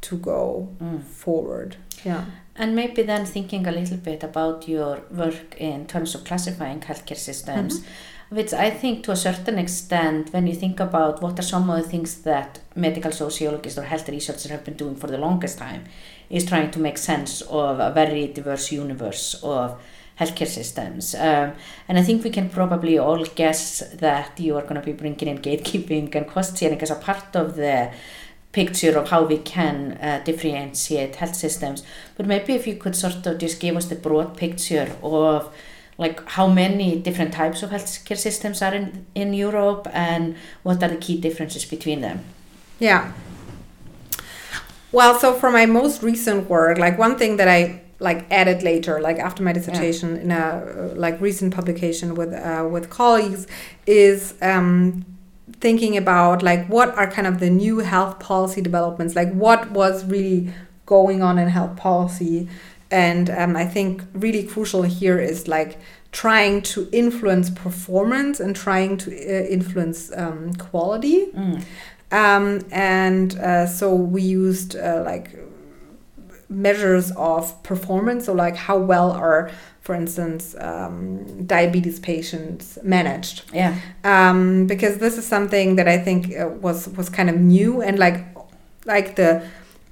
to 0.00 0.16
go 0.16 0.68
Mm. 0.80 1.02
forward 1.02 1.76
yeah 2.04 2.24
And 2.54 2.74
maybe 2.74 3.02
then 3.02 3.24
thinking 3.26 3.66
a 3.66 3.72
little 3.72 3.96
bit 3.98 4.22
about 4.22 4.66
your 4.68 5.00
work 5.10 5.54
in 5.58 5.86
terms 5.86 6.14
of 6.14 6.24
classifying 6.24 6.80
healthcare 6.80 7.16
systems, 7.30 7.80
which 8.32 8.54
I 8.54 8.70
think 8.70 9.04
to 9.04 9.12
a 9.12 9.16
certain 9.16 9.58
extent, 9.58 10.32
when 10.32 10.46
you 10.46 10.54
think 10.54 10.80
about 10.80 11.22
what 11.22 11.38
are 11.38 11.42
some 11.42 11.68
of 11.68 11.82
the 11.82 11.88
things 11.88 12.22
that 12.22 12.60
medical 12.74 13.12
sociologists 13.12 13.78
or 13.78 13.82
health 13.82 14.08
researchers 14.08 14.50
have 14.50 14.64
been 14.64 14.74
doing 14.74 14.96
for 14.96 15.06
the 15.06 15.18
longest 15.18 15.58
time, 15.58 15.84
is 16.30 16.46
trying 16.46 16.70
to 16.70 16.78
make 16.78 16.96
sense 16.96 17.42
of 17.42 17.78
a 17.78 17.92
very 17.92 18.28
diverse 18.28 18.72
universe 18.72 19.38
of 19.42 19.78
healthcare 20.18 20.46
systems. 20.46 21.14
Um, 21.14 21.52
and 21.88 21.98
I 21.98 22.02
think 22.02 22.24
we 22.24 22.30
can 22.30 22.48
probably 22.48 22.96
all 22.96 23.22
guess 23.24 23.80
that 23.96 24.40
you 24.40 24.56
are 24.56 24.62
going 24.62 24.76
to 24.76 24.86
be 24.86 24.92
bringing 24.92 25.28
in 25.28 25.38
gatekeeping 25.38 26.14
and 26.14 26.26
cost 26.26 26.56
sharing 26.56 26.80
as 26.80 26.90
a 26.90 26.94
part 26.94 27.36
of 27.36 27.56
the 27.56 27.92
picture 28.52 28.96
of 28.98 29.10
how 29.10 29.24
we 29.24 29.38
can 29.38 29.98
uh, 30.00 30.22
differentiate 30.24 31.16
health 31.16 31.34
systems. 31.34 31.82
But 32.16 32.26
maybe 32.26 32.54
if 32.54 32.66
you 32.66 32.76
could 32.76 32.96
sort 32.96 33.26
of 33.26 33.36
just 33.38 33.60
give 33.60 33.76
us 33.76 33.86
the 33.86 33.94
broad 33.94 34.38
picture 34.38 34.90
of 35.02 35.54
like 36.02 36.28
how 36.28 36.46
many 36.46 36.98
different 36.98 37.32
types 37.32 37.62
of 37.62 37.70
healthcare 37.70 38.18
systems 38.18 38.60
are 38.60 38.74
in, 38.74 39.06
in 39.14 39.32
Europe 39.32 39.88
and 39.92 40.36
what 40.62 40.82
are 40.82 40.88
the 40.88 40.96
key 40.96 41.18
differences 41.18 41.64
between 41.64 42.00
them? 42.02 42.24
Yeah. 42.78 43.12
Well, 44.92 45.18
so 45.18 45.32
for 45.32 45.50
my 45.50 45.64
most 45.64 46.02
recent 46.02 46.50
work, 46.50 46.76
like 46.76 46.98
one 46.98 47.16
thing 47.16 47.38
that 47.38 47.48
I 47.48 47.80
like 47.98 48.26
added 48.30 48.62
later, 48.62 49.00
like 49.00 49.18
after 49.18 49.42
my 49.42 49.52
dissertation 49.52 50.16
in 50.18 50.30
a 50.30 50.92
like 50.94 51.18
recent 51.20 51.54
publication 51.54 52.14
with 52.14 52.32
uh, 52.34 52.68
with 52.70 52.90
colleagues, 52.90 53.46
is 53.86 54.34
um, 54.42 55.06
thinking 55.60 55.96
about 55.96 56.42
like 56.42 56.66
what 56.66 56.94
are 56.98 57.10
kind 57.10 57.26
of 57.26 57.38
the 57.38 57.48
new 57.48 57.78
health 57.78 58.18
policy 58.18 58.60
developments, 58.60 59.16
like 59.16 59.32
what 59.32 59.70
was 59.70 60.04
really 60.04 60.52
going 60.84 61.22
on 61.22 61.38
in 61.38 61.48
health 61.48 61.76
policy, 61.76 62.48
and 62.92 63.30
um, 63.30 63.56
I 63.56 63.64
think 63.64 64.02
really 64.12 64.44
crucial 64.44 64.82
here 64.82 65.18
is 65.18 65.48
like 65.48 65.78
trying 66.12 66.60
to 66.62 66.88
influence 66.92 67.48
performance 67.50 68.38
and 68.38 68.54
trying 68.54 68.98
to 68.98 69.10
uh, 69.10 69.46
influence 69.48 70.12
um, 70.14 70.52
quality. 70.54 71.26
Mm. 71.26 71.64
Um, 72.12 72.60
and 72.70 73.34
uh, 73.38 73.66
so 73.66 73.94
we 73.94 74.20
used 74.20 74.76
uh, 74.76 75.02
like 75.06 75.30
measures 76.50 77.10
of 77.16 77.62
performance, 77.62 78.26
so 78.26 78.34
like 78.34 78.56
how 78.56 78.76
well 78.76 79.10
are, 79.12 79.50
for 79.80 79.94
instance, 79.94 80.54
um, 80.60 81.46
diabetes 81.46 81.98
patients 81.98 82.78
managed, 82.82 83.44
Yeah. 83.54 83.74
um, 84.04 84.66
because 84.66 84.98
this 84.98 85.16
is 85.16 85.26
something 85.26 85.76
that 85.76 85.88
I 85.88 85.96
think 85.98 86.36
uh, 86.38 86.48
was 86.48 86.88
was 86.88 87.08
kind 87.08 87.30
of 87.30 87.36
new 87.36 87.80
and 87.80 87.98
like 87.98 88.18
like 88.84 89.16
the 89.16 89.42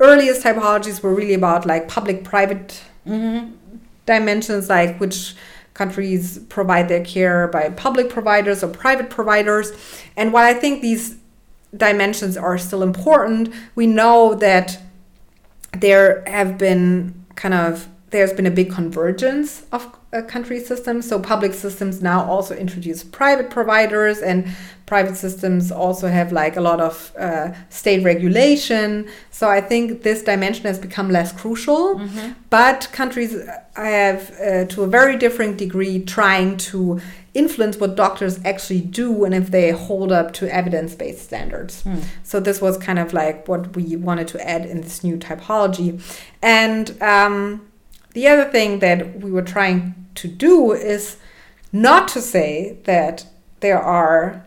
earliest 0.00 0.42
typologies 0.42 1.02
were 1.02 1.14
really 1.14 1.34
about 1.34 1.64
like 1.64 1.88
public-private 1.88 2.82
Mm-hmm. 3.10 3.54
dimensions 4.06 4.68
like 4.68 5.00
which 5.00 5.34
countries 5.74 6.38
provide 6.48 6.88
their 6.88 7.04
care 7.04 7.48
by 7.48 7.68
public 7.70 8.08
providers 8.08 8.62
or 8.62 8.68
private 8.68 9.10
providers 9.10 9.72
and 10.16 10.32
while 10.32 10.44
i 10.44 10.54
think 10.54 10.80
these 10.80 11.16
dimensions 11.76 12.36
are 12.36 12.56
still 12.56 12.84
important 12.84 13.52
we 13.74 13.86
know 13.86 14.34
that 14.34 14.78
there 15.72 16.22
have 16.26 16.56
been 16.56 17.24
kind 17.34 17.54
of 17.54 17.88
there's 18.10 18.32
been 18.32 18.46
a 18.46 18.50
big 18.50 18.70
convergence 18.70 19.64
of 19.72 19.96
uh, 20.12 20.22
country 20.22 20.58
systems 20.58 21.08
so 21.08 21.20
public 21.20 21.54
systems 21.54 22.02
now 22.02 22.24
also 22.24 22.54
introduce 22.54 23.04
private 23.04 23.48
providers 23.48 24.18
and 24.18 24.48
private 24.86 25.16
systems 25.16 25.70
also 25.70 26.08
have 26.08 26.32
like 26.32 26.56
a 26.56 26.60
lot 26.60 26.80
of 26.80 27.12
uh, 27.16 27.52
state 27.68 28.02
regulation. 28.02 29.08
So 29.30 29.48
i 29.48 29.60
think 29.60 30.02
this 30.02 30.22
dimension 30.22 30.64
has 30.64 30.78
become 30.78 31.10
less 31.10 31.32
crucial. 31.32 31.96
Mm-hmm. 31.96 32.32
but 32.50 32.88
countries 32.92 33.36
have 33.76 34.30
uh, 34.40 34.64
to 34.66 34.82
a 34.82 34.86
very 34.86 35.16
different 35.16 35.58
degree 35.58 36.02
trying 36.04 36.56
to 36.56 37.00
influence 37.32 37.76
what 37.76 37.94
doctors 37.94 38.44
actually 38.44 38.80
do 38.80 39.24
and 39.24 39.32
if 39.34 39.52
they 39.52 39.70
hold 39.70 40.10
up 40.10 40.32
to 40.32 40.52
evidence-based 40.52 41.22
standards. 41.22 41.84
Mm. 41.84 42.02
so 42.24 42.40
this 42.40 42.60
was 42.60 42.76
kind 42.76 42.98
of 42.98 43.12
like 43.12 43.46
what 43.46 43.76
we 43.76 43.94
wanted 43.94 44.26
to 44.28 44.48
add 44.48 44.66
in 44.66 44.80
this 44.80 45.04
new 45.04 45.16
typology. 45.16 46.02
And 46.42 47.00
um, 47.00 47.69
the 48.14 48.26
other 48.28 48.44
thing 48.50 48.78
that 48.80 49.20
we 49.20 49.30
were 49.30 49.42
trying 49.42 49.94
to 50.16 50.28
do 50.28 50.72
is 50.72 51.16
not 51.72 52.08
to 52.08 52.20
say 52.20 52.76
that 52.84 53.24
there 53.60 53.80
are 53.80 54.44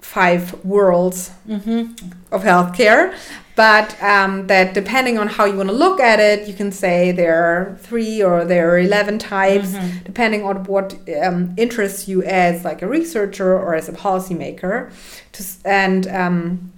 five 0.00 0.64
worlds 0.64 1.30
Mm-hmm. 1.48 1.92
of 2.32 2.42
healthcare, 2.42 3.14
but 3.56 4.00
um, 4.02 4.46
that 4.46 4.72
depending 4.74 5.18
on 5.18 5.28
how 5.28 5.44
you 5.44 5.56
want 5.56 5.68
to 5.68 5.74
look 5.74 6.00
at 6.00 6.18
it, 6.20 6.48
you 6.48 6.54
can 6.54 6.72
say 6.72 7.12
there 7.12 7.42
are 7.44 7.76
three 7.80 8.22
or 8.22 8.44
there 8.44 8.70
are 8.70 8.78
11 8.78 9.18
types, 9.18 9.68
Mhm. 9.72 10.04
depending 10.04 10.44
on 10.44 10.64
what 10.64 10.94
um, 11.22 11.54
interests 11.56 12.08
you 12.08 12.22
as 12.24 12.64
like 12.64 12.80
a 12.82 12.86
researcher 12.88 13.52
or 13.58 13.74
as 13.74 13.88
a 13.88 13.92
policymaker. 13.92 14.90
To, 15.32 15.44
and 15.64 16.06
um, 16.08 16.72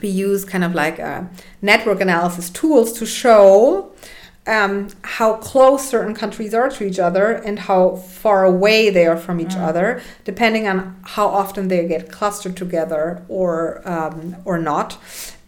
we 0.00 0.08
use 0.08 0.44
kind 0.44 0.64
of 0.64 0.74
like 0.74 0.98
uh, 1.00 1.22
network 1.60 2.00
analysis 2.00 2.48
tools 2.50 2.92
to 2.98 3.04
show 3.06 3.90
um, 4.50 4.88
how 5.02 5.34
close 5.34 5.88
certain 5.88 6.14
countries 6.14 6.52
are 6.54 6.68
to 6.70 6.84
each 6.84 6.98
other 6.98 7.32
and 7.32 7.58
how 7.60 7.96
far 7.96 8.44
away 8.44 8.90
they 8.90 9.06
are 9.06 9.16
from 9.16 9.40
each 9.40 9.54
Mm. 9.56 9.68
other, 9.68 10.02
depending 10.24 10.66
on 10.66 10.96
how 11.14 11.26
often 11.28 11.68
they 11.68 11.86
get 11.86 12.10
clustered 12.10 12.56
together 12.56 13.22
or 13.28 13.80
um, 13.84 14.36
or 14.44 14.58
not. 14.58 14.98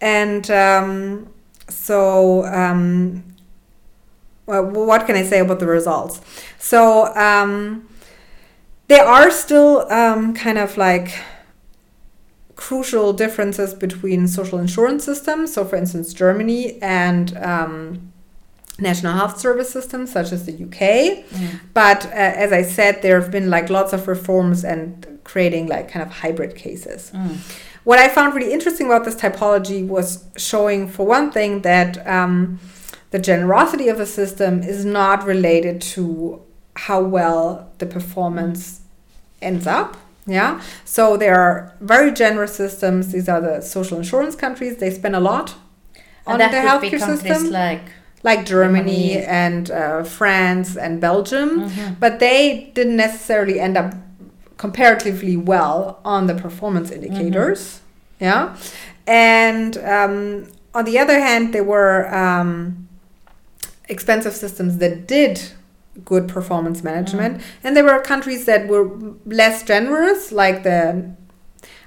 And 0.00 0.48
um, 0.50 1.26
so 1.68 2.44
um, 2.46 3.24
well, 4.46 4.64
what 4.64 5.06
can 5.06 5.16
I 5.16 5.24
say 5.24 5.40
about 5.40 5.58
the 5.58 5.66
results? 5.66 6.20
So 6.58 7.14
um, 7.16 7.88
there 8.88 9.04
are 9.04 9.30
still 9.30 9.90
um, 9.90 10.34
kind 10.34 10.58
of 10.58 10.76
like 10.76 11.08
crucial 12.56 13.12
differences 13.12 13.74
between 13.74 14.28
social 14.28 14.58
insurance 14.58 15.04
systems. 15.04 15.52
So, 15.52 15.64
for 15.64 15.76
instance, 15.76 16.12
Germany 16.14 16.80
and 16.80 17.36
um, 17.38 18.11
national 18.78 19.14
health 19.14 19.38
service 19.38 19.70
systems, 19.70 20.10
such 20.12 20.32
as 20.32 20.46
the 20.46 20.52
UK. 20.52 21.26
Mm. 21.28 21.60
But 21.74 22.06
uh, 22.06 22.10
as 22.10 22.52
I 22.52 22.62
said, 22.62 23.02
there 23.02 23.20
have 23.20 23.30
been 23.30 23.50
like 23.50 23.70
lots 23.70 23.92
of 23.92 24.08
reforms 24.08 24.64
and 24.64 25.20
creating 25.24 25.68
like 25.68 25.90
kind 25.90 26.04
of 26.04 26.12
hybrid 26.12 26.56
cases. 26.56 27.10
Mm. 27.14 27.36
What 27.84 27.98
I 27.98 28.08
found 28.08 28.34
really 28.34 28.52
interesting 28.52 28.86
about 28.86 29.04
this 29.04 29.16
typology 29.16 29.86
was 29.86 30.24
showing, 30.36 30.88
for 30.88 31.04
one 31.04 31.32
thing, 31.32 31.62
that 31.62 32.06
um, 32.06 32.60
the 33.10 33.18
generosity 33.18 33.88
of 33.88 33.98
the 33.98 34.06
system 34.06 34.62
is 34.62 34.84
not 34.84 35.24
related 35.24 35.80
to 35.82 36.42
how 36.76 37.02
well 37.02 37.70
the 37.78 37.86
performance 37.86 38.80
ends 39.40 39.66
up. 39.66 39.96
Yeah. 40.26 40.62
So 40.84 41.16
there 41.16 41.34
are 41.34 41.74
very 41.80 42.12
generous 42.12 42.54
systems. 42.54 43.12
These 43.12 43.28
are 43.28 43.40
the 43.40 43.60
social 43.60 43.98
insurance 43.98 44.36
countries. 44.36 44.76
They 44.76 44.90
spend 44.90 45.16
a 45.16 45.20
lot 45.20 45.56
on 46.26 46.40
And 46.40 46.52
the 46.52 46.56
would 46.56 46.80
be 46.80 46.90
healthcare 46.90 47.18
system, 47.18 47.50
like 47.50 47.82
like 48.22 48.46
Germany 48.46 49.18
and 49.18 49.70
uh, 49.70 50.04
France 50.04 50.76
and 50.76 51.00
Belgium. 51.00 51.68
Mhm. 51.68 51.96
But 51.98 52.20
they 52.20 52.70
didn't 52.74 52.96
necessarily 52.96 53.58
end 53.58 53.76
up 53.76 53.94
comparatively 54.56 55.36
well 55.36 55.98
on 56.04 56.26
the 56.28 56.34
performance 56.34 56.90
indicators. 56.90 57.80
Yeah. 58.20 58.56
And 59.06 59.76
um, 59.78 60.46
on 60.74 60.84
the 60.84 60.98
other 60.98 61.18
hand, 61.18 61.52
there 61.52 61.64
were 61.64 62.12
um, 62.14 62.88
expensive 63.88 64.34
systems 64.34 64.78
that 64.78 65.08
did 65.08 65.40
good 66.04 66.26
performance 66.28 66.82
management, 66.82 67.42
and 67.62 67.76
there 67.76 67.84
were 67.84 68.00
countries 68.00 68.46
that 68.46 68.66
were 68.68 68.88
less 69.26 69.62
generous, 69.62 70.32
like 70.32 70.62
the 70.62 71.10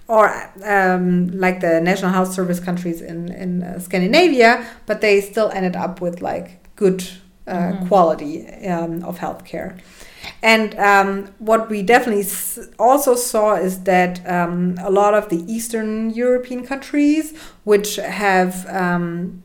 or 0.08 0.30
um, 0.64 1.28
like 1.40 1.60
the 1.62 1.82
National 1.82 2.12
Health 2.12 2.34
Service 2.34 2.60
countries 2.60 3.02
in 3.02 3.30
in 3.32 3.64
uh, 3.64 3.80
Scandinavia, 3.80 4.66
but 4.86 5.02
they 5.02 5.22
still 5.22 5.50
ended 5.54 5.76
up 5.76 6.02
with 6.02 6.22
like 6.22 6.48
good 6.76 7.04
uh, 7.48 7.72
Mhm. 7.74 7.88
quality 7.88 8.48
um, 8.68 9.04
of 9.04 9.20
healthcare. 9.20 9.74
And 10.42 10.74
um, 10.80 11.28
what 11.40 11.70
we 11.70 11.84
definitely 11.84 12.24
s- 12.24 12.60
also 12.80 13.16
saw 13.16 13.56
is 13.56 13.84
that 13.84 14.20
um, 14.28 14.76
a 14.80 14.90
lot 14.90 15.14
of 15.14 15.30
the 15.30 15.44
Eastern 15.56 16.10
European 16.10 16.66
countries, 16.66 17.34
which 17.64 17.98
have 17.98 18.66
um, 18.70 19.44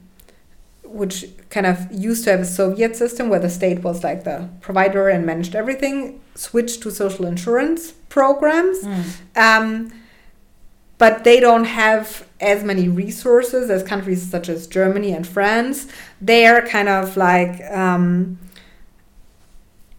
which 0.85 1.25
kind 1.51 1.67
of 1.67 1.77
used 1.93 2.25
to 2.25 2.31
have 2.31 2.41
a 2.41 2.45
Soviet 2.45 2.97
system 2.97 3.29
where 3.29 3.39
the 3.41 3.51
state 3.51 3.83
was 3.85 4.03
like 4.03 4.25
the 4.25 4.49
provider 4.61 5.09
and 5.09 5.25
managed 5.25 5.55
everything, 5.55 6.21
switched 6.35 6.83
to 6.83 6.91
social 6.91 7.27
insurance 7.27 7.93
programs. 8.09 8.79
Mm. 8.85 9.91
But 11.01 11.25
they 11.25 11.41
don't 11.41 11.65
have 11.65 12.05
as 12.41 12.63
many 12.71 12.87
resources 13.05 13.71
as 13.71 13.83
countries 13.93 14.23
such 14.35 14.49
as 14.55 14.67
Germany 14.79 15.11
and 15.19 15.27
France. 15.37 15.77
They 16.21 16.43
are 16.47 16.63
kind 16.77 16.89
of 16.89 17.17
like 17.17 17.53
um, 17.85 18.39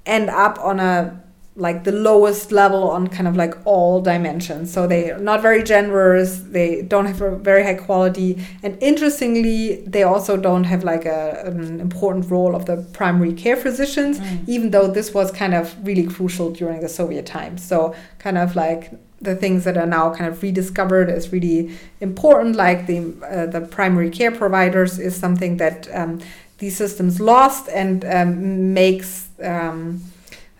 end 0.05 0.29
up 0.29 0.57
on 0.59 0.79
a 0.79 1.19
like 1.55 1.83
the 1.83 1.91
lowest 1.91 2.51
level 2.51 2.83
on 2.89 3.07
kind 3.07 3.27
of 3.27 3.35
like 3.35 3.53
all 3.65 4.01
dimensions. 4.01 4.71
So 4.71 4.87
they 4.87 5.11
are 5.11 5.19
not 5.19 5.41
very 5.41 5.63
generous. 5.63 6.29
They 6.57 6.81
don't 6.81 7.07
have 7.07 7.21
a 7.21 7.35
very 7.35 7.63
high 7.63 7.79
quality, 7.87 8.29
and 8.63 8.77
interestingly, 8.81 9.83
they 9.85 10.03
also 10.03 10.37
don't 10.37 10.63
have 10.63 10.83
like 10.85 11.05
a, 11.05 11.43
an 11.45 11.81
important 11.81 12.31
role 12.31 12.55
of 12.55 12.65
the 12.69 12.77
primary 12.93 13.33
care 13.33 13.57
physicians 13.57 14.19
Mm. 14.19 14.47
even 14.47 14.67
though 14.71 14.87
this 14.87 15.13
was 15.13 15.31
kind 15.31 15.53
of 15.53 15.75
really 15.85 16.05
crucial 16.15 16.51
during 16.51 16.79
the 16.85 16.89
Soviet 16.89 17.25
times. 17.25 17.59
So, 17.71 17.93
kind 18.19 18.37
of 18.37 18.55
like 18.55 18.83
the 19.21 19.35
things 19.35 19.63
that 19.65 19.77
are 19.77 19.85
now 19.85 20.13
kind 20.13 20.29
of 20.31 20.41
rediscovered 20.41 21.09
as 21.09 21.31
really 21.31 21.71
important, 21.99 22.55
like 22.55 22.87
the 22.87 22.99
uh, 23.23 23.45
the 23.45 23.61
primary 23.61 24.09
care 24.09 24.31
providers, 24.31 24.99
is 24.99 25.15
something 25.15 25.57
that 25.57 25.87
um, 25.93 26.19
these 26.57 26.75
systems 26.77 27.19
lost 27.19 27.69
and 27.69 28.03
um, 28.05 28.73
makes 28.73 29.29
um, 29.43 30.01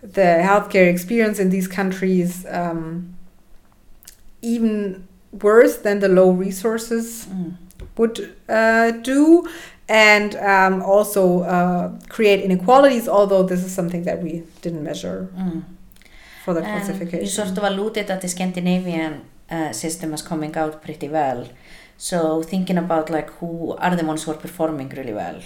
the 0.02 0.40
healthcare 0.42 0.88
experience 0.90 1.38
in 1.38 1.50
these 1.50 1.68
countries 1.68 2.44
um, 2.50 3.14
even 4.42 5.06
worse 5.32 5.76
than 5.78 6.00
the 6.00 6.08
low 6.08 6.30
resources 6.30 7.26
Mm. 7.26 7.54
would 7.96 8.34
uh, 8.48 8.90
do 9.02 9.46
and 9.88 10.36
um, 10.36 10.82
also 10.82 11.40
uh, 11.42 11.90
create 12.08 12.40
inequalities, 12.44 13.08
although 13.08 13.42
this 13.42 13.62
is 13.64 13.72
something 13.74 14.04
that 14.04 14.22
we 14.22 14.42
didn't 14.62 14.82
measure 14.82 15.28
Mm. 15.36 15.62
For 16.42 16.54
the 16.54 16.60
And 16.62 17.12
you 17.12 17.26
sort 17.26 17.56
of 17.58 17.64
alluded 17.64 18.06
that 18.08 18.20
the 18.20 18.28
Scandinavian 18.28 19.12
uh, 19.50 19.72
system 19.72 20.12
is 20.14 20.22
coming 20.22 20.56
out 20.56 20.82
pretty 20.82 21.08
well. 21.08 21.46
So 21.98 22.42
thinking 22.42 22.78
about 22.78 23.10
like 23.10 23.30
who 23.38 23.76
are 23.78 23.94
the 23.94 24.04
ones 24.04 24.24
who 24.24 24.32
are 24.32 24.40
performing 24.46 24.88
really 24.90 25.12
well, 25.12 25.38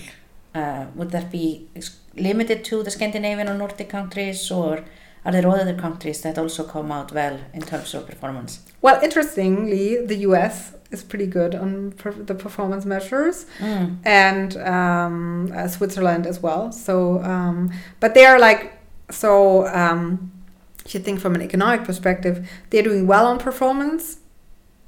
uh, 0.55 0.87
would 0.95 1.11
that 1.11 1.31
be 1.31 1.69
limited 2.15 2.65
to 2.65 2.83
the 2.83 2.91
Scandinavian 2.91 3.49
or 3.49 3.55
Nordic 3.55 3.89
countries, 3.91 4.51
or 4.51 4.85
are 5.25 5.33
there 5.33 5.47
other 5.49 5.75
countries 5.75 6.23
that 6.23 6.39
also 6.39 6.65
come 6.65 6.91
out 6.93 7.13
well 7.13 7.39
in 7.53 7.61
terms 7.61 7.93
of 7.95 8.07
performance? 8.07 8.61
Well, 8.81 8.99
interestingly, 9.03 10.07
the 10.07 10.17
US 10.29 10.73
is 10.91 11.03
pretty 11.03 11.27
good 11.27 11.55
on 11.55 11.93
per- 11.93 12.13
the 12.13 12.35
performance 12.35 12.85
measures, 12.87 13.45
Mm. 13.61 13.97
and 14.05 14.57
um, 14.57 15.53
uh, 15.55 15.69
Switzerland 15.69 16.27
as 16.27 16.41
well. 16.43 16.73
So, 16.73 17.21
um, 17.23 17.71
but 18.01 18.15
they 18.15 18.25
are 18.25 18.39
like 18.39 18.73
so. 19.11 19.67
Um, 19.67 20.33
if 20.87 20.95
you 20.95 21.01
think 21.01 21.21
from 21.21 21.35
an 21.35 21.43
economic 21.43 21.85
perspective, 21.85 22.49
they're 22.71 22.83
doing 22.91 23.07
well 23.07 23.27
on 23.27 23.39
performance, 23.39 24.19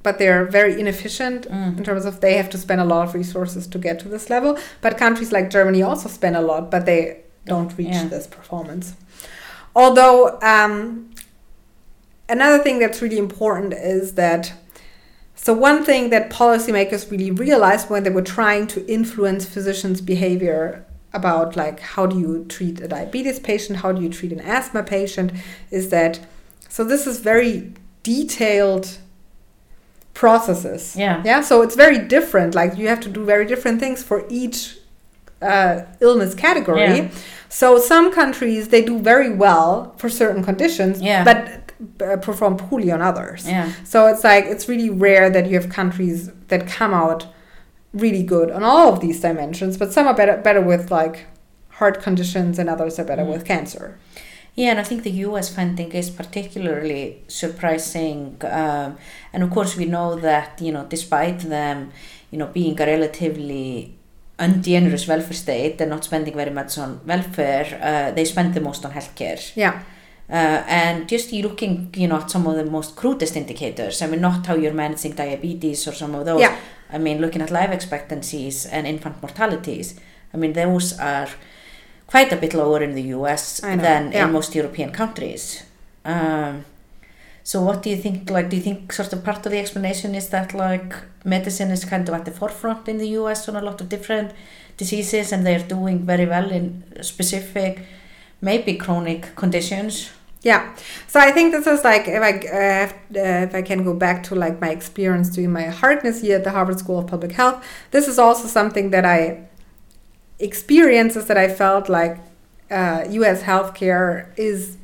but 0.05 0.19
they're 0.19 0.45
very 0.45 0.81
inefficient 0.81 1.47
in 1.47 1.75
Mm. 1.77 1.85
terms 1.85 2.05
of 2.05 2.21
they 2.21 2.35
have 2.41 2.49
to 2.51 2.59
spend 2.59 2.81
a 2.81 2.85
lot 2.85 3.03
of 3.09 3.15
resources 3.15 3.67
to 3.67 3.79
get 3.79 3.99
to 4.01 4.09
this 4.09 4.31
level. 4.31 4.57
But 4.81 4.97
countries 4.97 5.33
like 5.33 5.51
Germany 5.51 5.83
also 5.83 6.09
spend 6.09 6.37
a 6.37 6.41
lot, 6.41 6.71
but 6.71 6.87
they 6.87 7.01
don't 7.47 7.77
reach 7.77 7.89
Yeah. 7.99 8.09
this 8.15 8.27
performance. 8.29 8.95
Although 9.75 10.39
um, 10.43 11.11
another 12.29 12.59
thing 12.63 12.79
that's 12.79 13.03
really 13.03 13.19
important 13.19 13.73
is 13.75 14.13
that 14.15 14.53
so 15.35 15.53
one 15.53 15.85
thing 15.85 16.11
that 16.11 16.31
policymakers 16.31 17.11
really 17.11 17.31
realized 17.31 17.89
when 17.91 18.03
they 18.05 18.11
were 18.11 18.23
trying 18.39 18.67
to 18.69 18.79
influence 18.99 19.45
physicians' 19.45 20.01
behavior 20.01 20.85
about 21.13 21.57
like 21.57 21.81
how 21.81 22.07
do 22.07 22.19
you 22.19 22.45
treat 22.49 22.81
a 22.81 22.89
diabetes 22.89 23.39
patient, 23.41 23.79
how 23.81 23.93
do 23.93 24.03
you 24.03 24.09
treat 24.09 24.33
an 24.33 24.41
asthma 24.41 24.83
patient, 24.83 25.33
is 25.71 25.89
that 25.91 26.21
so 26.69 26.85
this 26.85 27.07
is 27.07 27.21
very 27.21 27.73
detailed 28.03 28.99
processes. 30.15 30.97
Yeah. 30.97 31.23
Yeah. 31.25 31.41
So 31.43 31.63
it's 31.63 31.77
very 31.77 31.99
different. 31.99 32.55
Like 32.55 32.77
you 32.77 32.89
have 32.89 33.01
to 33.01 33.09
do 33.09 33.25
very 33.25 33.47
different 33.47 33.81
things 33.81 34.03
for 34.03 34.27
each 34.29 34.77
uh, 35.41 35.83
illness 36.01 36.35
category. 36.35 36.81
Yeah. 36.81 37.11
So 37.49 37.79
some 37.79 38.13
countries 38.13 38.69
they 38.69 38.83
do 38.85 38.99
very 38.99 39.33
well 39.35 39.95
for 39.97 40.09
certain 40.09 40.43
conditions, 40.43 41.01
Yeah. 41.01 41.25
but 41.25 41.37
uh, 42.03 42.17
perform 42.17 42.57
poorly 42.57 42.91
on 42.91 43.01
others. 43.01 43.47
Yeah. 43.49 43.73
So 43.85 44.07
it's 44.07 44.25
like 44.25 44.45
it's 44.45 44.69
really 44.69 44.91
rare 44.91 45.31
that 45.31 45.49
you 45.49 45.55
have 45.61 45.71
countries 45.71 46.31
that 46.49 46.67
come 46.67 46.93
out 46.93 47.27
really 47.93 48.23
good 48.23 48.51
on 48.51 48.63
all 48.63 48.93
of 48.93 49.01
these 49.01 49.21
dimensions, 49.21 49.77
but 49.77 49.93
some 49.93 50.07
are 50.07 50.15
better 50.15 50.37
better 50.37 50.61
with 50.61 50.91
like 50.91 51.27
heart 51.79 52.03
conditions 52.03 52.59
and 52.59 52.69
others 52.69 52.99
are 52.99 53.05
better 53.05 53.23
Mm. 53.25 53.33
with 53.33 53.45
cancer. 53.45 53.99
Yeah, 54.55 54.71
and 54.73 54.81
I 54.81 54.83
think 54.83 55.05
the 55.05 55.17
US 55.29 55.49
funding 55.55 55.93
is 55.93 56.11
particularly 56.11 57.23
surprising. 57.29 58.37
Um, 58.43 58.97
and 59.33 59.43
of 59.45 59.51
course, 59.51 59.77
we 59.77 59.85
know 59.85 60.17
that, 60.17 60.61
you 60.61 60.73
know, 60.73 60.85
despite 60.89 61.39
them, 61.49 61.93
you 62.33 62.39
know, 62.39 62.47
being 62.47 62.81
a 62.81 62.85
relatively 62.87 63.95
ungenerous 64.39 65.07
welfare 65.07 65.33
state 65.47 65.81
and 65.81 65.91
not 65.91 66.05
spending 66.05 66.35
very 66.35 66.51
much 66.51 66.77
on 66.79 67.01
welfare, 67.07 67.67
uh, 67.83 68.11
they 68.17 68.25
spend 68.25 68.55
the 68.55 68.61
most 68.61 68.85
on 68.85 68.93
healthcare. 68.93 69.41
Yeah. 69.55 69.83
Uh, 70.31 70.63
and 70.67 71.09
just 71.09 71.33
looking, 71.33 71.89
you 71.97 72.07
know, 72.07 72.17
at 72.17 72.31
some 72.31 72.47
of 72.47 72.55
the 72.55 72.65
most 72.65 72.97
crudest 72.97 73.35
indicators, 73.35 74.03
I 74.03 74.07
mean, 74.07 74.21
not 74.21 74.47
how 74.47 74.55
you're 74.55 74.75
managing 74.75 75.13
diabetes 75.13 75.89
or 75.89 75.93
some 75.93 76.15
of 76.15 76.27
those. 76.27 76.41
Yeah. 76.41 76.59
I 76.91 76.99
mean, 76.99 77.21
looking 77.21 77.41
at 77.41 77.51
life 77.51 77.71
expectancies 77.71 78.67
and 78.67 78.87
infant 78.87 79.23
mortalities, 79.23 79.99
I 80.35 80.37
mean, 80.37 80.53
those 80.53 80.99
are 80.99 81.29
quite 82.07 82.33
a 82.33 82.37
bit 82.37 82.53
lower 82.55 82.83
in 82.83 82.95
the 82.95 83.03
US 83.15 83.61
than 83.61 84.13
yeah. 84.13 84.27
in 84.27 84.33
most 84.33 84.55
European 84.55 84.91
countries. 84.93 85.63
Um, 86.05 86.65
so 87.43 87.63
what 87.63 87.83
do 87.83 87.89
you 87.89 87.97
think, 87.97 88.29
like, 88.29 88.51
do 88.51 88.57
you 88.57 88.63
think 88.63 88.93
sort 88.93 89.13
of 89.15 89.25
part 89.25 89.47
of 89.47 89.53
the 89.53 89.59
explanation 89.59 90.15
is 90.15 90.29
that, 90.29 90.53
like, 90.53 90.95
medicine 91.25 91.71
is 91.71 91.87
kind 91.87 92.07
of 92.07 92.15
at 92.15 92.27
the 92.27 92.31
forefront 92.31 92.89
in 92.89 92.99
the 92.99 93.09
US 93.21 93.49
on 93.49 93.57
a 93.57 93.63
lot 93.63 93.81
of 93.81 93.89
different 93.89 94.33
diseases 94.77 95.33
and 95.33 95.47
they're 95.47 95.67
doing 95.67 96.01
very 96.01 96.27
well 96.27 96.51
in 96.51 96.85
specific, 97.03 97.81
maybe 98.43 98.75
chronic 98.75 99.35
conditions? 99.35 100.11
Yeah. 100.43 100.75
So 101.09 101.19
I 101.21 101.33
think 101.33 101.53
this 101.53 101.67
is 101.67 101.83
like 101.85 102.07
if 102.07 102.23
I 102.23 102.33
uh, 102.39 102.53
have, 102.53 102.93
uh, 102.93 103.47
if 103.49 103.55
I 103.55 103.63
can 103.63 103.83
go 103.85 103.93
back 103.95 104.23
to 104.25 104.35
like 104.35 104.61
my 104.61 104.71
experience 104.71 105.29
doing 105.31 105.51
my 105.53 105.65
Harkness 105.65 106.23
year 106.23 106.39
at 106.39 106.45
the 106.45 106.51
Harvard 106.53 106.79
School 106.79 106.99
of 107.01 107.07
Public 107.09 107.33
Health. 107.33 107.65
This 107.91 108.07
is 108.07 108.19
also 108.19 108.47
something 108.47 108.91
that 108.91 109.05
I 109.05 109.49
experiences 110.39 111.27
that 111.27 111.37
I 111.37 111.49
felt 111.49 111.89
like 111.89 112.19
uh, 112.71 113.05
U.S. 113.11 113.43
healthcare 113.43 114.29
is 114.37 114.77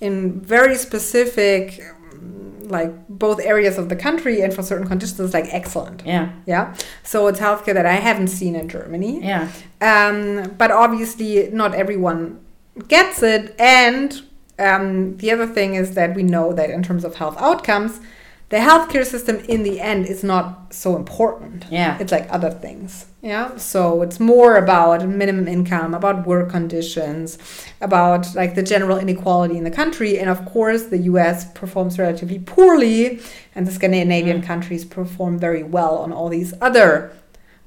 in 0.00 0.40
very 0.40 0.76
specific 0.76 1.80
mm, 1.80 2.70
like 2.70 2.90
both 3.08 3.38
areas 3.40 3.78
of 3.78 3.88
the 3.88 3.96
country 3.96 4.40
and 4.40 4.52
for 4.52 4.62
certain 4.62 4.86
conditions 4.88 5.32
like 5.32 5.46
excellent 5.54 6.02
Yeah. 6.04 6.32
yeah 6.46 6.74
so 7.02 7.28
it's 7.28 7.38
healthcare 7.40 7.72
that 7.74 7.86
i 7.86 7.92
haven't 7.94 8.28
seen 8.28 8.54
in 8.56 8.68
germany 8.68 9.20
Yeah. 9.24 9.48
um, 9.80 10.54
but 10.58 10.70
obviously 10.70 11.48
not 11.52 11.74
everyone 11.74 12.40
gets 12.88 13.22
it 13.22 13.54
and 13.58 14.20
um, 14.58 15.16
the 15.18 15.30
other 15.30 15.46
thing 15.46 15.74
is 15.74 15.94
that 15.94 16.14
we 16.14 16.22
know 16.22 16.52
that 16.52 16.70
in 16.70 16.82
terms 16.82 17.04
of 17.04 17.16
health 17.16 17.36
outcomes 17.38 18.00
the 18.48 18.58
healthcare 18.58 19.04
system 19.04 19.36
in 19.48 19.64
the 19.64 19.80
end 19.80 20.06
is 20.06 20.22
not 20.22 20.72
so 20.72 20.94
important. 20.94 21.64
Yeah. 21.68 21.98
it's 21.98 22.12
like 22.12 22.28
other 22.30 22.50
things. 22.50 23.06
Yeah? 23.20 23.56
So 23.56 24.02
it's 24.02 24.20
more 24.20 24.56
about 24.56 25.08
minimum 25.08 25.48
income 25.48 25.94
about 25.94 26.26
work 26.28 26.50
conditions 26.50 27.38
about 27.80 28.36
like 28.36 28.54
the 28.54 28.62
general 28.62 28.98
inequality 28.98 29.56
in 29.58 29.64
the 29.64 29.70
country. 29.70 30.18
And 30.20 30.30
of 30.30 30.44
course 30.46 30.84
the 30.84 30.98
us 30.98 31.50
performs 31.52 31.98
relatively 31.98 32.38
poorly 32.38 33.20
and 33.56 33.66
the 33.66 33.72
scandinavian 33.72 34.42
countries 34.42 34.84
perform 34.84 35.40
very 35.40 35.64
well 35.64 35.98
on 35.98 36.12
all 36.12 36.28
these 36.28 36.54
other 36.60 37.10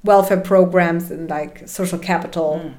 welfare 0.05 0.39
programs 0.39 1.11
and 1.11 1.29
like 1.29 1.67
social 1.67 1.99
capital 1.99 2.61
Mm. 2.63 2.73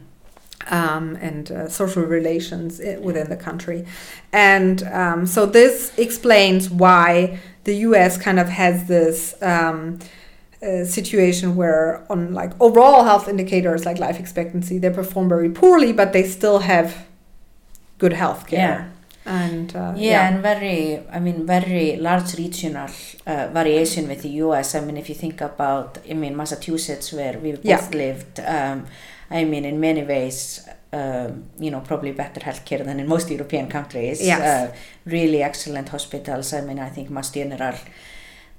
Um, 0.68 1.16
and 1.20 1.51
uh, 1.51 1.68
social 1.68 2.03
relations 2.03 2.81
within 3.01 3.29
the 3.31 3.37
country. 3.37 3.87
And 4.33 4.83
um, 4.85 5.27
so 5.27 5.46
this 5.46 5.92
explains 5.99 6.70
why 6.70 7.38
the 7.64 7.75
US 7.88 8.16
kind 8.16 8.38
of 8.38 8.49
has 8.49 8.87
this 8.88 9.35
um, 9.42 9.99
uh, 10.62 10.85
situation 10.85 11.57
where, 11.57 12.05
on 12.11 12.35
like 12.35 12.53
overall 12.61 13.05
health 13.05 13.29
indicators 13.29 13.85
like 13.87 13.99
life 13.99 14.18
expectancy, 14.20 14.79
they 14.79 14.90
perform 14.90 15.29
very 15.29 15.51
poorly, 15.51 15.92
but 15.92 16.12
they 16.12 16.23
still 16.23 16.59
have 16.61 17.07
good 17.99 18.12
health 18.12 18.46
care. 18.46 18.59
yeah. 18.59 18.85
And 19.27 19.77
uh, 19.77 19.92
Yeah, 19.96 20.29
and 20.29 20.42
very, 20.42 21.03
I 21.12 21.20
mean, 21.20 21.46
very 21.46 21.96
large 21.96 22.35
regional 22.38 22.88
uh, 23.27 23.49
variation 23.53 24.09
with 24.09 24.23
the 24.23 24.31
US. 24.44 24.75
I 24.75 24.81
mean, 24.81 24.96
if 24.96 25.09
you 25.09 25.14
think 25.14 25.40
about, 25.42 25.99
I 26.11 26.14
mean, 26.14 26.35
Massachusetts, 26.37 27.12
where 27.12 27.38
we 27.38 27.53
both 27.53 27.64
Yeah. 27.64 27.88
lived, 27.92 28.40
um, 28.40 28.87
I 29.31 29.45
mean, 29.45 29.64
in 29.64 29.79
many 29.79 30.03
ways, 30.03 30.69
um, 30.93 31.51
you 31.59 31.71
know, 31.71 31.81
probably 31.81 32.12
better 32.12 32.40
healthcare 32.40 32.85
than 32.85 32.99
in 32.99 33.07
most 33.09 33.31
European 33.31 33.69
countries. 33.69 34.21
Yes. 34.21 34.40
Uh, 34.40 34.77
really 35.07 35.43
excellent 35.43 35.88
hospitals. 35.88 36.53
I 36.53 36.62
mean, 36.62 36.79
I 36.79 36.88
think 36.88 37.11
Mass 37.11 37.31
General 37.31 37.77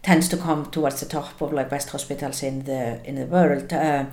tends 0.02 0.30
to 0.30 0.38
come 0.38 0.66
towards 0.72 1.00
the 1.00 1.06
top 1.06 1.42
of 1.42 1.54
like 1.54 1.70
best 1.70 1.90
hospitals 1.90 2.42
in 2.44 2.64
the 2.64 3.02
in 3.04 3.16
the 3.16 3.26
world. 3.26 3.74
Uh, 3.74 4.06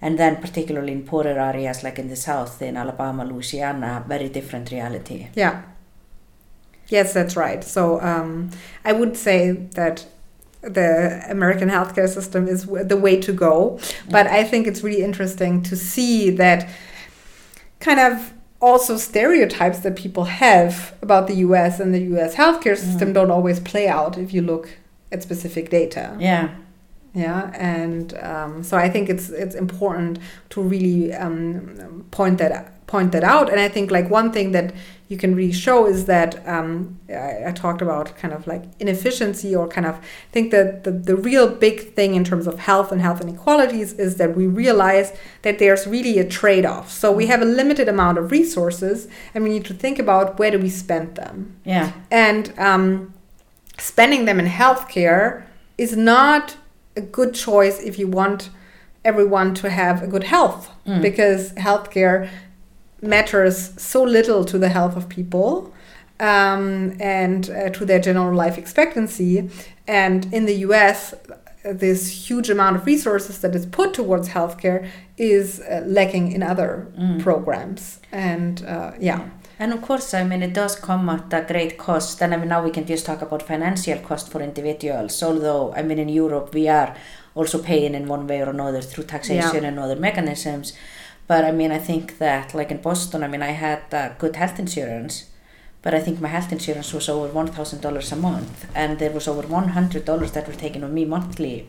and 0.00 0.18
then 0.18 0.36
particularly 0.36 0.92
in 0.92 1.02
poorer 1.02 1.38
areas 1.38 1.82
like 1.82 1.98
in 1.98 2.08
the 2.08 2.16
south, 2.16 2.60
in 2.62 2.76
Alabama, 2.76 3.24
Louisiana, 3.24 4.04
very 4.06 4.28
different 4.28 4.70
reality. 4.70 5.28
Yeah. 5.34 5.62
Yes, 6.88 7.14
that's 7.14 7.36
right. 7.36 7.64
So 7.64 8.00
um, 8.02 8.50
I 8.84 8.92
would 8.92 9.16
say 9.16 9.52
that 9.52 10.06
the 10.66 11.24
American 11.28 11.68
healthcare 11.68 12.08
system 12.08 12.48
is 12.48 12.66
the 12.66 12.96
way 12.96 13.20
to 13.20 13.32
go. 13.32 13.78
But 14.10 14.26
I 14.26 14.44
think 14.44 14.66
it's 14.66 14.82
really 14.82 15.02
interesting 15.02 15.62
to 15.64 15.76
see 15.76 16.30
that 16.30 16.68
kind 17.80 18.00
of 18.00 18.32
also 18.60 18.96
stereotypes 18.96 19.80
that 19.80 19.94
people 19.94 20.24
have 20.24 20.96
about 21.02 21.26
the 21.26 21.34
US 21.36 21.80
and 21.80 21.92
the 21.94 22.00
US 22.16 22.34
healthcare 22.34 22.76
system 22.76 23.10
mm. 23.10 23.14
don't 23.14 23.30
always 23.30 23.60
play 23.60 23.88
out 23.88 24.16
if 24.16 24.32
you 24.32 24.40
look 24.42 24.70
at 25.12 25.22
specific 25.22 25.70
data 25.70 26.16
Yeah. 26.18 26.48
Yeah 27.14 27.50
and 27.54 28.14
um, 28.18 28.62
so 28.62 28.76
i 28.76 28.88
think 28.88 29.08
it's 29.08 29.30
it's 29.30 29.54
important 29.54 30.18
to 30.50 30.60
really 30.60 31.12
um, 31.14 32.04
point 32.10 32.38
that 32.38 32.70
point 32.86 33.12
that 33.12 33.24
out. 33.24 33.50
And 33.50 33.60
i 33.60 33.68
think 33.68 33.90
like 33.90 34.10
one 34.10 34.30
thing 34.30 34.52
that 34.52 34.74
you 35.08 35.18
can 35.18 35.34
really 35.34 35.52
show 35.52 35.86
is 35.86 36.06
that 36.06 36.46
um, 36.48 36.98
I, 37.08 37.48
I 37.48 37.52
talked 37.52 37.82
about 37.82 38.16
kind 38.16 38.32
of 38.32 38.46
like 38.46 38.64
inefficiency 38.80 39.54
or 39.54 39.68
kind 39.68 39.86
of 39.86 39.96
I 39.96 40.32
think 40.32 40.50
that 40.50 40.84
the, 40.84 40.90
the 40.90 41.16
real 41.16 41.46
big 41.48 41.94
thing 41.94 42.14
in 42.14 42.24
terms 42.24 42.46
of 42.46 42.58
health 42.58 42.90
and 42.90 43.00
health 43.00 43.20
inequalities 43.20 43.92
is 43.94 44.16
that 44.16 44.34
we 44.34 44.46
realize 44.46 45.12
that 45.42 45.58
there's 45.58 45.86
really 45.86 46.18
a 46.18 46.26
trade-off. 46.26 46.90
So 46.90 47.12
we 47.12 47.26
have 47.26 47.42
a 47.42 47.44
limited 47.44 47.86
amount 47.88 48.16
of 48.18 48.30
resources 48.30 49.06
and 49.34 49.44
we 49.44 49.50
need 49.50 49.66
to 49.66 49.74
think 49.74 49.98
about 49.98 50.38
where 50.38 50.50
do 50.50 50.58
we 50.58 50.70
spend 50.70 51.16
them. 51.16 51.56
Yeah. 51.64 51.92
and 52.10 52.52
um, 52.58 53.12
spending 53.78 54.24
them 54.24 54.38
in 54.40 54.46
healthcare 54.46 55.44
is 55.76 55.96
not 55.96 56.56
a 56.96 57.00
good 57.00 57.34
choice 57.34 57.80
if 57.80 57.98
you 57.98 58.06
want 58.08 58.50
everyone 59.04 59.54
to 59.54 59.68
have 59.70 60.02
a 60.02 60.06
good 60.06 60.24
health 60.24 60.70
Mm. 60.86 61.00
because 61.02 61.52
healthcare 61.54 62.28
matters 63.02 63.72
so 63.80 64.02
little 64.02 64.44
to 64.44 64.58
the 64.58 64.68
health 64.68 64.96
of 64.96 65.08
people 65.08 65.72
um, 66.20 66.94
and 67.00 67.50
uh, 67.50 67.68
to 67.70 67.84
their 67.84 67.98
general 67.98 68.34
life 68.34 68.56
expectancy 68.58 69.50
and 69.86 70.32
in 70.32 70.46
the 70.46 70.54
us 70.56 71.14
this 71.64 72.28
huge 72.28 72.50
amount 72.50 72.76
of 72.76 72.84
resources 72.86 73.38
that 73.40 73.54
is 73.54 73.64
put 73.66 73.94
towards 73.94 74.28
healthcare 74.28 74.86
is 75.16 75.60
uh, 75.60 75.82
lacking 75.86 76.32
in 76.32 76.42
other 76.42 76.86
Mm. 76.98 77.22
programs 77.22 78.00
and 78.12 78.62
uh, 78.66 78.92
yeah 79.00 79.20
And 79.58 79.72
of 79.72 79.82
course, 79.82 80.14
I 80.14 80.24
mean, 80.24 80.42
it 80.42 80.52
does 80.52 80.74
come 80.76 81.08
at 81.08 81.32
a 81.32 81.42
great 81.42 81.78
cost. 81.78 82.20
And 82.22 82.34
I 82.34 82.36
mean, 82.36 82.48
now 82.48 82.62
we 82.64 82.70
can 82.70 82.86
just 82.86 83.06
talk 83.06 83.22
about 83.22 83.42
financial 83.42 83.98
cost 83.98 84.30
for 84.30 84.40
individuals. 84.40 85.22
Although, 85.22 85.72
I 85.74 85.82
mean, 85.82 85.98
in 85.98 86.08
Europe, 86.08 86.52
we 86.52 86.68
are 86.68 86.96
also 87.34 87.62
paying 87.62 87.94
in 87.94 88.08
one 88.08 88.26
way 88.26 88.40
or 88.40 88.50
another 88.50 88.80
through 88.80 89.04
taxation 89.04 89.62
Yeah. 89.62 89.68
and 89.68 89.78
other 89.78 89.96
mechanisms. 89.96 90.72
But 91.26 91.44
I 91.44 91.52
mean, 91.52 91.70
I 91.72 91.78
think 91.78 92.18
that, 92.18 92.52
like 92.54 92.70
in 92.70 92.78
Boston, 92.82 93.22
I 93.22 93.28
mean, 93.28 93.42
I 93.42 93.52
had 93.52 93.82
uh, 93.92 94.10
good 94.18 94.36
health 94.36 94.58
insurance. 94.58 95.24
But 95.82 95.94
I 95.94 96.00
think 96.00 96.20
my 96.20 96.28
health 96.28 96.50
insurance 96.50 96.92
was 96.92 97.08
over 97.08 97.28
$1,000 97.28 98.12
a 98.12 98.16
month. 98.16 98.66
And 98.74 98.98
there 98.98 99.10
was 99.10 99.28
over 99.28 99.42
$100 99.42 100.32
that 100.32 100.46
were 100.48 100.54
taken 100.54 100.82
on 100.82 100.92
me 100.94 101.04
monthly 101.04 101.68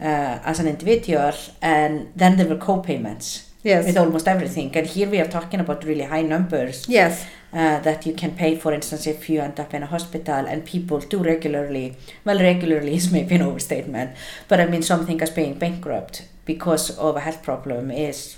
uh, 0.00 0.38
as 0.44 0.60
an 0.60 0.66
individual. 0.68 1.32
And 1.60 2.12
then 2.16 2.36
there 2.36 2.46
were 2.46 2.56
co-payments 2.56 3.45
yes 3.70 3.86
with 3.86 3.98
almost 4.02 4.26
everything. 4.34 4.68
And 4.78 4.86
here 4.86 5.08
we 5.14 5.18
are 5.22 5.30
talking 5.38 5.60
about 5.64 5.84
really 5.84 6.06
high 6.14 6.26
numbers 6.34 6.76
yes 6.88 7.26
uh, 7.52 7.78
that 7.80 8.04
you 8.06 8.12
can 8.12 8.32
pay, 8.42 8.56
for 8.56 8.72
instance, 8.72 9.06
if 9.06 9.30
you 9.30 9.40
end 9.40 9.58
up 9.58 9.72
in 9.72 9.82
a 9.82 9.86
hospital 9.86 10.42
and 10.50 10.64
people 10.64 10.98
do 10.98 11.18
regularly, 11.32 11.96
well, 12.24 12.38
regularly 12.38 12.94
is 13.00 13.10
maybe 13.10 13.34
an 13.34 13.42
overstatement, 13.42 14.10
but 14.48 14.60
I 14.60 14.66
mean, 14.66 14.82
something 14.82 15.20
as 15.22 15.30
being 15.30 15.54
bankrupt 15.58 16.28
because 16.44 16.96
of 16.98 17.16
a 17.16 17.20
health 17.20 17.42
problem 17.42 17.90
is 17.90 18.36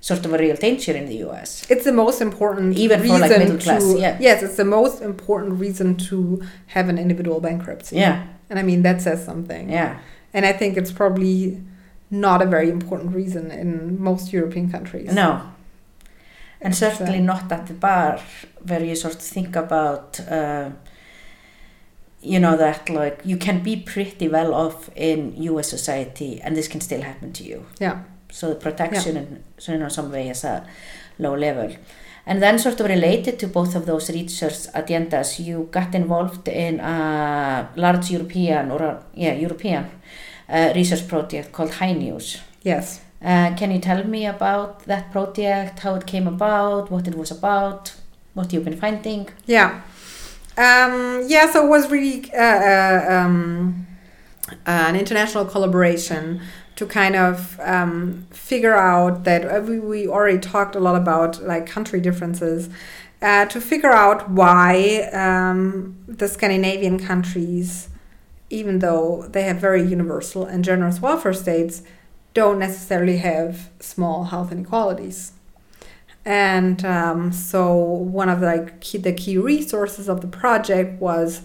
sort 0.00 0.24
of 0.24 0.32
a 0.32 0.38
real 0.38 0.56
danger 0.56 0.92
in 0.92 1.06
the 1.06 1.16
US. 1.28 1.68
It's 1.70 1.84
the 1.84 1.92
most 1.92 2.20
important 2.20 2.78
Even 2.78 3.00
for, 3.00 3.18
like, 3.18 3.30
middle 3.30 3.58
to 3.58 3.64
class, 3.64 3.94
yeah. 3.96 4.16
yes, 4.20 4.42
it's 4.42 4.56
the 4.56 4.64
most 4.64 5.02
important 5.02 5.60
reason 5.60 5.96
to 6.08 6.42
have 6.68 6.88
an 6.88 6.98
individual 6.98 7.40
bankruptcy. 7.40 7.96
Yeah, 7.96 8.26
and 8.48 8.58
I 8.58 8.62
mean 8.62 8.82
that 8.82 9.02
says 9.02 9.24
something. 9.24 9.68
yeah, 9.68 10.00
and 10.32 10.46
I 10.46 10.52
think 10.52 10.76
it's 10.76 10.92
probably 10.92 11.60
not 12.10 12.42
a 12.42 12.46
very 12.46 12.70
important 12.70 13.14
reason 13.14 13.50
in 13.50 14.00
most 14.00 14.32
European 14.32 14.70
countries. 14.70 15.12
no. 15.12 15.52
And 16.58 16.72
It's, 16.72 16.78
certainly 16.78 17.18
uh, 17.18 17.22
not 17.22 17.52
at 17.52 17.66
the 17.66 17.74
bar 17.74 18.18
where 18.66 18.82
you 18.82 18.96
sort 18.96 19.14
of 19.14 19.20
think 19.20 19.54
about, 19.56 20.18
uh, 20.20 20.70
you 22.22 22.40
know, 22.40 22.56
that 22.56 22.88
like 22.88 23.20
you 23.24 23.36
can 23.36 23.62
be 23.62 23.76
pretty 23.76 24.26
well 24.28 24.54
off 24.54 24.88
in 24.96 25.34
US 25.36 25.68
society 25.68 26.40
and 26.40 26.56
this 26.56 26.66
can 26.66 26.80
still 26.80 27.02
happen 27.02 27.32
to 27.34 27.44
you. 27.44 27.66
Yeah, 27.78 28.04
so 28.30 28.48
the 28.48 28.54
protection 28.54 29.16
in 29.16 29.44
so 29.58 29.74
in 29.74 29.90
some 29.90 30.10
way 30.10 30.30
is 30.30 30.44
a 30.44 30.66
low 31.18 31.34
level. 31.36 31.76
And 32.28 32.42
then 32.42 32.58
sort 32.58 32.80
of 32.80 32.86
related 32.86 33.38
to 33.40 33.46
both 33.46 33.76
of 33.76 33.86
those 33.86 34.10
research 34.10 34.66
agendas, 34.74 35.38
you 35.38 35.68
got 35.70 35.94
involved 35.94 36.48
in 36.48 36.80
a 36.80 37.68
large 37.76 38.10
European 38.10 38.70
or 38.70 38.82
a, 38.82 39.04
yeah 39.14 39.34
European 39.34 39.90
uh, 40.48 40.72
research 40.74 41.06
project 41.08 41.52
called 41.52 41.70
HiNEWS. 41.80 42.40
yes, 42.62 43.00
Uh, 43.22 43.54
can 43.56 43.70
you 43.70 43.80
tell 43.80 44.04
me 44.04 44.26
about 44.26 44.80
that 44.86 45.10
project, 45.10 45.78
how 45.80 45.94
it 45.96 46.04
came 46.06 46.26
about, 46.28 46.90
what 46.90 47.08
it 47.08 47.14
was 47.14 47.30
about, 47.30 47.94
what 48.34 48.52
you've 48.52 48.64
been 48.64 48.76
finding? 48.86 49.28
yeah, 49.46 49.80
um, 50.58 51.22
yeah. 51.26 51.50
So 51.52 51.64
it 51.66 51.68
was 51.68 51.90
really 51.90 52.30
uh, 52.32 52.60
uh, 52.72 53.06
um, 53.10 53.86
an 54.66 54.96
international 54.96 55.44
collaboration 55.44 56.40
to 56.76 56.86
kind 56.86 57.16
of 57.16 57.58
um, 57.60 58.26
figure 58.30 58.76
out 58.76 59.24
that 59.24 59.44
uh, 59.44 59.60
we, 59.62 59.78
we 59.80 60.06
already 60.08 60.38
talked 60.38 60.76
a 60.76 60.80
lot 60.80 60.94
about 60.96 61.42
like 61.42 61.66
country 61.66 62.00
differences 62.00 62.68
uh, 63.22 63.46
to 63.46 63.60
figure 63.60 63.92
out 63.92 64.30
why 64.30 65.08
um, 65.12 65.96
the 66.06 66.28
Scandinavian 66.28 66.98
countries, 66.98 67.88
even 68.50 68.78
though 68.78 69.26
they 69.28 69.42
have 69.42 69.56
very 69.56 69.82
universal 69.82 70.44
and 70.44 70.64
generous 70.64 71.00
welfare 71.00 71.32
states, 71.32 71.82
don't 72.34 72.58
necessarily 72.58 73.16
have 73.18 73.70
small 73.80 74.24
health 74.24 74.52
inequalities. 74.52 75.32
And 76.24 76.84
um, 76.84 77.32
so 77.32 77.72
one 77.74 78.28
of 78.28 78.40
the, 78.40 78.46
like 78.46 78.80
key, 78.80 78.98
the 78.98 79.12
key 79.12 79.38
resources 79.38 80.08
of 80.08 80.20
the 80.20 80.26
project 80.26 81.00
was 81.00 81.42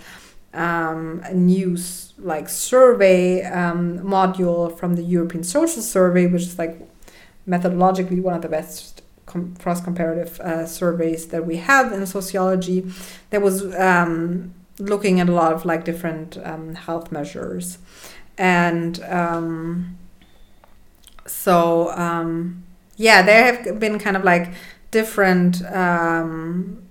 um, 0.53 1.21
a 1.23 1.33
new 1.33 1.77
like 2.17 2.49
survey 2.49 3.43
um, 3.43 3.99
module 3.99 4.75
from 4.77 4.95
the 4.95 5.03
European 5.03 5.43
Social 5.43 5.81
Survey, 5.81 6.25
which 6.27 6.41
is 6.43 6.57
like 6.57 6.79
methodologically 7.47 8.21
one 8.21 8.33
of 8.33 8.41
the 8.41 8.49
best 8.49 9.01
com- 9.25 9.55
cross 9.57 9.81
comparative 9.81 10.39
uh, 10.41 10.65
surveys 10.65 11.27
that 11.27 11.45
we 11.45 11.57
have 11.57 11.91
in 11.91 12.05
sociology. 12.05 12.91
That 13.29 13.41
was 13.41 13.73
um, 13.75 14.53
looking 14.81 15.19
at 15.19 15.29
a 15.29 15.31
lot 15.31 15.53
of 15.53 15.65
like 15.65 15.85
different 15.85 16.37
um, 16.43 16.75
health 16.75 17.11
measures, 17.11 17.77
and 18.37 19.01
um, 19.03 19.97
so 21.25 21.91
um, 21.91 22.63
yeah, 22.97 23.21
there 23.21 23.53
have 23.55 23.79
been 23.79 23.99
kind 23.99 24.17
of 24.17 24.23
like 24.23 24.51
different 24.91 25.63
um, 25.65 26.83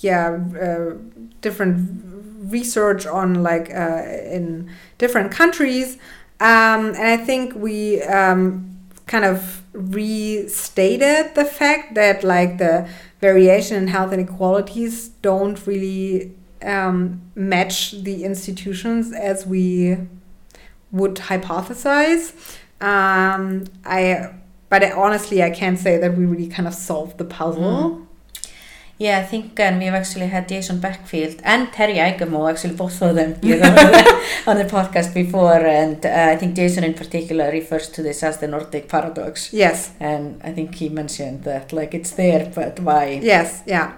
yeah 0.00 0.38
uh, 0.60 0.94
different 1.40 2.02
research 2.50 3.06
on 3.06 3.42
like 3.42 3.70
uh, 3.74 4.02
in 4.30 4.70
different 4.98 5.32
countries. 5.32 5.98
Um, 6.40 6.88
and 6.98 7.06
i 7.06 7.16
think 7.16 7.54
we 7.54 8.02
um, 8.02 8.76
kind 9.06 9.24
of 9.24 9.62
restated 9.72 11.34
the 11.36 11.44
fact 11.44 11.94
that 11.94 12.24
like 12.24 12.58
the 12.58 12.88
variation 13.20 13.76
in 13.76 13.86
health 13.88 14.12
inequalities 14.12 15.08
don't 15.22 15.64
really 15.66 16.34
um, 16.64 17.22
match 17.34 17.92
the 18.02 18.24
institutions 18.24 19.12
as 19.12 19.46
we 19.46 19.96
would 20.92 21.16
hypothesize. 21.16 22.32
Um, 22.80 23.64
i 23.84 24.30
but 24.68 24.82
I, 24.82 24.90
honestly 24.90 25.42
i 25.42 25.50
can't 25.50 25.78
say 25.78 25.96
that 25.96 26.16
we 26.18 26.26
really 26.26 26.48
kind 26.48 26.66
of 26.66 26.74
solved 26.74 27.18
the 27.18 27.24
puzzle. 27.24 28.00
Yeah, 28.96 29.18
I 29.18 29.24
think 29.24 29.58
and 29.58 29.80
we've 29.80 29.92
actually 29.92 30.28
had 30.28 30.48
Jason 30.48 30.78
Beckfield 30.80 31.40
and 31.42 31.72
Terry 31.72 31.94
Eikemo, 31.94 32.48
actually 32.48 32.74
both 32.74 33.02
of 33.02 33.16
them, 33.16 33.36
you 33.42 33.56
know, 33.56 33.66
on 34.46 34.56
the 34.56 34.64
podcast 34.64 35.12
before, 35.12 35.66
and 35.66 36.06
uh, 36.06 36.28
I 36.30 36.36
think 36.36 36.54
Jason 36.54 36.84
in 36.84 36.94
particular 36.94 37.50
refers 37.50 37.88
to 37.88 38.02
this 38.04 38.22
as 38.22 38.38
the 38.38 38.46
Nordic 38.46 38.88
paradox, 38.88 39.52
yes. 39.52 39.90
And 39.98 40.40
I 40.44 40.52
think 40.52 40.76
he 40.76 40.88
mentioned 40.88 41.42
that 41.42 41.72
like 41.72 41.92
it's 41.92 42.12
there, 42.12 42.52
but 42.54 42.78
why? 42.78 43.20
yes 43.20 43.62
yeah 43.66 43.94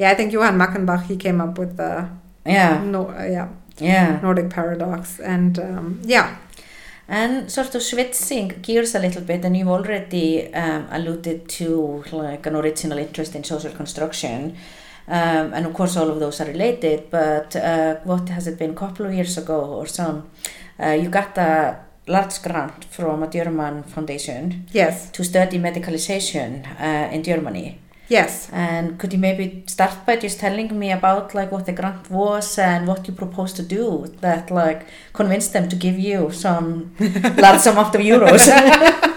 yeah 0.00 0.10
i 0.12 0.14
think 0.18 0.28
johan 0.34 0.54
mackenbach 0.62 1.02
he 1.10 1.16
came 1.26 1.38
up 1.44 1.54
with 1.60 1.72
the 1.82 1.92
Yeah, 2.58 2.82
no 2.94 3.00
uh, 3.20 3.28
yeah 3.36 3.48
yeah. 3.88 4.18
nordic 4.22 4.48
paradox 4.56 5.20
and 5.34 5.58
um, 5.68 5.86
yeah 6.14 6.26
And 7.20 7.50
sort 7.50 7.74
of 7.74 7.82
switching 7.82 8.48
gears 8.62 8.94
a 8.94 9.00
little 9.00 9.22
bit, 9.30 9.44
and 9.44 9.56
you've 9.56 9.74
already 9.78 10.26
um, 10.54 10.86
alluded 10.96 11.48
to 11.58 12.04
like 12.12 12.46
an 12.46 12.54
original 12.54 12.98
interest 12.98 13.34
in 13.34 13.42
social 13.42 13.72
construction. 13.80 14.56
Um, 15.08 15.46
and 15.56 15.66
of 15.66 15.72
course, 15.78 15.96
all 15.96 16.08
of 16.08 16.20
those 16.20 16.40
are 16.40 16.46
related, 16.46 17.10
but 17.10 17.56
uh, 17.56 17.96
what 18.04 18.28
has 18.28 18.46
it 18.46 18.56
been, 18.60 18.70
a 18.70 18.74
couple 18.84 19.06
of 19.06 19.12
years 19.12 19.36
ago 19.36 19.58
or 19.80 19.86
so, 19.88 20.04
uh, 20.78 20.90
you 21.02 21.08
got 21.08 21.36
a 21.36 21.80
large 22.06 22.40
grant 22.42 22.84
from 22.84 23.24
a 23.24 23.28
German 23.28 23.82
foundation 23.82 24.66
yes 24.72 25.10
to 25.10 25.24
study 25.24 25.58
medicalization 25.58 26.50
uh, 26.80 27.14
in 27.14 27.24
Germany. 27.24 27.68
Yes 28.10 28.50
And 28.52 28.98
could 28.98 29.12
you 29.14 29.18
maybe 29.18 29.62
start 29.66 30.04
by 30.04 30.16
just 30.16 30.38
telling 30.38 30.78
me 30.78 30.92
about 30.92 31.34
like 31.34 31.50
what 31.50 31.64
the 31.64 31.72
grant 31.72 32.10
was 32.10 32.58
and 32.58 32.86
what 32.86 33.06
you 33.06 33.14
proposed 33.14 33.56
to 33.56 33.62
do 33.62 34.12
that 34.20 34.50
like 34.50 34.86
convinced 35.14 35.52
them 35.54 35.68
to 35.70 35.76
give 35.76 35.98
you 35.98 36.30
some 36.30 36.94
large 37.00 37.66
of 37.66 37.92
the 37.92 37.98
euros? 37.98 39.06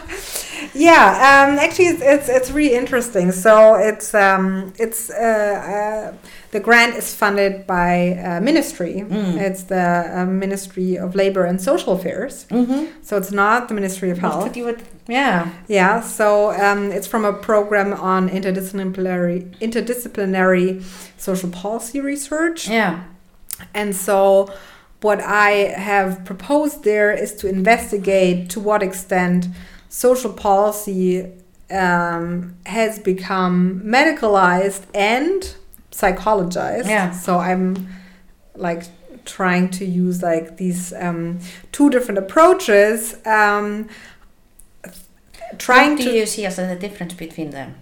Yeah, 0.76 1.46
um, 1.48 1.60
actually, 1.60 1.88
it's, 1.88 2.02
it's 2.02 2.30
it's 2.30 2.52
really 2.52 2.76
interesting. 2.76 3.32
So 3.32 3.76
it's 3.76 4.14
um, 4.14 4.74
it's 4.80 5.10
uh, 5.10 6.14
uh, 6.14 6.28
the 6.52 6.60
grant 6.60 6.96
is 6.96 7.14
funded 7.14 7.68
by 7.68 8.14
uh, 8.14 8.42
ministry. 8.42 9.06
Mm. 9.08 9.40
It's 9.40 9.64
the 9.64 10.22
uh, 10.22 10.26
Ministry 10.26 10.98
of 10.98 11.16
Labor 11.16 11.46
and 11.46 11.62
Social 11.62 11.94
Affairs. 11.94 12.46
mm-hmm. 12.50 12.86
So 13.02 13.18
it's 13.18 13.32
not 13.32 13.68
the 13.68 13.74
Ministry 13.74 14.10
of 14.10 14.18
Health. 14.20 14.44
What 14.44 14.56
you 14.56 14.66
would, 14.66 14.82
yeah. 15.08 15.52
Yeah, 15.68 16.02
so 16.02 16.52
um, 16.52 16.92
it's 16.92 17.08
from 17.08 17.26
a 17.26 17.34
program 17.34 17.94
on 17.94 18.30
interdisciplinary 18.30 19.56
interdisciplinary 19.60 20.84
social 21.18 21.50
policy 21.50 22.00
research. 22.00 22.68
Yeah. 22.68 23.04
And 23.74 23.96
so, 23.96 24.52
what 25.02 25.22
I 25.22 25.50
have 25.78 26.26
proposed 26.26 26.84
there 26.84 27.12
is 27.12 27.36
to 27.36 27.48
investigate 27.48 28.50
to 28.52 28.60
what 28.60 28.82
extent 28.82 29.48
social 29.94 30.34
policy 30.34 31.32
um, 31.72 32.56
has 32.66 33.00
become 33.00 33.82
medicalized 33.86 34.84
and 34.94 35.56
psychologized. 35.92 36.88
Yeah. 36.88 37.12
So, 37.12 37.38
I'm 37.38 37.88
like 38.56 38.84
trying 39.26 39.70
to 39.70 39.86
use 39.86 40.22
like 40.22 40.58
these 40.58 40.94
um, 40.94 41.40
two 41.72 41.90
different 41.90 42.18
approaches. 42.18 43.16
Um, 43.26 43.90
trying 45.58 45.92
what 45.92 46.00
do 46.00 46.06
to 46.06 46.18
you 46.18 46.26
see 46.26 46.46
as 46.46 46.56
the 46.56 46.76
difference 46.76 47.14
between 47.14 47.52
them? 47.52 47.76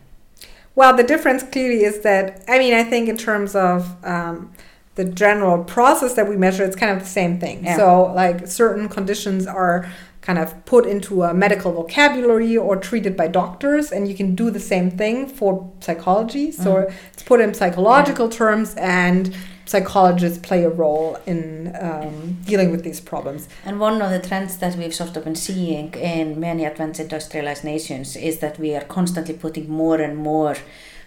well, 0.76 0.96
the 0.96 1.04
difference 1.04 1.44
clearly 1.44 1.84
is 1.84 2.00
that, 2.02 2.44
I 2.48 2.58
mean, 2.58 2.74
I 2.74 2.84
think 2.84 3.10
in 3.10 3.18
terms 3.18 3.56
of 3.56 3.94
um, 4.06 4.54
the 4.96 5.06
general 5.06 5.64
process 5.64 6.14
that 6.14 6.30
we 6.30 6.38
measure, 6.38 6.64
it's 6.64 6.76
kind 6.76 6.92
of 6.92 7.00
the 7.00 7.10
same 7.10 7.40
thing. 7.40 7.64
Yeah. 7.64 7.78
So, 7.78 8.14
like, 8.14 8.48
certain 8.48 8.88
conditions 8.88 9.48
are 9.48 9.92
kind 10.22 10.38
of 10.40 10.66
put 10.66 10.86
into 10.86 11.24
a 11.24 11.34
medical 11.34 11.72
vocabulary 11.72 12.56
or 12.56 12.76
treated 12.76 13.18
by 13.18 13.28
doctors, 13.28 13.92
and 13.92 14.08
you 14.08 14.16
can 14.16 14.36
do 14.36 14.52
the 14.52 14.60
same 14.60 14.92
thing 14.92 15.28
for 15.28 15.70
psychology. 15.80 16.52
So, 16.52 16.76
Mhm. 16.76 16.94
it's 17.14 17.24
put 17.24 17.42
in 17.42 17.54
psychological 17.54 18.30
terms, 18.30 18.76
and 18.76 19.34
psychologists 19.66 20.38
play 20.40 20.64
a 20.64 20.70
role 20.70 21.18
in 21.26 21.76
um, 21.80 22.38
dealing 22.46 22.72
with 22.72 22.84
these 22.84 23.00
problems. 23.00 23.48
And 23.66 23.80
one 23.80 24.02
of 24.02 24.12
the 24.12 24.20
trends 24.20 24.58
that 24.58 24.76
we've 24.76 24.94
sort 24.94 25.16
of 25.18 25.24
been 25.24 25.36
seeing 25.36 25.94
in 25.94 26.40
many 26.40 26.66
advanced 26.66 27.00
industrialized 27.00 27.64
nations 27.64 28.16
is 28.16 28.40
that 28.40 28.60
we 28.60 28.76
are 28.76 28.82
constantly 28.82 29.34
putting 29.34 29.70
more 29.70 30.00
and 30.02 30.18
more 30.18 30.56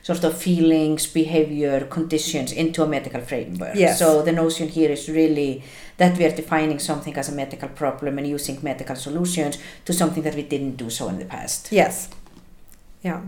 sort 0.05 0.22
of 0.22 0.36
feelings, 0.36 1.07
behavior, 1.07 1.86
conditions 1.86 2.52
into 2.52 2.82
a 2.82 2.86
medical 2.86 3.22
framework. 3.22 3.74
Yes. 3.74 3.98
So 3.98 4.20
the 4.20 4.32
notion 4.32 4.68
here 4.68 4.90
is 4.90 5.09
really 5.09 5.64
that 5.96 6.18
we 6.18 6.26
are 6.26 6.30
defining 6.30 6.78
something 6.78 7.16
as 7.16 7.30
a 7.30 7.32
medical 7.32 7.70
problem 7.70 8.18
and 8.18 8.26
using 8.26 8.59
medical 8.62 8.96
solutions 8.96 9.57
to 9.86 9.94
something 9.94 10.22
that 10.22 10.34
we 10.34 10.42
didn't 10.42 10.76
do 10.76 10.90
so 10.90 11.09
in 11.09 11.18
the 11.18 11.24
past. 11.24 11.72
Yes. 11.72 12.11
Yeah. 13.02 13.22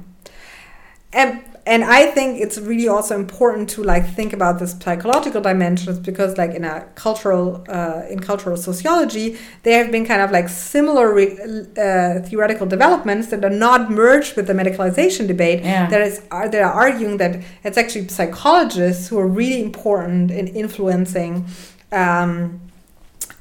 And 1.15 1.43
and 1.69 1.83
I 1.83 2.07
think 2.13 2.41
it's 2.41 2.59
really 2.59 2.87
also 2.87 3.17
important 3.17 3.69
to 3.71 3.83
like 3.83 4.05
think 4.15 4.33
about 4.33 4.61
this 4.61 4.73
psychological 4.81 5.41
dimensions 5.41 5.99
because 5.99 6.39
like 6.39 6.53
in 6.53 6.65
a 6.65 6.87
cultural 6.95 7.65
uh, 7.69 8.03
in 8.09 8.21
cultural 8.21 8.57
sociology 8.57 9.37
there 9.65 9.83
have 9.83 9.91
been 9.91 10.07
kind 10.07 10.23
of 10.23 10.31
like 10.31 10.49
similar 10.49 11.13
re- 11.13 11.37
uh, 11.77 12.21
theoretical 12.29 12.67
developments 12.67 13.29
that 13.29 13.45
are 13.45 13.51
not 13.69 13.91
merged 13.91 14.37
with 14.37 14.47
the 14.47 14.53
medicalization 14.53 15.27
debate 15.27 15.61
Yeah. 15.65 15.89
that 15.91 16.01
is 16.03 16.23
are 16.31 16.49
they 16.49 16.61
are 16.63 16.73
arguing 16.73 17.17
that 17.19 17.33
it's 17.65 17.77
actually 17.77 18.09
psychologists 18.09 19.09
who 19.09 19.19
are 19.19 19.27
really 19.27 19.61
important 19.61 20.31
in 20.31 20.47
influencing 20.49 21.47
um, 21.93 22.61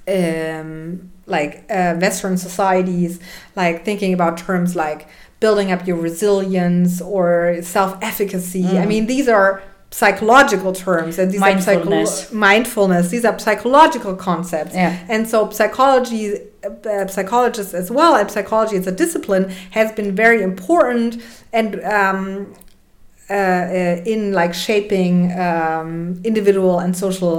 um, 0.07 1.11
like 1.28 1.65
uh, 1.69 1.95
Western 1.95 2.38
societies, 2.38 3.19
like 3.55 3.84
thinking 3.84 4.13
about 4.13 4.38
terms 4.38 4.76
like 4.76 5.07
building 5.45 5.69
up 5.73 5.81
your 5.89 5.97
resilience 6.09 6.93
or 7.15 7.25
self 7.77 7.91
efficacy. 8.09 8.63
I 8.81 8.85
Mm. 8.85 8.87
mean, 8.93 9.05
these 9.15 9.27
are 9.37 9.49
psychological 10.01 10.71
terms 10.73 11.13
and 11.19 11.27
these 11.33 11.39
Mindfulness. 11.49 12.09
are 12.09 12.23
psycho- 12.25 12.35
mindfulness. 12.49 13.05
These 13.15 13.25
are 13.29 13.37
psychological 13.47 14.13
concepts. 14.29 14.73
Yeah. 14.75 14.91
And 15.13 15.21
so 15.31 15.37
psychology, 15.59 16.25
uh, 16.65 17.07
psychologists 17.15 17.73
as 17.81 17.87
well, 17.97 18.13
and 18.19 18.27
psychology 18.35 18.75
as 18.81 18.87
a 18.93 18.95
discipline 19.03 19.45
has 19.77 19.87
been 19.99 20.11
very 20.23 20.39
important 20.51 21.11
and 21.59 21.69
um, 21.99 22.19
uh, 23.29 23.33
uh, 23.33 24.13
in 24.13 24.21
like 24.41 24.53
shaping 24.67 25.15
um, 25.47 26.19
individual 26.31 26.75
and 26.83 26.91
social 27.05 27.35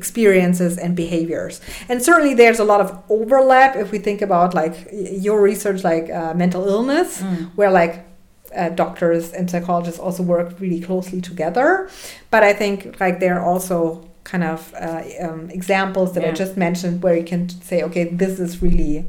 experiences 0.00 0.72
and 0.84 0.94
behaviors. 1.04 1.54
And 1.88 2.02
certainly 2.08 2.34
there's 2.34 2.60
a 2.60 2.64
lot 2.72 2.80
of 2.84 2.88
overlap 3.08 3.76
if 3.76 3.90
we 3.94 3.98
think 3.98 4.20
about 4.28 4.54
like 4.54 4.74
your 5.26 5.38
research, 5.50 5.80
like 5.92 6.06
uh, 6.10 6.34
mental 6.34 6.62
illness, 6.74 7.10
Mm. 7.22 7.50
where 7.58 7.70
like 7.82 7.94
uh, 8.60 8.68
doctors 8.84 9.32
and 9.32 9.50
psychologists 9.50 10.00
also 10.06 10.22
work 10.22 10.48
really 10.60 10.80
closely 10.88 11.20
together. 11.20 11.68
But 12.30 12.42
I 12.50 12.52
think 12.60 12.76
like 13.00 13.16
there 13.20 13.34
are 13.38 13.46
also 13.52 13.76
kind 14.32 14.44
of 14.44 14.58
uh, 14.74 15.02
um, 15.26 15.50
examples 15.50 16.08
that 16.14 16.24
I 16.24 16.32
just 16.44 16.56
mentioned 16.56 17.02
where 17.04 17.16
you 17.20 17.24
can 17.32 17.48
say, 17.48 17.82
okay, 17.86 18.04
this 18.22 18.38
is 18.40 18.62
really 18.62 19.04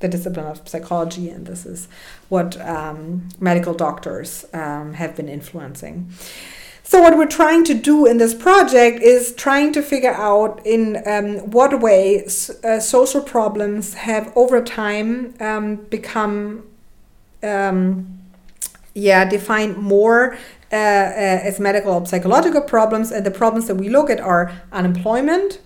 the 0.00 0.08
discipline 0.08 0.46
of 0.46 0.56
psychology, 0.72 1.26
and 1.34 1.46
this 1.46 1.66
is 1.66 1.88
what 2.30 2.50
um, 2.76 3.28
medical 3.38 3.74
doctors 3.74 4.44
um, 4.52 4.94
have 4.94 5.12
been 5.18 5.28
influencing. 5.28 5.94
So 6.90 7.00
what 7.00 7.16
we're 7.16 7.26
trying 7.42 7.62
to 7.66 7.74
do 7.74 8.04
in 8.04 8.18
this 8.18 8.34
project 8.34 9.00
is 9.00 9.32
trying 9.36 9.72
to 9.74 9.80
figure 9.80 10.12
out 10.12 10.60
in 10.66 11.00
um, 11.06 11.38
what 11.52 11.80
way 11.80 12.24
s- 12.24 12.50
uh, 12.64 12.80
social 12.80 13.22
problems 13.22 13.94
have 13.94 14.32
over 14.34 14.60
time 14.60 15.34
um, 15.38 15.76
become 15.88 16.64
um, 17.44 18.18
yeah 18.94 19.24
define 19.24 19.76
more 19.80 20.34
uh, 20.72 20.76
uh, 20.76 21.48
as 21.48 21.60
medical 21.60 21.92
or 21.94 22.04
psychological 22.06 22.60
problems, 22.62 23.12
and 23.12 23.24
the 23.24 23.30
problems 23.30 23.68
that 23.68 23.76
we 23.76 23.88
look 23.88 24.10
at 24.10 24.18
are 24.18 24.50
unemployment, 24.72 25.60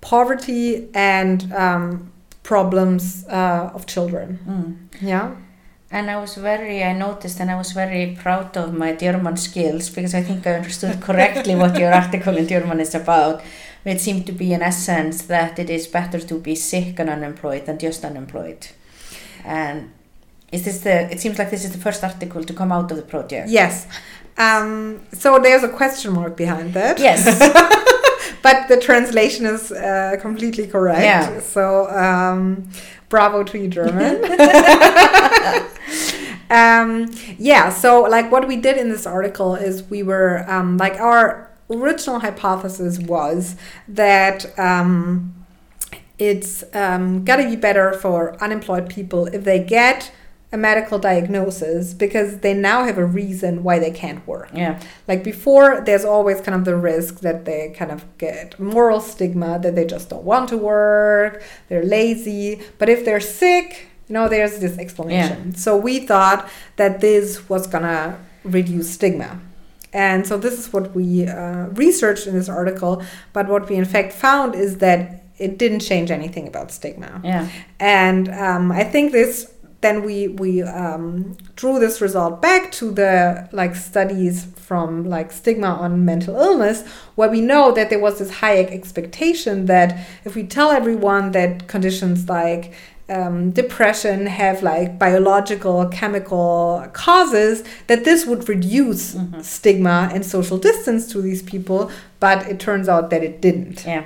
poverty, 0.00 0.88
and 0.94 1.52
um, 1.52 2.10
problems 2.44 3.26
uh, 3.28 3.70
of 3.74 3.84
children. 3.84 4.38
Mm. 4.48 5.02
Yeah. 5.02 5.36
And 5.92 6.10
I 6.10 6.18
was 6.18 6.36
very, 6.36 6.82
I 6.82 6.94
noticed 6.94 7.38
and 7.38 7.50
I 7.50 7.56
was 7.56 7.72
very 7.72 8.16
proud 8.18 8.56
of 8.56 8.72
my 8.72 8.94
German 8.94 9.36
skills 9.36 9.90
because 9.90 10.14
I 10.14 10.22
think 10.22 10.46
I 10.46 10.54
understood 10.54 11.02
correctly 11.02 11.54
what 11.54 11.78
your 11.78 11.92
article 12.02 12.34
in 12.38 12.48
German 12.48 12.80
is 12.80 12.94
about. 12.94 13.42
It 13.84 14.00
seemed 14.00 14.24
to 14.26 14.32
be 14.32 14.54
in 14.54 14.62
essence 14.62 15.26
that 15.26 15.58
it 15.58 15.68
is 15.68 15.86
better 15.86 16.18
to 16.18 16.38
be 16.38 16.54
sick 16.54 16.98
and 16.98 17.10
unemployed 17.10 17.66
than 17.66 17.78
just 17.78 18.06
unemployed. 18.06 18.68
And 19.44 19.92
is 20.50 20.64
this 20.64 20.80
the, 20.80 21.12
it 21.12 21.20
seems 21.20 21.38
like 21.38 21.50
this 21.50 21.64
is 21.64 21.72
the 21.72 21.78
first 21.78 22.02
article 22.02 22.42
to 22.42 22.54
come 22.54 22.72
out 22.72 22.90
of 22.90 22.96
the 22.96 23.02
project. 23.02 23.50
Yes. 23.50 23.86
Um, 24.38 25.02
so 25.12 25.38
there's 25.38 25.62
a 25.62 25.68
question 25.68 26.14
mark 26.14 26.38
behind 26.38 26.72
that. 26.72 26.98
Yes. 26.98 27.24
but 28.42 28.68
the 28.68 28.78
translation 28.78 29.44
is 29.44 29.72
uh, 29.72 30.16
completely 30.20 30.66
correct. 30.66 31.02
Yeah. 31.02 31.40
So 31.40 31.90
um, 31.90 32.70
bravo 33.12 33.44
to 33.44 33.58
you, 33.58 33.68
German. 33.68 34.24
um, 36.50 37.10
yeah. 37.38 37.68
So 37.68 38.00
like 38.00 38.32
what 38.32 38.48
we 38.48 38.56
did 38.56 38.78
in 38.78 38.88
this 38.88 39.06
article 39.06 39.54
is 39.54 39.82
we 39.84 40.02
were 40.02 40.50
um, 40.50 40.78
like 40.78 40.94
our 40.94 41.50
original 41.70 42.20
hypothesis 42.20 42.98
was 42.98 43.54
that. 43.86 44.58
Um, 44.58 45.36
it's 46.18 46.62
um, 46.72 47.24
got 47.24 47.36
to 47.36 47.48
be 47.48 47.56
better 47.56 47.94
for 47.94 48.36
unemployed 48.40 48.88
people 48.88 49.26
if 49.26 49.42
they 49.42 49.58
get 49.58 50.12
a 50.52 50.56
medical 50.58 50.98
diagnosis 50.98 51.94
because 51.94 52.38
they 52.40 52.52
now 52.52 52.84
have 52.84 52.98
a 52.98 53.04
reason 53.04 53.62
why 53.62 53.78
they 53.78 53.90
can't 53.90 54.26
work. 54.26 54.50
Yeah. 54.52 54.78
Like 55.08 55.24
before, 55.24 55.80
there's 55.80 56.04
always 56.04 56.42
kind 56.42 56.54
of 56.54 56.66
the 56.66 56.76
risk 56.76 57.20
that 57.20 57.46
they 57.46 57.74
kind 57.74 57.90
of 57.90 58.04
get 58.18 58.60
moral 58.60 59.00
stigma 59.00 59.58
that 59.60 59.74
they 59.74 59.86
just 59.86 60.10
don't 60.10 60.24
want 60.24 60.50
to 60.50 60.58
work, 60.58 61.42
they're 61.68 61.84
lazy. 61.84 62.60
But 62.78 62.90
if 62.90 63.04
they're 63.04 63.20
sick, 63.20 63.88
you 64.08 64.12
know, 64.12 64.28
there's 64.28 64.58
this 64.58 64.76
explanation. 64.76 65.52
Yeah. 65.52 65.56
So 65.56 65.76
we 65.76 66.00
thought 66.00 66.50
that 66.76 67.00
this 67.00 67.48
was 67.48 67.66
gonna 67.66 68.18
reduce 68.44 68.90
stigma. 68.92 69.40
And 69.94 70.26
so 70.26 70.36
this 70.36 70.58
is 70.58 70.72
what 70.72 70.94
we 70.94 71.26
uh, 71.26 71.66
researched 71.68 72.26
in 72.26 72.34
this 72.34 72.48
article. 72.48 73.02
But 73.32 73.48
what 73.48 73.68
we 73.70 73.76
in 73.76 73.84
fact 73.86 74.12
found 74.12 74.54
is 74.54 74.78
that 74.78 75.24
it 75.38 75.58
didn't 75.58 75.80
change 75.80 76.10
anything 76.10 76.46
about 76.46 76.70
stigma. 76.70 77.20
Yeah. 77.24 77.48
And 77.80 78.28
um, 78.28 78.70
I 78.70 78.84
think 78.84 79.12
this 79.12 79.51
then 79.82 80.02
we 80.04 80.28
we 80.28 80.62
um, 80.62 81.36
drew 81.56 81.78
this 81.78 82.00
result 82.00 82.40
back 82.40 82.72
to 82.72 82.90
the 82.92 83.48
like 83.52 83.74
studies 83.76 84.46
from 84.56 85.04
like 85.04 85.30
stigma 85.32 85.66
on 85.84 86.04
mental 86.04 86.34
illness 86.36 86.84
where 87.16 87.28
we 87.28 87.40
know 87.40 87.72
that 87.72 87.90
there 87.90 87.98
was 87.98 88.18
this 88.18 88.30
high 88.42 88.58
expectation 88.60 89.66
that 89.66 89.88
if 90.24 90.34
we 90.34 90.44
tell 90.44 90.70
everyone 90.70 91.32
that 91.32 91.66
conditions 91.68 92.28
like 92.28 92.72
um, 93.10 93.50
depression 93.50 94.26
have 94.26 94.62
like 94.62 94.98
biological 94.98 95.86
chemical 95.88 96.86
causes 96.92 97.62
that 97.88 98.04
this 98.04 98.24
would 98.24 98.48
reduce 98.48 99.14
Mm-hmm. 99.14 99.40
stigma 99.42 100.08
and 100.14 100.24
social 100.24 100.58
distance 100.58 101.10
to 101.12 101.20
these 101.20 101.42
people 101.42 101.90
but 102.20 102.46
it 102.46 102.58
turns 102.60 102.88
out 102.88 103.10
that 103.10 103.22
it 103.22 103.42
didn't 103.42 103.84
Yeah. 103.84 104.04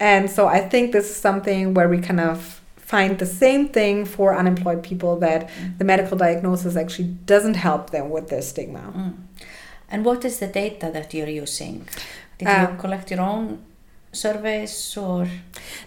and 0.00 0.30
so 0.30 0.46
I 0.48 0.60
think 0.68 0.92
this 0.92 1.10
is 1.10 1.16
something 1.16 1.74
where 1.74 1.88
we 1.88 1.98
kind 2.00 2.20
of 2.20 2.60
find 2.86 3.18
the 3.18 3.26
same 3.26 3.68
thing 3.68 4.06
for 4.06 4.36
unemployed 4.36 4.82
people 4.82 5.16
that 5.20 5.48
the 5.78 5.84
medical 5.84 6.16
diagnosis 6.18 6.76
actually 6.76 7.08
doesn't 7.26 7.56
help 7.56 7.90
them 7.90 8.10
with 8.10 8.28
their 8.28 8.42
stigma. 8.42 8.92
Mm. 8.96 9.14
And 9.90 10.04
what 10.04 10.24
is 10.24 10.38
the 10.38 10.46
data 10.46 10.90
that 10.92 11.14
you're 11.14 11.28
using? 11.44 11.86
Did 12.38 12.48
Uh, 12.48 12.68
you 12.70 12.78
collect 12.78 13.10
your 13.10 13.20
own 13.20 13.58
surveys 14.12 14.96
or? 14.96 15.26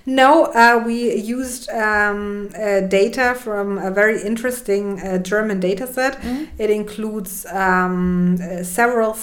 No, 0.05 0.45
uh, 0.45 0.83
we 0.85 0.97
used 1.37 1.69
um, 1.69 2.49
uh, 2.55 2.81
data 2.81 3.35
from 3.35 3.77
a 3.77 3.91
very 3.91 4.21
interesting 4.21 4.99
uh, 4.99 5.17
German 5.31 5.59
data 5.59 5.87
set. 5.87 6.21
Mm. 6.21 6.47
It 6.57 6.69
includes 6.69 7.45
um, 7.45 8.37
uh, 8.41 8.63
several 8.63 9.13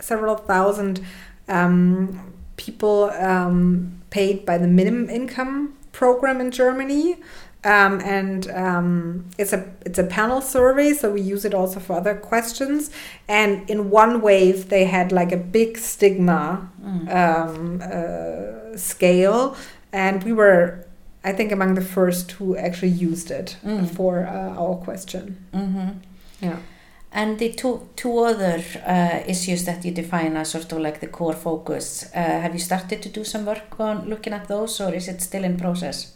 several 0.00 0.36
thousand 0.36 1.00
um, 1.48 2.20
people 2.56 3.10
um, 3.18 4.02
paid 4.10 4.44
by 4.44 4.58
the 4.58 4.68
minimum 4.68 5.08
income 5.10 5.74
program 5.92 6.40
in 6.40 6.50
Germany. 6.50 7.16
Um, 7.64 8.00
and 8.00 8.50
um, 8.50 9.26
it's 9.38 9.52
a 9.52 9.64
it's 9.86 9.96
a 9.98 10.02
panel 10.04 10.40
survey, 10.40 10.92
so 10.94 11.12
we 11.12 11.20
use 11.20 11.44
it 11.44 11.54
also 11.54 11.78
for 11.78 11.92
other 11.92 12.14
questions. 12.16 12.90
And 13.28 13.70
in 13.70 13.88
one 13.90 14.20
wave, 14.20 14.68
they 14.68 14.84
had 14.86 15.12
like 15.12 15.30
a 15.30 15.36
big 15.36 15.78
stigma 15.78 16.68
Mm. 16.84 17.08
um, 17.14 17.80
uh, 17.80 18.76
scale, 18.76 19.54
and 19.92 20.24
we 20.24 20.32
were, 20.32 20.84
I 21.22 21.32
think, 21.32 21.52
among 21.52 21.74
the 21.74 21.80
first 21.84 22.32
who 22.32 22.56
actually 22.56 22.90
used 23.10 23.30
it 23.30 23.56
Mm. 23.64 23.86
for 23.96 24.26
uh, 24.26 24.60
our 24.60 24.74
question. 24.84 25.36
Mm-hmm. 25.54 25.88
Yeah. 26.40 26.56
And 27.14 27.38
the 27.38 27.52
two 27.52 27.88
two 27.94 28.18
other 28.18 28.62
uh, 28.86 29.20
issues 29.26 29.64
that 29.66 29.84
you 29.84 29.90
define 29.92 30.36
as 30.36 30.50
sort 30.50 30.72
of 30.72 30.78
like 30.78 31.00
the 31.00 31.08
core 31.08 31.34
focus. 31.34 32.10
Uh, 32.14 32.18
have 32.18 32.54
you 32.54 32.60
started 32.60 33.02
to 33.02 33.08
do 33.08 33.22
some 33.24 33.44
work 33.44 33.78
on 33.78 34.08
looking 34.08 34.32
at 34.32 34.48
those, 34.48 34.80
or 34.80 34.94
is 34.94 35.08
it 35.08 35.20
still 35.20 35.44
in 35.44 35.58
process? 35.58 36.12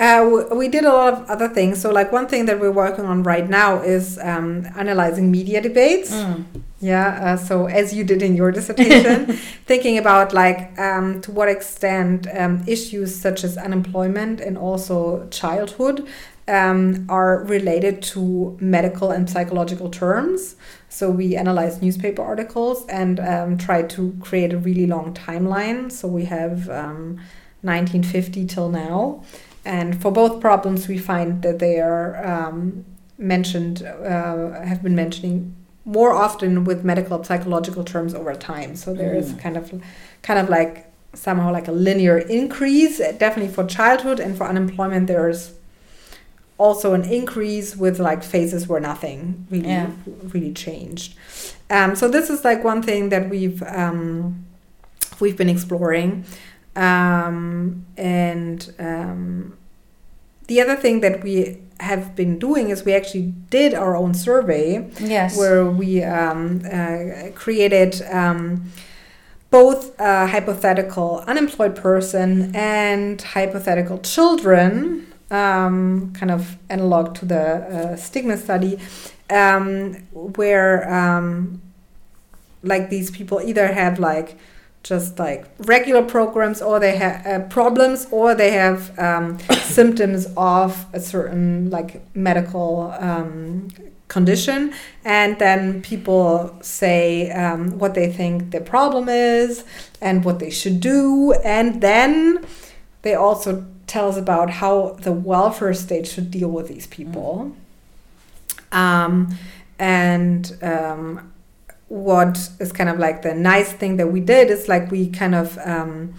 Uh, 0.00 0.46
we 0.54 0.68
did 0.68 0.84
a 0.84 0.92
lot 0.92 1.12
of 1.12 1.28
other 1.28 1.48
things. 1.48 1.80
So, 1.80 1.90
like 1.90 2.10
one 2.10 2.26
thing 2.26 2.46
that 2.46 2.58
we're 2.58 2.72
working 2.72 3.04
on 3.04 3.22
right 3.22 3.48
now 3.48 3.82
is 3.82 4.18
um, 4.18 4.66
analyzing 4.76 5.30
media 5.30 5.60
debates. 5.60 6.10
Mm. 6.10 6.44
Yeah. 6.80 7.20
Uh, 7.22 7.36
so, 7.36 7.66
as 7.66 7.92
you 7.92 8.04
did 8.04 8.22
in 8.22 8.34
your 8.34 8.50
dissertation, 8.50 9.26
thinking 9.66 9.98
about 9.98 10.32
like 10.32 10.78
um, 10.78 11.20
to 11.20 11.30
what 11.30 11.48
extent 11.48 12.26
um, 12.34 12.64
issues 12.66 13.14
such 13.14 13.44
as 13.44 13.58
unemployment 13.58 14.40
and 14.40 14.56
also 14.56 15.28
childhood 15.28 16.08
um, 16.50 17.06
are 17.08 17.44
related 17.44 18.02
to 18.02 18.56
medical 18.60 19.10
and 19.10 19.28
psychological 19.30 19.88
terms. 19.90 20.56
So 20.88 21.10
we 21.10 21.36
analyze 21.36 21.80
newspaper 21.80 22.22
articles 22.22 22.84
and 22.88 23.20
um, 23.20 23.56
try 23.58 23.82
to 23.82 24.14
create 24.20 24.52
a 24.52 24.58
really 24.58 24.86
long 24.86 25.14
timeline. 25.14 25.90
So 25.92 26.08
we 26.08 26.24
have 26.26 26.68
um, 26.68 27.20
1950 27.62 28.46
till 28.46 28.68
now. 28.70 29.22
And 29.64 30.00
for 30.02 30.10
both 30.10 30.40
problems, 30.40 30.88
we 30.88 30.98
find 30.98 31.42
that 31.42 31.58
they 31.58 31.80
are 31.80 32.08
um, 32.26 32.84
mentioned, 33.18 33.82
uh, 33.82 34.60
have 34.62 34.82
been 34.82 34.94
mentioning 34.96 35.54
more 35.84 36.12
often 36.14 36.64
with 36.64 36.84
medical 36.84 37.16
and 37.16 37.26
psychological 37.26 37.84
terms 37.84 38.14
over 38.14 38.34
time. 38.34 38.74
So 38.76 38.94
there 38.94 39.14
is 39.14 39.32
Mm. 39.32 39.38
kind 39.38 39.56
of, 39.56 39.82
kind 40.22 40.38
of 40.40 40.48
like 40.48 40.86
somehow 41.14 41.52
like 41.52 41.68
a 41.68 41.72
linear 41.72 42.18
increase, 42.18 42.98
definitely 42.98 43.52
for 43.52 43.64
childhood 43.64 44.18
and 44.20 44.36
for 44.36 44.46
unemployment. 44.46 45.06
There's 45.06 45.52
also 46.60 46.92
an 46.94 47.04
increase 47.04 47.74
with 47.76 47.98
like 47.98 48.22
phases 48.22 48.68
where 48.68 48.80
nothing 48.80 49.46
really 49.50 49.68
Yeah. 49.70 49.90
really 50.34 50.52
changed. 50.52 51.14
Um, 51.70 51.96
so 51.96 52.08
this 52.08 52.28
is 52.30 52.44
like 52.44 52.62
one 52.64 52.82
thing 52.82 53.08
that 53.10 53.24
we've 53.30 53.62
um, 53.62 54.44
we've 55.20 55.36
been 55.36 55.48
exploring, 55.48 56.24
um, 56.76 57.84
and 57.96 58.72
um, 58.78 59.56
the 60.48 60.60
other 60.60 60.76
thing 60.76 61.00
that 61.00 61.22
we 61.22 61.58
have 61.80 62.14
been 62.14 62.38
doing 62.38 62.68
is 62.70 62.84
we 62.84 62.92
actually 62.92 63.32
did 63.48 63.72
our 63.74 63.96
own 63.96 64.12
survey 64.12 64.86
Yes. 65.00 65.36
where 65.38 65.64
we 65.64 66.02
um, 66.04 66.60
uh, 66.70 67.30
created 67.34 68.02
um, 68.12 68.70
both 69.50 69.98
a 69.98 70.26
hypothetical 70.26 71.24
unemployed 71.26 71.74
person 71.74 72.54
and 72.54 73.22
hypothetical 73.22 73.98
children, 73.98 75.06
um, 75.30 76.12
kind 76.12 76.30
of 76.30 76.58
analog 76.68 77.14
to 77.16 77.24
the 77.24 77.40
uh, 77.40 77.96
stigma 77.96 78.36
study, 78.36 78.78
um, 79.30 79.94
where 80.12 80.92
um, 80.92 81.60
like 82.62 82.90
these 82.90 83.10
people 83.10 83.40
either 83.40 83.68
have 83.68 83.98
like 83.98 84.36
just 84.82 85.18
like 85.18 85.46
regular 85.58 86.02
programs 86.02 86.62
or 86.62 86.80
they 86.80 86.96
have 86.96 87.26
uh, 87.26 87.40
problems 87.48 88.06
or 88.10 88.34
they 88.34 88.50
have 88.52 88.98
um, 88.98 89.38
symptoms 89.62 90.26
of 90.36 90.86
a 90.92 91.00
certain 91.00 91.70
like 91.70 92.02
medical 92.14 92.94
um, 92.98 93.68
condition. 94.08 94.72
And 95.04 95.38
then 95.38 95.82
people 95.82 96.56
say 96.62 97.30
um, 97.30 97.78
what 97.78 97.94
they 97.94 98.10
think 98.10 98.50
their 98.50 98.60
problem 98.60 99.08
is 99.08 99.64
and 100.00 100.24
what 100.24 100.38
they 100.38 100.50
should 100.50 100.80
do. 100.80 101.32
And 101.44 101.80
then 101.80 102.44
they 103.02 103.14
also 103.14 103.66
tell 103.90 104.08
us 104.08 104.16
about 104.16 104.48
how 104.50 104.96
the 105.00 105.12
welfare 105.12 105.74
state 105.74 106.06
should 106.06 106.30
deal 106.30 106.48
with 106.48 106.68
these 106.68 106.86
people 106.86 107.54
um, 108.72 109.36
and 109.78 110.56
um, 110.62 111.32
what 111.88 112.50
is 112.60 112.70
kind 112.70 112.88
of 112.88 112.98
like 112.98 113.22
the 113.22 113.34
nice 113.34 113.72
thing 113.72 113.96
that 113.96 114.06
we 114.06 114.20
did 114.20 114.48
is 114.50 114.68
like 114.68 114.90
we 114.90 115.08
kind 115.08 115.34
of 115.34 115.58
um, 115.58 116.14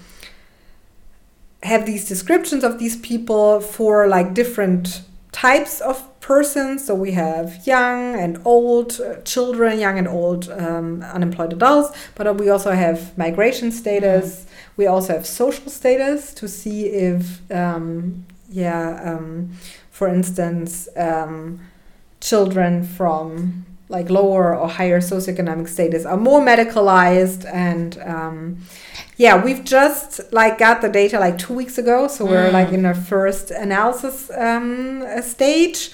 have 1.63 1.85
these 1.85 2.07
descriptions 2.07 2.63
of 2.63 2.77
these 2.77 2.97
people 2.97 3.61
for 3.61 4.07
like 4.07 4.33
different 4.33 5.01
types 5.31 5.79
of 5.79 6.07
persons. 6.19 6.85
So 6.85 6.93
we 6.93 7.11
have 7.11 7.65
young 7.65 8.15
and 8.15 8.41
old 8.45 8.99
uh, 8.99 9.21
children, 9.21 9.79
young 9.79 9.97
and 9.97 10.07
old 10.07 10.49
um, 10.49 11.03
unemployed 11.03 11.53
adults, 11.53 11.97
but 12.15 12.35
we 12.35 12.49
also 12.49 12.71
have 12.71 13.17
migration 13.17 13.71
status. 13.71 14.45
We 14.77 14.87
also 14.87 15.13
have 15.13 15.25
social 15.25 15.69
status 15.69 16.33
to 16.35 16.47
see 16.47 16.85
if, 16.87 17.51
um, 17.51 18.25
yeah, 18.49 19.01
um, 19.03 19.51
for 19.91 20.07
instance, 20.07 20.87
um, 20.95 21.59
children 22.19 22.83
from 22.83 23.65
like 23.89 24.09
lower 24.09 24.55
or 24.55 24.69
higher 24.69 25.01
socioeconomic 25.01 25.67
status 25.67 26.05
are 26.05 26.15
more 26.15 26.39
medicalized 26.39 27.43
and 27.53 27.97
um, 28.05 28.57
yeah 29.17 29.43
we've 29.43 29.65
just 29.65 30.21
like 30.31 30.57
got 30.57 30.81
the 30.81 30.87
data 30.87 31.19
like 31.19 31.37
two 31.37 31.53
weeks 31.53 31.77
ago 31.77 32.07
so 32.07 32.23
we're 32.25 32.49
Mm. 32.49 32.53
like 32.53 32.71
in 32.71 32.85
our 32.85 32.93
first 32.95 33.51
analysis 33.51 34.31
um, 34.31 35.03
stage 35.21 35.91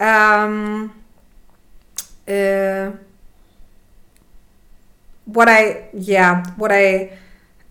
um, 0.00 0.90
uh, 2.26 2.92
what 5.26 5.48
i 5.48 5.88
yeah 5.92 6.44
what 6.56 6.72
i 6.72 7.10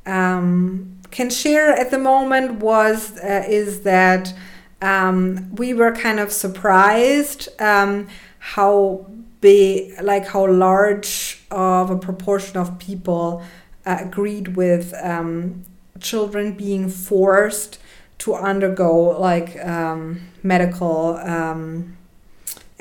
um, 0.05 0.99
can 1.11 1.29
share 1.29 1.71
at 1.71 1.91
the 1.91 1.99
moment 1.99 2.59
was 2.59 3.17
uh, 3.19 3.45
is 3.47 3.81
that 3.81 4.33
um, 4.81 5.55
we 5.55 5.73
were 5.73 5.93
kind 5.93 6.19
of 6.19 6.31
surprised 6.31 7.47
um, 7.61 8.07
how 8.39 9.05
big, 9.39 10.01
like 10.01 10.27
how 10.27 10.47
large 10.47 11.41
of 11.51 11.89
a 11.89 11.97
proportion 11.97 12.57
of 12.57 12.79
people 12.79 13.43
uh, 13.85 13.97
agreed 14.01 14.55
with 14.55 14.93
um, 15.01 15.63
children 15.99 16.53
being 16.53 16.89
forced 16.89 17.79
to 18.17 18.33
undergo 18.33 19.19
like 19.19 19.63
um, 19.65 20.21
medical 20.41 21.17
um, 21.17 21.97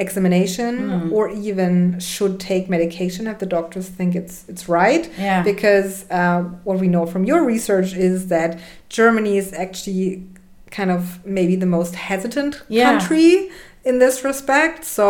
examination 0.07 0.73
Mm. 0.81 1.13
or 1.17 1.25
even 1.49 1.73
should 2.13 2.35
take 2.51 2.65
medication 2.77 3.23
if 3.33 3.37
the 3.45 3.51
doctors 3.57 3.87
think 3.99 4.11
it's 4.21 4.37
it's 4.53 4.65
right 4.81 5.05
Yeah. 5.29 5.43
because 5.53 5.91
uh, 6.21 6.41
what 6.67 6.77
we 6.85 6.89
know 6.95 7.05
from 7.13 7.23
your 7.31 7.41
research 7.55 7.91
is 8.11 8.19
that 8.35 8.51
Germany 8.99 9.35
is 9.43 9.49
actually 9.65 10.07
kind 10.79 10.91
of 10.97 11.03
maybe 11.39 11.55
the 11.65 11.71
most 11.79 11.93
hesitant 12.09 12.53
Yeah. 12.69 12.85
country 12.91 13.29
in 13.91 13.95
this 14.05 14.17
respect. 14.31 14.81
So 14.99 15.07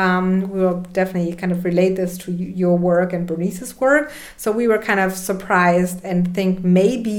um, 0.00 0.26
we 0.52 0.58
will 0.64 0.80
definitely 1.00 1.34
kind 1.42 1.52
of 1.54 1.58
relate 1.70 1.94
this 2.00 2.12
to 2.24 2.28
your 2.62 2.76
work 2.90 3.12
and 3.16 3.22
Bernice's 3.30 3.72
work. 3.86 4.04
So 4.42 4.46
we 4.60 4.64
were 4.70 4.82
kind 4.90 5.00
of 5.06 5.10
surprised 5.30 5.98
and 6.10 6.18
think 6.36 6.52
maybe 6.82 7.18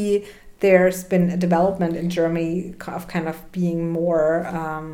there's 0.65 1.03
been 1.13 1.25
a 1.37 1.39
development 1.47 1.93
in 2.01 2.07
Germany 2.19 2.73
of 2.97 3.01
kind 3.15 3.27
of 3.31 3.35
being 3.51 3.79
more. 4.01 4.27
Um, 4.61 4.89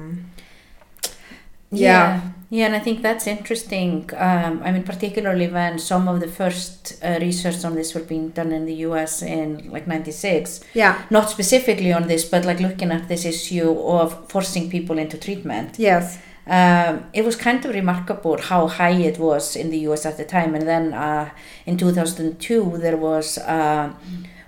Yeah. 1.71 2.21
Yeah, 2.53 2.65
and 2.65 2.75
I 2.75 2.79
think 2.79 3.01
that's 3.01 3.27
interesting. 3.27 4.09
Um, 4.17 4.61
I 4.61 4.73
mean, 4.73 4.83
particularly 4.83 5.47
when 5.47 5.79
some 5.79 6.09
of 6.09 6.19
the 6.19 6.27
first 6.27 7.01
uh, 7.01 7.17
research 7.21 7.63
on 7.63 7.75
this 7.75 7.95
were 7.95 8.01
being 8.03 8.27
done 8.31 8.51
in 8.51 8.65
the 8.65 8.73
US 8.87 9.21
in 9.21 9.71
like 9.71 9.87
96, 9.87 10.59
yeah. 10.73 11.01
not 11.09 11.29
specifically 11.29 11.93
on 11.93 12.07
this, 12.09 12.25
but 12.25 12.43
like 12.43 12.59
looking 12.59 12.91
at 12.91 13.07
this 13.07 13.23
issue 13.23 13.71
of 13.79 14.29
forcing 14.29 14.69
people 14.69 14.97
into 14.97 15.17
treatment. 15.17 15.79
Yes. 15.79 16.19
Um, 16.45 17.05
it 17.13 17.23
was 17.23 17.37
kind 17.37 17.63
of 17.63 17.73
remarkable 17.73 18.37
how 18.41 18.67
high 18.67 18.97
it 19.11 19.17
was 19.17 19.55
in 19.55 19.69
the 19.69 19.77
US 19.89 20.05
at 20.05 20.17
the 20.17 20.25
time. 20.25 20.53
And 20.53 20.67
then 20.67 20.93
uh, 20.93 21.29
in 21.65 21.77
2002, 21.77 22.79
there 22.79 22.97
was 22.97 23.37
a 23.37 23.95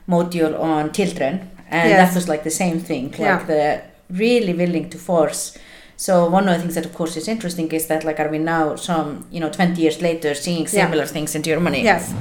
module 0.10 0.60
on 0.60 0.92
children, 0.92 1.50
and 1.70 1.90
Yes. 1.90 2.10
that 2.10 2.16
was 2.16 2.28
like 2.28 2.44
the 2.44 2.52
same 2.52 2.80
thing, 2.82 3.12
like 3.12 3.20
Yeah. 3.20 3.44
the 3.46 3.82
really 4.10 4.54
willing 4.54 4.90
to 4.90 4.98
force. 4.98 5.58
So 5.98 6.28
one 6.28 6.48
of 6.50 6.56
the 6.56 6.60
things 6.62 6.76
that 6.76 6.86
of 6.86 6.94
course 6.94 7.16
is 7.18 7.28
interesting 7.28 7.72
is 7.72 7.88
that 7.88 8.04
like 8.04 8.20
are 8.20 8.30
we 8.30 8.40
now 8.40 8.76
some 8.76 9.26
you 9.32 9.40
know 9.40 9.50
20 9.50 9.82
years 9.82 10.02
later 10.02 10.34
seeing 10.34 10.64
Yeah. 10.64 10.86
similar 10.86 11.06
things 11.06 11.36
in 11.36 11.44
Germany? 11.44 11.84
Yes. 11.84 12.14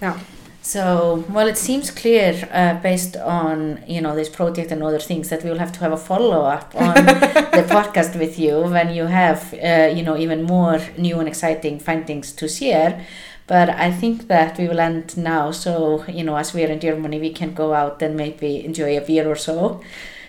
Yeah. 0.00 0.18
So 0.62 1.24
well, 1.30 1.46
it 1.46 1.56
seems 1.56 1.90
clear 1.92 2.48
uh, 2.52 2.74
based 2.82 3.16
on 3.16 3.78
you 3.86 4.00
know 4.00 4.16
this 4.16 4.28
project 4.28 4.72
and 4.72 4.82
other 4.82 4.98
things 4.98 5.28
that 5.28 5.44
we 5.44 5.50
will 5.50 5.58
have 5.60 5.72
to 5.72 5.80
have 5.80 5.92
a 5.92 5.96
follow 5.96 6.42
up 6.42 6.74
on 6.86 6.94
the 6.94 7.64
podcast 7.68 8.18
with 8.18 8.36
you 8.38 8.62
when 8.62 8.92
you 8.92 9.06
have 9.06 9.54
uh, 9.54 9.92
you 9.96 10.02
know 10.02 10.16
even 10.16 10.42
more 10.42 10.80
new 10.98 11.18
and 11.20 11.28
exciting 11.28 11.78
findings 11.78 12.32
to 12.32 12.48
share. 12.48 13.04
But 13.48 13.68
I 13.70 13.92
think 13.92 14.26
that 14.26 14.58
we 14.58 14.66
will 14.66 14.80
end 14.80 15.16
now. 15.16 15.52
So 15.52 16.04
you 16.08 16.24
know, 16.24 16.36
as 16.36 16.52
we 16.52 16.64
are 16.64 16.72
in 16.72 16.80
Germany, 16.80 17.20
we 17.20 17.32
can 17.32 17.54
go 17.54 17.72
out 17.72 18.02
and 18.02 18.16
maybe 18.16 18.64
enjoy 18.64 18.96
a 18.98 19.00
beer 19.00 19.28
or 19.28 19.36
so. 19.36 19.80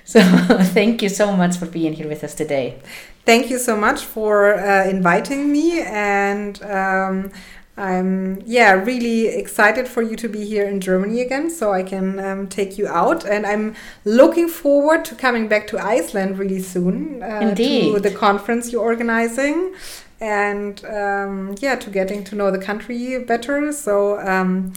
So 0.07 0.21
thank 0.77 1.01
you 1.01 1.09
so 1.09 1.35
much 1.35 1.57
for 1.57 1.65
being 1.65 1.91
here 1.91 2.07
with 2.07 2.23
us 2.23 2.33
today. 2.33 2.79
Thank 3.25 3.49
you 3.49 3.59
so 3.59 3.75
much 3.75 4.05
for 4.05 4.55
uh, 4.55 4.87
inviting 4.87 5.51
me, 5.51 5.81
and 5.81 6.63
um, 6.63 7.29
I'm 7.75 8.41
yeah 8.45 8.71
really 8.71 9.27
excited 9.27 9.85
for 9.85 10.01
you 10.01 10.15
to 10.15 10.29
be 10.29 10.45
here 10.45 10.65
in 10.65 10.79
Germany 10.79 11.19
again, 11.19 11.49
so 11.49 11.73
I 11.73 11.83
can 11.83 12.19
um, 12.19 12.47
take 12.47 12.77
you 12.77 12.87
out, 12.87 13.25
and 13.25 13.45
I'm 13.45 13.75
looking 14.05 14.47
forward 14.47 15.03
to 15.05 15.15
coming 15.15 15.49
back 15.49 15.67
to 15.67 15.77
Iceland 15.77 16.39
really 16.39 16.61
soon. 16.61 17.21
Uh, 17.21 17.53
To 17.93 17.99
the 17.99 18.11
conference 18.11 18.71
you're 18.71 18.85
organizing, 18.93 19.75
and 20.21 20.85
um, 20.85 21.55
yeah, 21.59 21.75
to 21.75 21.89
getting 21.89 22.23
to 22.23 22.35
know 22.35 22.49
the 22.49 22.63
country 22.69 23.21
better. 23.25 23.73
So. 23.73 24.19
Um, 24.19 24.71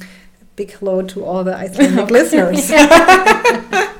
Big 0.57 0.73
hello 0.73 1.01
to 1.01 1.25
all 1.25 1.43
the 1.45 1.55
Icelandic 1.55 2.11
listeners. 2.19 2.71